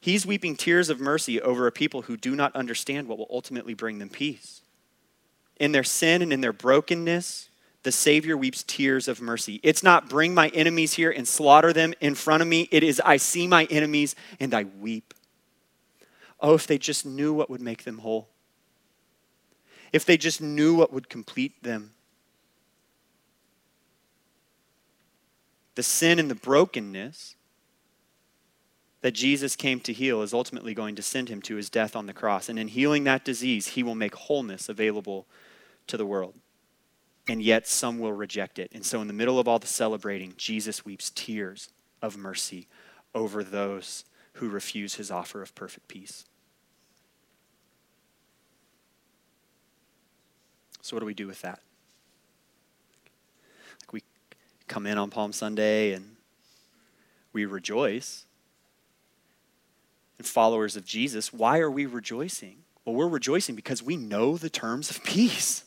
He's 0.00 0.26
weeping 0.26 0.56
tears 0.56 0.90
of 0.90 1.00
mercy 1.00 1.40
over 1.40 1.66
a 1.66 1.72
people 1.72 2.02
who 2.02 2.16
do 2.16 2.34
not 2.34 2.54
understand 2.54 3.08
what 3.08 3.18
will 3.18 3.28
ultimately 3.30 3.74
bring 3.74 3.98
them 3.98 4.08
peace. 4.08 4.62
In 5.58 5.72
their 5.72 5.84
sin 5.84 6.22
and 6.22 6.32
in 6.32 6.40
their 6.40 6.52
brokenness, 6.52 7.48
the 7.82 7.92
Savior 7.92 8.36
weeps 8.36 8.62
tears 8.62 9.08
of 9.08 9.20
mercy. 9.20 9.60
It's 9.62 9.82
not 9.82 10.08
bring 10.08 10.34
my 10.34 10.48
enemies 10.48 10.94
here 10.94 11.10
and 11.10 11.26
slaughter 11.26 11.72
them 11.72 11.94
in 12.00 12.14
front 12.14 12.42
of 12.42 12.48
me. 12.48 12.68
It 12.70 12.84
is 12.84 13.00
I 13.04 13.16
see 13.16 13.46
my 13.46 13.64
enemies 13.64 14.14
and 14.38 14.54
I 14.54 14.64
weep. 14.64 15.14
Oh, 16.40 16.54
if 16.54 16.66
they 16.66 16.78
just 16.78 17.06
knew 17.06 17.32
what 17.32 17.50
would 17.50 17.60
make 17.60 17.84
them 17.84 17.98
whole 17.98 18.28
if 19.92 20.04
they 20.04 20.16
just 20.16 20.40
knew 20.40 20.74
what 20.74 20.92
would 20.92 21.08
complete 21.08 21.62
them. 21.62 21.92
The 25.74 25.82
sin 25.82 26.18
and 26.18 26.30
the 26.30 26.34
brokenness 26.34 27.36
that 29.02 29.12
Jesus 29.12 29.56
came 29.56 29.80
to 29.80 29.92
heal 29.92 30.22
is 30.22 30.32
ultimately 30.32 30.74
going 30.74 30.94
to 30.94 31.02
send 31.02 31.28
him 31.28 31.42
to 31.42 31.56
his 31.56 31.68
death 31.68 31.96
on 31.96 32.06
the 32.06 32.12
cross. 32.12 32.48
And 32.48 32.58
in 32.58 32.68
healing 32.68 33.04
that 33.04 33.24
disease, 33.24 33.68
he 33.68 33.82
will 33.82 33.94
make 33.94 34.14
wholeness 34.14 34.68
available 34.68 35.26
to 35.88 35.96
the 35.96 36.06
world. 36.06 36.36
And 37.28 37.42
yet, 37.42 37.66
some 37.66 37.98
will 37.98 38.12
reject 38.12 38.58
it. 38.58 38.70
And 38.72 38.84
so, 38.84 39.00
in 39.00 39.06
the 39.06 39.12
middle 39.12 39.38
of 39.38 39.46
all 39.46 39.58
the 39.58 39.66
celebrating, 39.66 40.34
Jesus 40.36 40.84
weeps 40.84 41.10
tears 41.10 41.68
of 42.00 42.16
mercy 42.16 42.66
over 43.14 43.44
those 43.44 44.04
who 44.34 44.48
refuse 44.48 44.94
his 44.94 45.10
offer 45.10 45.40
of 45.40 45.54
perfect 45.54 45.86
peace. 45.86 46.24
So, 50.82 50.96
what 50.96 51.00
do 51.00 51.06
we 51.06 51.14
do 51.14 51.28
with 51.28 51.40
that? 51.42 51.60
Like 53.82 53.92
we 53.92 54.02
come 54.68 54.86
in 54.86 54.98
on 54.98 55.10
Palm 55.10 55.32
Sunday 55.32 55.92
and 55.92 56.16
we 57.32 57.44
rejoice. 57.44 58.26
And 60.18 60.26
followers 60.26 60.76
of 60.76 60.84
Jesus, 60.84 61.32
why 61.32 61.60
are 61.60 61.70
we 61.70 61.86
rejoicing? 61.86 62.58
Well, 62.84 62.96
we're 62.96 63.08
rejoicing 63.08 63.54
because 63.54 63.82
we 63.82 63.96
know 63.96 64.36
the 64.36 64.50
terms 64.50 64.90
of 64.90 65.02
peace. 65.04 65.64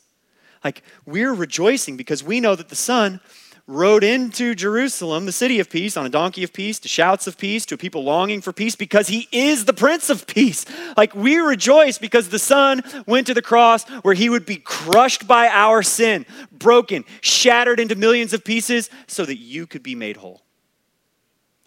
Like, 0.62 0.82
we're 1.04 1.34
rejoicing 1.34 1.96
because 1.96 2.22
we 2.22 2.40
know 2.40 2.54
that 2.54 2.68
the 2.68 2.76
Son 2.76 3.20
rode 3.68 4.04
into 4.04 4.54
Jerusalem, 4.54 5.26
the 5.26 5.32
city 5.32 5.58
of 5.58 5.68
peace, 5.68 5.96
on 5.96 6.06
a 6.06 6.08
donkey 6.08 6.44
of 6.44 6.52
peace, 6.52 6.78
to 6.80 6.88
shouts 6.88 7.26
of 7.26 7.36
peace, 7.36 7.66
to 7.66 7.74
a 7.74 7.78
people 7.78 8.04
longing 8.04 8.40
for 8.40 8.52
peace, 8.52 8.76
because 8.76 9.08
he 9.08 9.28
is 9.32 9.64
the 9.64 9.72
Prince 9.72 10.08
of 10.08 10.26
Peace. 10.26 10.64
Like 10.96 11.14
we 11.14 11.36
rejoice 11.36 11.98
because 11.98 12.28
the 12.28 12.38
Son 12.38 12.82
went 13.06 13.26
to 13.26 13.34
the 13.34 13.42
cross 13.42 13.88
where 14.02 14.14
he 14.14 14.28
would 14.28 14.46
be 14.46 14.56
crushed 14.56 15.26
by 15.26 15.48
our 15.48 15.82
sin, 15.82 16.26
broken, 16.52 17.04
shattered 17.20 17.80
into 17.80 17.96
millions 17.96 18.32
of 18.32 18.44
pieces, 18.44 18.88
so 19.08 19.24
that 19.24 19.38
you 19.38 19.66
could 19.66 19.82
be 19.82 19.96
made 19.96 20.18
whole. 20.18 20.42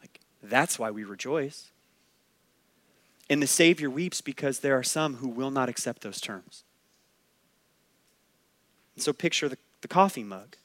Like 0.01 0.21
that's 0.41 0.79
why 0.79 0.91
we 0.91 1.03
rejoice. 1.03 1.71
And 3.29 3.41
the 3.43 3.47
Savior 3.47 3.89
weeps 3.89 4.21
because 4.21 4.59
there 4.59 4.77
are 4.77 4.83
some 4.83 5.15
who 5.15 5.27
will 5.27 5.51
not 5.51 5.69
accept 5.69 6.01
those 6.01 6.21
terms. 6.21 6.63
And 8.95 9.03
so 9.03 9.13
picture 9.13 9.49
the, 9.49 9.57
the 9.81 9.87
coffee 9.87 10.23
mug. 10.23 10.55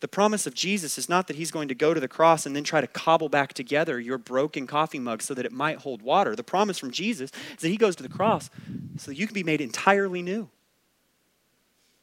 The 0.00 0.08
promise 0.08 0.46
of 0.46 0.54
Jesus 0.54 0.96
is 0.96 1.08
not 1.08 1.26
that 1.26 1.36
he's 1.36 1.50
going 1.50 1.68
to 1.68 1.74
go 1.74 1.92
to 1.92 1.98
the 1.98 2.06
cross 2.06 2.46
and 2.46 2.54
then 2.54 2.62
try 2.62 2.80
to 2.80 2.86
cobble 2.86 3.28
back 3.28 3.52
together 3.52 3.98
your 3.98 4.18
broken 4.18 4.66
coffee 4.66 5.00
mug 5.00 5.22
so 5.22 5.34
that 5.34 5.44
it 5.44 5.52
might 5.52 5.78
hold 5.78 6.02
water. 6.02 6.36
The 6.36 6.44
promise 6.44 6.78
from 6.78 6.92
Jesus 6.92 7.32
is 7.56 7.62
that 7.62 7.68
he 7.68 7.76
goes 7.76 7.96
to 7.96 8.04
the 8.04 8.08
cross 8.08 8.48
so 8.96 9.10
that 9.10 9.16
you 9.16 9.26
can 9.26 9.34
be 9.34 9.42
made 9.42 9.60
entirely 9.60 10.22
new, 10.22 10.48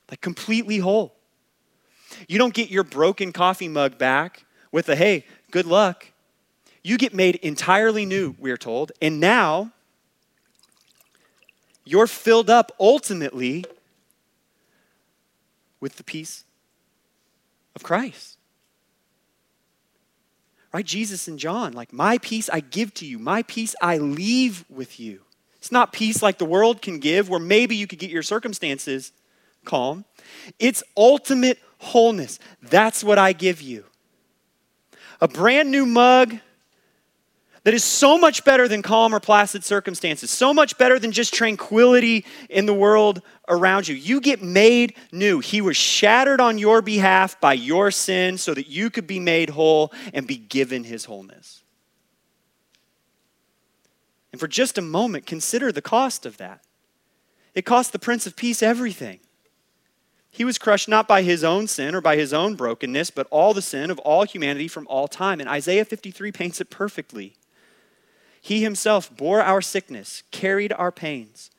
like 0.10 0.20
completely 0.20 0.80
whole. 0.80 1.16
You 2.28 2.38
don't 2.38 2.54
get 2.54 2.70
your 2.70 2.84
broken 2.84 3.32
coffee 3.32 3.70
mug 3.70 3.98
back 3.98 4.46
with 4.72 4.90
a 4.90 4.96
hey, 4.96 5.26
good 5.52 5.66
luck. 5.66 6.08
You 6.84 6.98
get 6.98 7.14
made 7.14 7.36
entirely 7.38 8.06
new, 8.06 8.36
we're 8.38 8.58
told, 8.58 8.92
and 9.02 9.20
now 9.20 9.72
you're 11.86 12.08
filled 12.08 12.50
up 12.50 12.72
ultimately 12.80 13.64
with 15.80 15.96
the 15.96 16.04
peace 16.04 16.45
of 17.76 17.84
Christ. 17.84 18.38
Right? 20.74 20.86
Jesus 20.86 21.28
and 21.28 21.40
John, 21.40 21.74
like, 21.74 21.94
my 21.94 22.18
peace 22.18 22.50
I 22.52 22.60
give 22.60 22.94
to 22.96 23.06
you, 23.06 23.18
my 23.18 23.44
peace 23.44 23.76
I 23.82 23.98
leave 23.98 24.66
with 24.70 25.00
you. 25.00 25.22
It's 25.58 25.72
not 25.72 25.94
peace 25.94 26.22
like 26.22 26.38
the 26.38 26.46
world 26.46 26.82
can 26.82 27.00
give, 27.00 27.30
where 27.30 27.40
maybe 27.40 27.76
you 27.76 27.88
could 27.88 28.00
get 28.00 28.10
your 28.10 28.24
circumstances 28.24 29.12
calm. 29.64 30.06
It's 30.60 30.84
ultimate 30.96 31.60
wholeness. 31.80 32.40
That's 32.62 33.04
what 33.04 33.18
I 33.18 33.34
give 33.34 33.62
you. 33.62 33.86
A 35.22 35.28
brand 35.28 35.72
new 35.72 35.86
mug 35.86 36.38
that 37.64 37.74
is 37.74 37.84
so 37.84 38.18
much 38.18 38.46
better 38.46 38.68
than 38.68 38.82
calm 38.82 39.16
or 39.16 39.20
placid 39.20 39.64
circumstances, 39.64 40.30
so 40.30 40.54
much 40.54 40.78
better 40.78 41.00
than 41.00 41.12
just 41.12 41.34
tranquility 41.34 42.26
in 42.50 42.68
the 42.68 42.74
world 42.74 43.22
around 43.48 43.88
you. 43.88 43.96
You 43.96 44.22
get 44.22 44.42
made 44.42 44.96
new. 45.12 45.40
He 45.40 45.62
was 45.62 45.78
shattered 45.78 46.42
on 46.42 46.58
your 46.58 46.82
behalf 46.82 47.40
by 47.40 47.54
your 47.54 47.92
sin 47.92 48.38
so 48.38 48.54
that 48.54 48.68
you 48.68 48.90
could 48.90 49.08
be 49.08 49.20
made 49.20 49.52
whole 49.52 49.94
and 50.14 50.28
be 50.28 50.38
given 50.38 50.84
his 50.84 51.06
wholeness. 51.06 51.64
And 54.32 54.40
for 54.40 54.48
just 54.48 54.78
a 54.78 54.82
moment, 54.82 55.26
consider 55.26 55.72
the 55.72 55.82
cost 55.82 56.26
of 56.26 56.38
that. 56.38 56.62
It 57.54 57.66
cost 57.66 57.94
the 57.94 58.00
Prince 58.00 58.28
of 58.28 58.36
Peace 58.36 58.62
everything. 58.62 59.20
He 60.30 60.44
was 60.44 60.58
crushed 60.58 60.90
not 60.90 61.08
by 61.08 61.22
his 61.22 61.46
own 61.46 61.68
sin 61.68 61.96
or 61.96 62.02
by 62.02 62.18
his 62.18 62.34
own 62.34 62.56
brokenness, 62.56 63.10
but 63.10 63.28
all 63.32 63.54
the 63.54 63.62
sin 63.62 63.90
of 63.90 64.00
all 64.00 64.26
humanity 64.26 64.68
from 64.68 64.86
all 64.90 65.08
time. 65.08 65.40
And 65.40 65.48
Isaiah 65.48 65.86
53 65.86 66.34
paints 66.34 66.60
it 66.60 66.70
perfectly. 66.70 67.38
He 68.42 68.62
himself 68.62 69.16
bore 69.16 69.42
our 69.42 69.62
sickness, 69.62 70.24
carried 70.32 70.74
our 70.74 70.92
pains. 70.92 71.52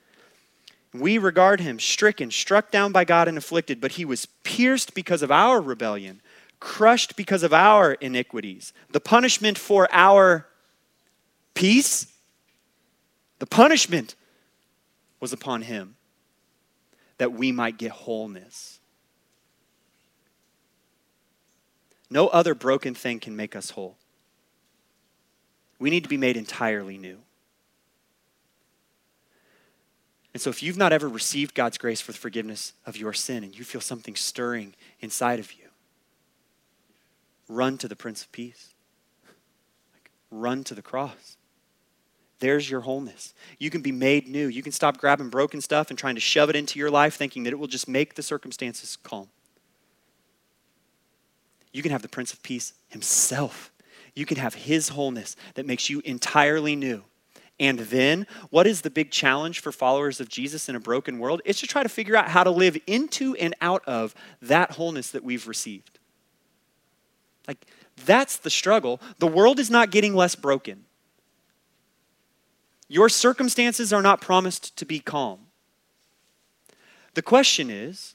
We 1.00 1.18
regard 1.18 1.60
him 1.60 1.78
stricken, 1.78 2.30
struck 2.30 2.70
down 2.70 2.92
by 2.92 3.04
God, 3.04 3.28
and 3.28 3.36
afflicted, 3.36 3.80
but 3.80 3.92
he 3.92 4.04
was 4.04 4.26
pierced 4.44 4.94
because 4.94 5.22
of 5.22 5.30
our 5.30 5.60
rebellion, 5.60 6.20
crushed 6.60 7.16
because 7.16 7.42
of 7.42 7.52
our 7.52 7.94
iniquities. 7.94 8.72
The 8.90 9.00
punishment 9.00 9.58
for 9.58 9.88
our 9.92 10.46
peace, 11.54 12.06
the 13.38 13.46
punishment 13.46 14.14
was 15.20 15.32
upon 15.32 15.62
him 15.62 15.96
that 17.18 17.32
we 17.32 17.52
might 17.52 17.78
get 17.78 17.90
wholeness. 17.90 18.78
No 22.08 22.28
other 22.28 22.54
broken 22.54 22.94
thing 22.94 23.18
can 23.18 23.34
make 23.34 23.56
us 23.56 23.70
whole. 23.70 23.96
We 25.78 25.90
need 25.90 26.04
to 26.04 26.08
be 26.08 26.16
made 26.16 26.36
entirely 26.36 26.96
new. 26.96 27.18
And 30.36 30.40
so, 30.42 30.50
if 30.50 30.62
you've 30.62 30.76
not 30.76 30.92
ever 30.92 31.08
received 31.08 31.54
God's 31.54 31.78
grace 31.78 32.02
for 32.02 32.12
the 32.12 32.18
forgiveness 32.18 32.74
of 32.84 32.94
your 32.94 33.14
sin 33.14 33.42
and 33.42 33.58
you 33.58 33.64
feel 33.64 33.80
something 33.80 34.14
stirring 34.14 34.74
inside 35.00 35.38
of 35.38 35.50
you, 35.54 35.64
run 37.48 37.78
to 37.78 37.88
the 37.88 37.96
Prince 37.96 38.20
of 38.20 38.30
Peace. 38.32 38.74
Like, 39.94 40.10
run 40.30 40.62
to 40.64 40.74
the 40.74 40.82
cross. 40.82 41.38
There's 42.40 42.70
your 42.70 42.82
wholeness. 42.82 43.32
You 43.58 43.70
can 43.70 43.80
be 43.80 43.92
made 43.92 44.28
new. 44.28 44.46
You 44.46 44.62
can 44.62 44.72
stop 44.72 44.98
grabbing 44.98 45.30
broken 45.30 45.62
stuff 45.62 45.88
and 45.88 45.98
trying 45.98 46.16
to 46.16 46.20
shove 46.20 46.50
it 46.50 46.56
into 46.56 46.78
your 46.78 46.90
life 46.90 47.14
thinking 47.14 47.44
that 47.44 47.54
it 47.54 47.58
will 47.58 47.66
just 47.66 47.88
make 47.88 48.14
the 48.14 48.22
circumstances 48.22 48.98
calm. 49.02 49.28
You 51.72 51.80
can 51.80 51.92
have 51.92 52.02
the 52.02 52.10
Prince 52.10 52.34
of 52.34 52.42
Peace 52.42 52.74
himself 52.88 53.72
you 54.16 54.24
can 54.24 54.38
have 54.38 54.54
His 54.54 54.88
wholeness 54.88 55.36
that 55.54 55.66
makes 55.66 55.88
you 55.88 56.00
entirely 56.04 56.74
new. 56.74 57.04
And 57.58 57.78
then, 57.78 58.26
what 58.50 58.66
is 58.66 58.82
the 58.82 58.90
big 58.90 59.10
challenge 59.10 59.60
for 59.60 59.72
followers 59.72 60.20
of 60.20 60.28
Jesus 60.28 60.68
in 60.68 60.76
a 60.76 60.80
broken 60.80 61.18
world? 61.18 61.40
It's 61.44 61.60
to 61.60 61.66
try 61.66 61.82
to 61.82 61.88
figure 61.88 62.14
out 62.14 62.28
how 62.28 62.44
to 62.44 62.50
live 62.50 62.76
into 62.86 63.34
and 63.36 63.54
out 63.62 63.82
of 63.86 64.14
that 64.42 64.72
wholeness 64.72 65.10
that 65.12 65.24
we've 65.24 65.48
received. 65.48 65.98
Like, 67.48 67.66
that's 68.04 68.36
the 68.36 68.50
struggle. 68.50 69.00
The 69.18 69.26
world 69.26 69.58
is 69.58 69.70
not 69.70 69.90
getting 69.90 70.14
less 70.14 70.34
broken. 70.34 70.84
Your 72.88 73.08
circumstances 73.08 73.92
are 73.92 74.02
not 74.02 74.20
promised 74.20 74.76
to 74.76 74.84
be 74.84 75.00
calm. 75.00 75.40
The 77.14 77.22
question 77.22 77.70
is 77.70 78.14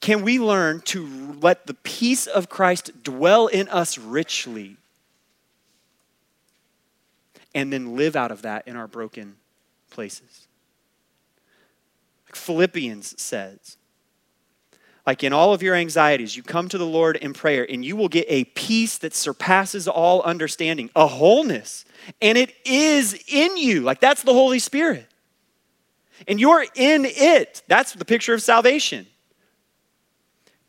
can 0.00 0.22
we 0.22 0.38
learn 0.38 0.80
to 0.82 1.34
let 1.40 1.66
the 1.66 1.74
peace 1.74 2.26
of 2.26 2.48
Christ 2.48 3.02
dwell 3.02 3.46
in 3.46 3.68
us 3.68 3.96
richly 3.96 4.76
and 7.54 7.72
then 7.72 7.96
live 7.96 8.16
out 8.16 8.30
of 8.30 8.42
that 8.42 8.66
in 8.66 8.76
our 8.76 8.88
broken 8.88 9.36
places? 9.90 10.48
Like 12.26 12.36
Philippians 12.36 13.20
says, 13.20 13.76
like 15.06 15.22
in 15.22 15.32
all 15.32 15.52
of 15.52 15.62
your 15.62 15.74
anxieties, 15.74 16.36
you 16.36 16.42
come 16.42 16.68
to 16.68 16.78
the 16.78 16.86
Lord 16.86 17.16
in 17.16 17.34
prayer 17.34 17.66
and 17.68 17.84
you 17.84 17.94
will 17.94 18.08
get 18.08 18.24
a 18.28 18.44
peace 18.44 18.98
that 18.98 19.14
surpasses 19.14 19.86
all 19.86 20.22
understanding, 20.22 20.90
a 20.96 21.06
wholeness. 21.06 21.84
And 22.22 22.38
it 22.38 22.54
is 22.64 23.22
in 23.28 23.56
you. 23.56 23.82
Like 23.82 24.00
that's 24.00 24.22
the 24.22 24.32
Holy 24.32 24.58
Spirit. 24.58 25.06
And 26.26 26.40
you're 26.40 26.64
in 26.74 27.04
it. 27.04 27.62
That's 27.68 27.92
the 27.92 28.04
picture 28.04 28.32
of 28.32 28.42
salvation. 28.42 29.06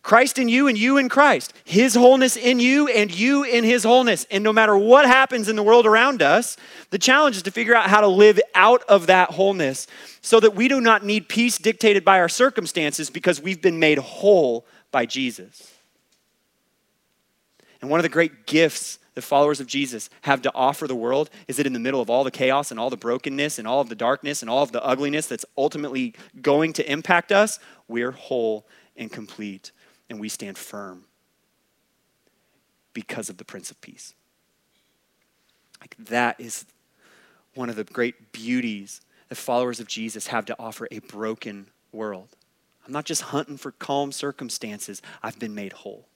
Christ 0.06 0.38
in 0.38 0.48
you 0.48 0.68
and 0.68 0.78
you 0.78 1.00
in 1.00 1.10
Christ. 1.10 1.52
His 1.64 1.96
wholeness 1.96 2.38
in 2.38 2.60
you 2.60 2.88
and 2.88 3.12
you 3.12 3.44
in 3.44 3.64
His 3.64 3.84
wholeness. 3.84 4.28
And 4.30 4.44
no 4.44 4.54
matter 4.54 4.78
what 4.78 5.08
happens 5.08 5.50
in 5.50 5.56
the 5.56 5.64
world 5.64 5.88
around 5.88 6.22
us, 6.22 6.58
the 6.92 7.00
challenge 7.00 7.38
is 7.38 7.42
to 7.42 7.52
figure 7.52 7.74
out 7.74 7.90
how 7.90 8.02
to 8.02 8.08
live 8.08 8.40
out 8.54 8.84
of 8.84 9.08
that 9.08 9.32
wholeness 9.32 9.88
so 10.22 10.40
that 10.40 10.56
we 10.56 10.68
do 10.68 10.80
not 10.80 11.04
need 11.04 11.28
peace 11.28 11.58
dictated 11.58 12.06
by 12.06 12.20
our 12.20 12.30
circumstances 12.30 13.10
because 13.10 13.42
we've 13.42 13.64
been 13.64 13.80
made 13.80 13.98
whole 13.98 14.68
by 14.92 15.08
Jesus. 15.08 15.74
And 17.82 17.90
one 17.90 18.00
of 18.00 18.04
the 18.04 18.10
great 18.10 18.46
gifts 18.46 19.00
that 19.16 19.24
followers 19.24 19.60
of 19.60 19.66
Jesus 19.66 20.12
have 20.22 20.44
to 20.44 20.54
offer 20.54 20.86
the 20.88 20.96
world 20.96 21.32
is 21.48 21.58
that 21.58 21.66
in 21.66 21.74
the 21.74 21.80
middle 21.80 22.00
of 22.00 22.12
all 22.12 22.24
the 22.24 22.30
chaos 22.30 22.70
and 22.70 22.80
all 22.80 22.92
the 22.92 22.96
brokenness 22.96 23.58
and 23.58 23.68
all 23.68 23.82
of 23.82 23.90
the 23.90 23.96
darkness 23.96 24.44
and 24.44 24.52
all 24.52 24.62
of 24.62 24.72
the 24.72 24.86
ugliness 24.86 25.26
that's 25.26 25.46
ultimately 25.58 26.14
going 26.44 26.74
to 26.74 26.92
impact 26.92 27.32
us, 27.32 27.58
we're 27.88 28.12
whole 28.12 28.68
and 28.96 29.12
complete 29.12 29.72
and 30.10 30.20
we 30.20 30.30
stand 30.30 30.58
firm 30.58 31.06
because 32.94 33.30
of 33.30 33.38
the 33.38 33.46
Prince 33.46 33.72
of 33.72 33.80
Peace. 33.82 34.14
Like 35.82 35.96
that 35.98 36.40
is 36.40 36.66
one 37.54 37.70
of 37.70 37.76
the 37.76 37.84
great 37.84 38.32
beauties 38.32 39.02
that 39.30 39.36
followers 39.36 39.80
of 39.80 39.88
Jesus 39.88 40.28
have 40.28 40.46
to 40.46 40.56
offer 40.60 40.88
a 40.92 41.00
broken 41.00 41.68
world. 41.92 42.30
I'm 42.86 42.94
not 42.94 43.06
just 43.06 43.24
hunting 43.24 43.58
for 43.58 43.72
calm 43.72 44.12
circumstances, 44.12 45.02
I've 45.24 45.40
been 45.40 45.56
made 45.56 45.74
whole. 45.74 46.08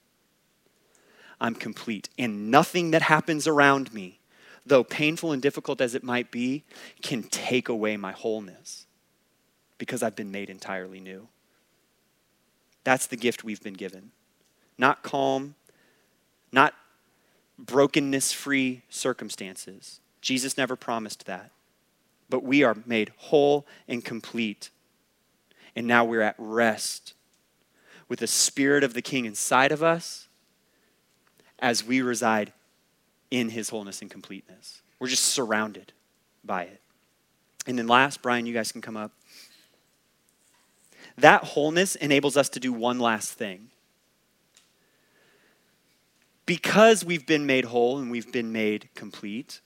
I'm 1.40 1.54
complete. 1.54 2.08
And 2.18 2.50
nothing 2.50 2.90
that 2.92 3.02
happens 3.02 3.46
around 3.46 3.92
me, 3.92 4.20
though 4.64 4.84
painful 4.84 5.32
and 5.32 5.40
difficult 5.40 5.80
as 5.80 5.94
it 5.94 6.04
might 6.04 6.30
be, 6.30 6.64
can 7.02 7.22
take 7.24 7.68
away 7.68 7.96
my 7.96 8.12
wholeness 8.12 8.86
because 9.78 10.02
I've 10.02 10.14
been 10.14 10.30
made 10.30 10.50
entirely 10.50 11.00
new. 11.00 11.28
That's 12.84 13.06
the 13.06 13.16
gift 13.16 13.44
we've 13.44 13.62
been 13.62 13.74
given. 13.74 14.10
Not 14.78 15.02
calm, 15.02 15.54
not 16.52 16.74
brokenness 17.58 18.32
free 18.32 18.82
circumstances. 18.88 20.00
Jesus 20.20 20.56
never 20.56 20.76
promised 20.76 21.26
that. 21.26 21.50
But 22.28 22.42
we 22.42 22.62
are 22.62 22.76
made 22.86 23.12
whole 23.16 23.66
and 23.88 24.04
complete. 24.04 24.70
And 25.74 25.86
now 25.86 26.04
we're 26.04 26.22
at 26.22 26.36
rest 26.38 27.14
with 28.08 28.20
the 28.20 28.26
Spirit 28.26 28.82
of 28.82 28.94
the 28.94 29.02
King 29.02 29.24
inside 29.24 29.72
of 29.72 29.82
us 29.82 30.28
as 31.58 31.84
we 31.84 32.00
reside 32.00 32.52
in 33.30 33.50
his 33.50 33.68
wholeness 33.68 34.00
and 34.00 34.10
completeness. 34.10 34.82
We're 34.98 35.08
just 35.08 35.24
surrounded 35.24 35.92
by 36.44 36.64
it. 36.64 36.80
And 37.66 37.78
then 37.78 37.86
last, 37.86 38.22
Brian, 38.22 38.46
you 38.46 38.54
guys 38.54 38.72
can 38.72 38.80
come 38.80 38.96
up. 38.96 39.12
That 41.20 41.44
wholeness 41.44 41.96
enables 41.96 42.36
us 42.36 42.48
to 42.50 42.60
do 42.60 42.72
one 42.72 42.98
last 42.98 43.32
thing. 43.34 43.68
Because 46.46 47.04
we've 47.04 47.26
been 47.26 47.46
made 47.46 47.66
whole 47.66 47.98
and 47.98 48.10
we've 48.10 48.32
been 48.32 48.52
made 48.52 48.88
complete, 48.94 49.60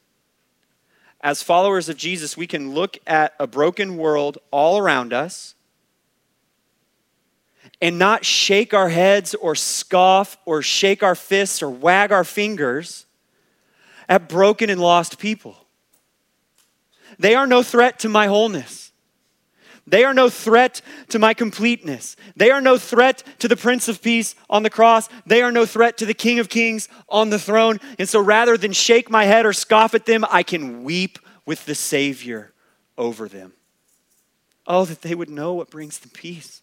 as 1.21 1.43
followers 1.43 1.89
of 1.89 1.97
Jesus, 1.97 2.37
we 2.37 2.47
can 2.47 2.75
look 2.75 2.99
at 3.07 3.35
a 3.41 3.47
broken 3.47 3.97
world 3.97 4.37
all 4.51 4.79
around 4.79 5.13
us 5.15 5.55
and 7.81 7.99
not 7.99 8.25
shake 8.25 8.75
our 8.75 8.91
heads 8.91 9.35
or 9.35 9.55
scoff 9.55 10.37
or 10.45 10.61
shake 10.61 11.03
our 11.03 11.15
fists 11.15 11.63
or 11.63 11.71
wag 11.71 12.13
our 12.13 12.25
fingers 12.25 13.07
at 14.09 14.29
broken 14.29 14.69
and 14.69 14.81
lost 14.81 15.19
people. 15.19 15.57
They 17.19 17.35
are 17.35 17.47
no 17.47 17.63
threat 17.63 17.99
to 18.01 18.09
my 18.09 18.27
wholeness. 18.27 18.93
They 19.87 20.05
are 20.05 20.15
no 20.15 20.31
threat 20.31 20.81
to 21.11 21.19
my 21.19 21.35
completeness. 21.35 22.17
They 22.37 22.51
are 22.51 22.61
no 22.61 22.79
threat 22.79 23.23
to 23.41 23.49
the 23.49 23.57
Prince 23.57 23.89
of 23.89 24.01
Peace 24.01 24.35
on 24.49 24.63
the 24.63 24.71
cross. 24.71 25.09
They 25.27 25.43
are 25.43 25.53
no 25.53 25.67
threat 25.67 25.99
to 25.99 26.07
the 26.07 26.15
King 26.15 26.39
of 26.39 26.49
Kings 26.49 26.89
on 27.09 27.31
the 27.31 27.39
throne. 27.39 27.79
And 27.99 28.09
so 28.09 28.21
rather 28.21 28.57
than 28.57 28.73
shake 28.73 29.11
my 29.11 29.25
head 29.25 29.45
or 29.45 29.53
scoff 29.53 29.95
at 29.95 30.07
them, 30.07 30.25
I 30.31 30.43
can 30.43 30.85
weep 30.85 31.19
with 31.45 31.67
the 31.67 31.75
Savior 31.75 32.53
over 32.97 33.29
them. 33.29 33.53
Oh, 34.67 34.87
that 34.87 35.03
they 35.03 35.15
would 35.15 35.29
know 35.29 35.53
what 35.53 35.71
brings 35.71 35.99
them 35.99 36.11
peace. 36.15 36.63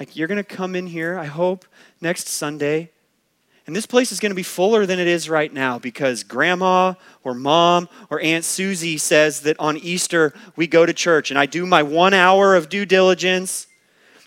Like, 0.00 0.16
you're 0.16 0.26
going 0.26 0.42
to 0.42 0.42
come 0.42 0.74
in 0.74 0.88
here, 0.88 1.16
I 1.16 1.26
hope, 1.26 1.64
next 2.00 2.26
Sunday 2.26 2.90
and 3.66 3.74
this 3.74 3.86
place 3.86 4.12
is 4.12 4.20
going 4.20 4.30
to 4.30 4.36
be 4.36 4.42
fuller 4.42 4.84
than 4.84 4.98
it 4.98 5.06
is 5.06 5.28
right 5.28 5.52
now 5.52 5.78
because 5.78 6.22
grandma 6.22 6.94
or 7.22 7.34
mom 7.34 7.88
or 8.10 8.20
Aunt 8.20 8.44
Susie 8.44 8.98
says 8.98 9.40
that 9.40 9.58
on 9.58 9.78
Easter 9.78 10.34
we 10.54 10.66
go 10.66 10.84
to 10.84 10.92
church 10.92 11.30
and 11.30 11.38
I 11.38 11.46
do 11.46 11.64
my 11.64 11.82
one 11.82 12.12
hour 12.12 12.54
of 12.54 12.68
due 12.68 12.84
diligence 12.84 13.66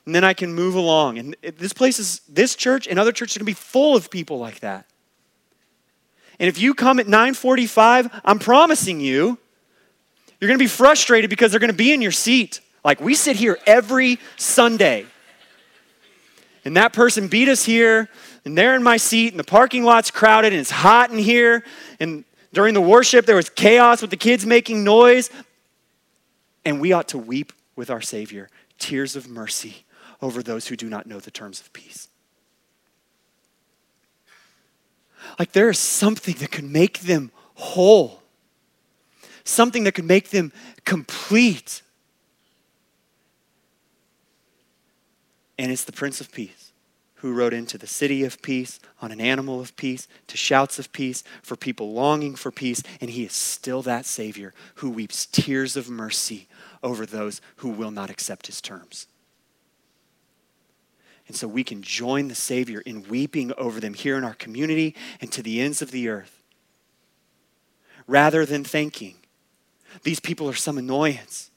and 0.07 0.15
then 0.15 0.23
I 0.23 0.33
can 0.33 0.53
move 0.53 0.73
along. 0.73 1.19
And 1.19 1.35
this 1.57 1.73
place 1.73 1.99
is, 1.99 2.21
this 2.29 2.55
church 2.55 2.87
and 2.87 2.97
other 2.97 3.11
churches 3.11 3.35
are 3.35 3.39
going 3.41 3.53
to 3.53 3.59
be 3.59 3.61
full 3.61 3.95
of 3.95 4.09
people 4.09 4.39
like 4.39 4.61
that. 4.61 4.85
And 6.39 6.47
if 6.47 6.59
you 6.59 6.73
come 6.73 6.99
at 6.99 7.07
945, 7.07 8.21
I'm 8.23 8.39
promising 8.39 8.99
you, 8.99 9.37
you're 10.39 10.47
going 10.47 10.57
to 10.57 10.63
be 10.63 10.69
frustrated 10.69 11.29
because 11.29 11.51
they're 11.51 11.59
going 11.59 11.71
to 11.71 11.77
be 11.77 11.93
in 11.93 12.01
your 12.01 12.11
seat. 12.11 12.61
Like 12.83 13.01
we 13.01 13.15
sit 13.15 13.35
here 13.35 13.59
every 13.67 14.17
Sunday. 14.37 15.05
And 16.63 16.77
that 16.77 16.93
person 16.93 17.27
beat 17.27 17.49
us 17.49 17.63
here 17.63 18.09
and 18.47 18.57
they're 18.57 18.75
in 18.75 18.81
my 18.81 18.95
seat, 18.95 19.33
and 19.33 19.39
the 19.39 19.43
parking 19.43 19.83
lot's 19.83 20.09
crowded, 20.09 20.53
and 20.53 20.61
it's 20.61 20.71
hot 20.71 21.11
in 21.11 21.17
here. 21.17 21.65
And 21.99 22.23
during 22.53 22.73
the 22.73 22.81
worship, 22.81 23.25
there 23.25 23.35
was 23.35 23.49
chaos 23.49 24.01
with 24.01 24.09
the 24.09 24.15
kids 24.15 24.45
making 24.45 24.85
noise. 24.85 25.29
And 26.63 26.79
we 26.79 26.93
ought 26.93 27.09
to 27.09 27.17
weep 27.17 27.51
with 27.75 27.89
our 27.89 27.99
Savior, 27.99 28.49
tears 28.79 29.17
of 29.17 29.27
mercy 29.27 29.83
over 30.21 30.41
those 30.41 30.65
who 30.65 30.77
do 30.77 30.87
not 30.87 31.07
know 31.07 31.19
the 31.19 31.29
terms 31.29 31.59
of 31.59 31.73
peace. 31.73 32.07
Like 35.37 35.51
there 35.51 35.69
is 35.69 35.77
something 35.77 36.35
that 36.35 36.49
could 36.49 36.63
make 36.63 36.99
them 36.99 37.31
whole, 37.55 38.23
something 39.43 39.83
that 39.83 39.91
could 39.91 40.05
make 40.05 40.29
them 40.29 40.53
complete. 40.85 41.81
And 45.59 45.69
it's 45.69 45.83
the 45.83 45.91
Prince 45.91 46.21
of 46.21 46.31
Peace 46.31 46.66
who 47.17 47.33
rode 47.33 47.53
into 47.53 47.77
the 47.77 47.87
city 47.87 48.23
of 48.23 48.41
peace 48.41 48.79
on 49.01 49.11
an 49.11 49.19
animal 49.19 49.59
of 49.59 49.75
peace 49.75 50.07
to 50.27 50.37
shouts 50.37 50.77
of 50.77 50.91
peace 50.91 51.23
for 51.41 51.55
people 51.55 51.93
longing 51.93 52.35
for 52.35 52.51
peace. 52.51 52.83
And 53.01 53.09
he 53.09 53.23
is 53.23 53.33
still 53.33 53.81
that 53.83 54.05
Savior 54.05 54.53
who 54.75 54.89
weeps 54.89 55.25
tears 55.25 55.75
of 55.75 55.89
mercy 55.89 56.47
over 56.83 57.05
those 57.05 57.41
who 57.57 57.69
will 57.69 57.91
not 57.91 58.09
accept 58.09 58.47
his 58.47 58.61
terms. 58.61 59.07
And 61.27 61.35
so 61.35 61.47
we 61.47 61.63
can 61.63 61.81
join 61.81 62.27
the 62.27 62.35
Savior 62.35 62.81
in 62.81 63.07
weeping 63.09 63.51
over 63.57 63.79
them 63.79 63.93
here 63.93 64.17
in 64.17 64.23
our 64.23 64.35
community 64.35 64.95
and 65.19 65.31
to 65.31 65.41
the 65.41 65.59
ends 65.59 65.81
of 65.81 65.91
the 65.91 66.07
earth. 66.07 66.43
Rather 68.05 68.45
than 68.45 68.63
thinking, 68.63 69.15
these 70.03 70.19
people 70.19 70.47
are 70.47 70.53
some 70.53 70.77
annoyance. 70.77 71.51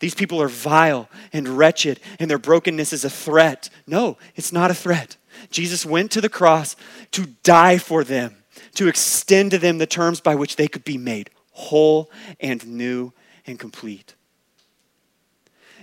These 0.00 0.14
people 0.14 0.40
are 0.40 0.48
vile 0.48 1.08
and 1.32 1.48
wretched, 1.48 2.00
and 2.18 2.30
their 2.30 2.38
brokenness 2.38 2.92
is 2.92 3.04
a 3.04 3.10
threat. 3.10 3.70
No, 3.86 4.18
it's 4.34 4.52
not 4.52 4.70
a 4.70 4.74
threat. 4.74 5.16
Jesus 5.50 5.84
went 5.84 6.10
to 6.12 6.20
the 6.20 6.28
cross 6.28 6.76
to 7.12 7.26
die 7.42 7.78
for 7.78 8.04
them, 8.04 8.36
to 8.74 8.88
extend 8.88 9.50
to 9.50 9.58
them 9.58 9.78
the 9.78 9.86
terms 9.86 10.20
by 10.20 10.34
which 10.34 10.56
they 10.56 10.68
could 10.68 10.84
be 10.84 10.98
made 10.98 11.30
whole 11.54 12.10
and 12.40 12.66
new 12.66 13.12
and 13.46 13.58
complete. 13.58 14.14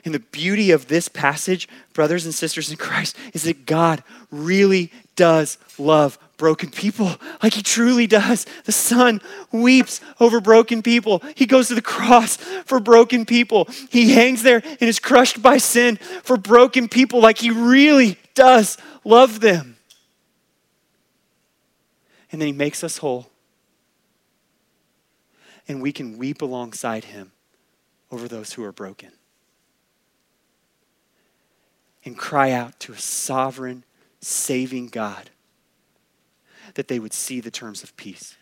And 0.04 0.14
the 0.14 0.20
beauty 0.20 0.72
of 0.72 0.88
this 0.88 1.08
passage, 1.08 1.68
brothers 1.94 2.26
and 2.26 2.34
sisters 2.34 2.72
in 2.72 2.78
Christ, 2.78 3.16
is 3.34 3.44
that 3.44 3.66
God 3.66 4.04
really 4.32 4.92
does 5.16 5.58
love 5.78 6.18
broken 6.38 6.72
people 6.72 7.12
like 7.44 7.54
he 7.54 7.62
truly 7.62 8.08
does. 8.08 8.48
The 8.66 8.72
Son 8.72 9.22
weeps 9.52 10.02
over 10.20 10.42
broken 10.42 10.82
people. 10.82 11.22
He 11.36 11.46
goes 11.46 11.68
to 11.68 11.76
the 11.76 11.84
cross 11.84 12.38
for 12.38 12.80
broken 12.80 13.28
people. 13.28 13.68
He 13.92 14.14
hangs 14.14 14.42
there 14.42 14.64
and 14.66 14.82
is 14.90 15.00
crushed 15.00 15.42
by 15.44 15.60
sin 15.60 15.98
for 15.98 16.38
broken 16.38 16.90
people 16.90 17.22
like 17.22 17.38
he 17.38 17.52
really 17.52 18.18
does 18.34 18.80
love 19.04 19.40
them. 19.40 19.78
And 22.32 22.42
then 22.42 22.48
he 22.48 22.54
makes 22.54 22.84
us 22.84 22.98
whole. 22.98 23.30
And 25.68 25.80
we 25.80 25.92
can 25.92 26.18
weep 26.18 26.42
alongside 26.42 27.04
him 27.04 27.32
over 28.10 28.28
those 28.28 28.54
who 28.54 28.64
are 28.64 28.72
broken. 28.72 29.12
And 32.04 32.18
cry 32.18 32.52
out 32.52 32.80
to 32.82 32.94
a 32.94 32.98
sovereign, 32.98 33.84
saving 34.22 34.88
God 34.88 35.30
that 36.74 36.88
they 36.88 37.00
would 37.00 37.14
see 37.14 37.40
the 37.40 37.52
terms 37.52 37.84
of 37.84 37.96
peace 37.98 38.36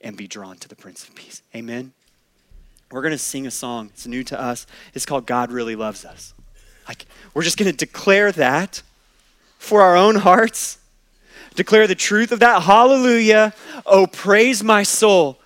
and 0.00 0.16
be 0.16 0.26
drawn 0.26 0.56
to 0.58 0.68
the 0.68 0.76
Prince 0.76 1.04
of 1.04 1.14
Peace. 1.14 1.42
Amen. 1.54 1.92
We're 2.90 3.02
going 3.02 3.12
to 3.12 3.18
sing 3.18 3.46
a 3.46 3.50
song. 3.50 3.90
It's 3.94 4.06
new 4.06 4.22
to 4.24 4.40
us. 4.40 4.66
It's 4.94 5.06
called 5.06 5.26
God 5.26 5.50
Really 5.50 5.74
Loves 5.74 6.04
Us. 6.04 6.34
Like, 6.86 7.06
we're 7.32 7.42
just 7.42 7.56
going 7.56 7.70
to 7.70 7.76
declare 7.76 8.30
that 8.32 8.82
for 9.58 9.80
our 9.82 9.96
own 9.96 10.16
hearts. 10.16 10.78
Declare 11.54 11.86
the 11.86 11.94
truth 11.94 12.32
of 12.32 12.40
that. 12.40 12.62
Hallelujah. 12.62 13.54
Oh, 13.86 14.06
praise 14.06 14.62
my 14.62 14.82
soul. 14.82 15.40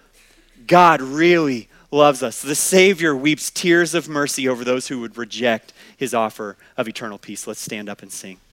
God 0.66 1.00
really 1.00 1.68
loves 1.90 2.22
us. 2.22 2.42
The 2.42 2.54
Savior 2.54 3.14
weeps 3.14 3.50
tears 3.50 3.94
of 3.94 4.08
mercy 4.08 4.48
over 4.48 4.64
those 4.64 4.88
who 4.88 5.00
would 5.00 5.16
reject 5.16 5.72
his 5.96 6.14
offer 6.14 6.56
of 6.76 6.88
eternal 6.88 7.18
peace. 7.18 7.46
Let's 7.46 7.60
stand 7.60 7.88
up 7.88 8.02
and 8.02 8.12
sing. 8.12 8.38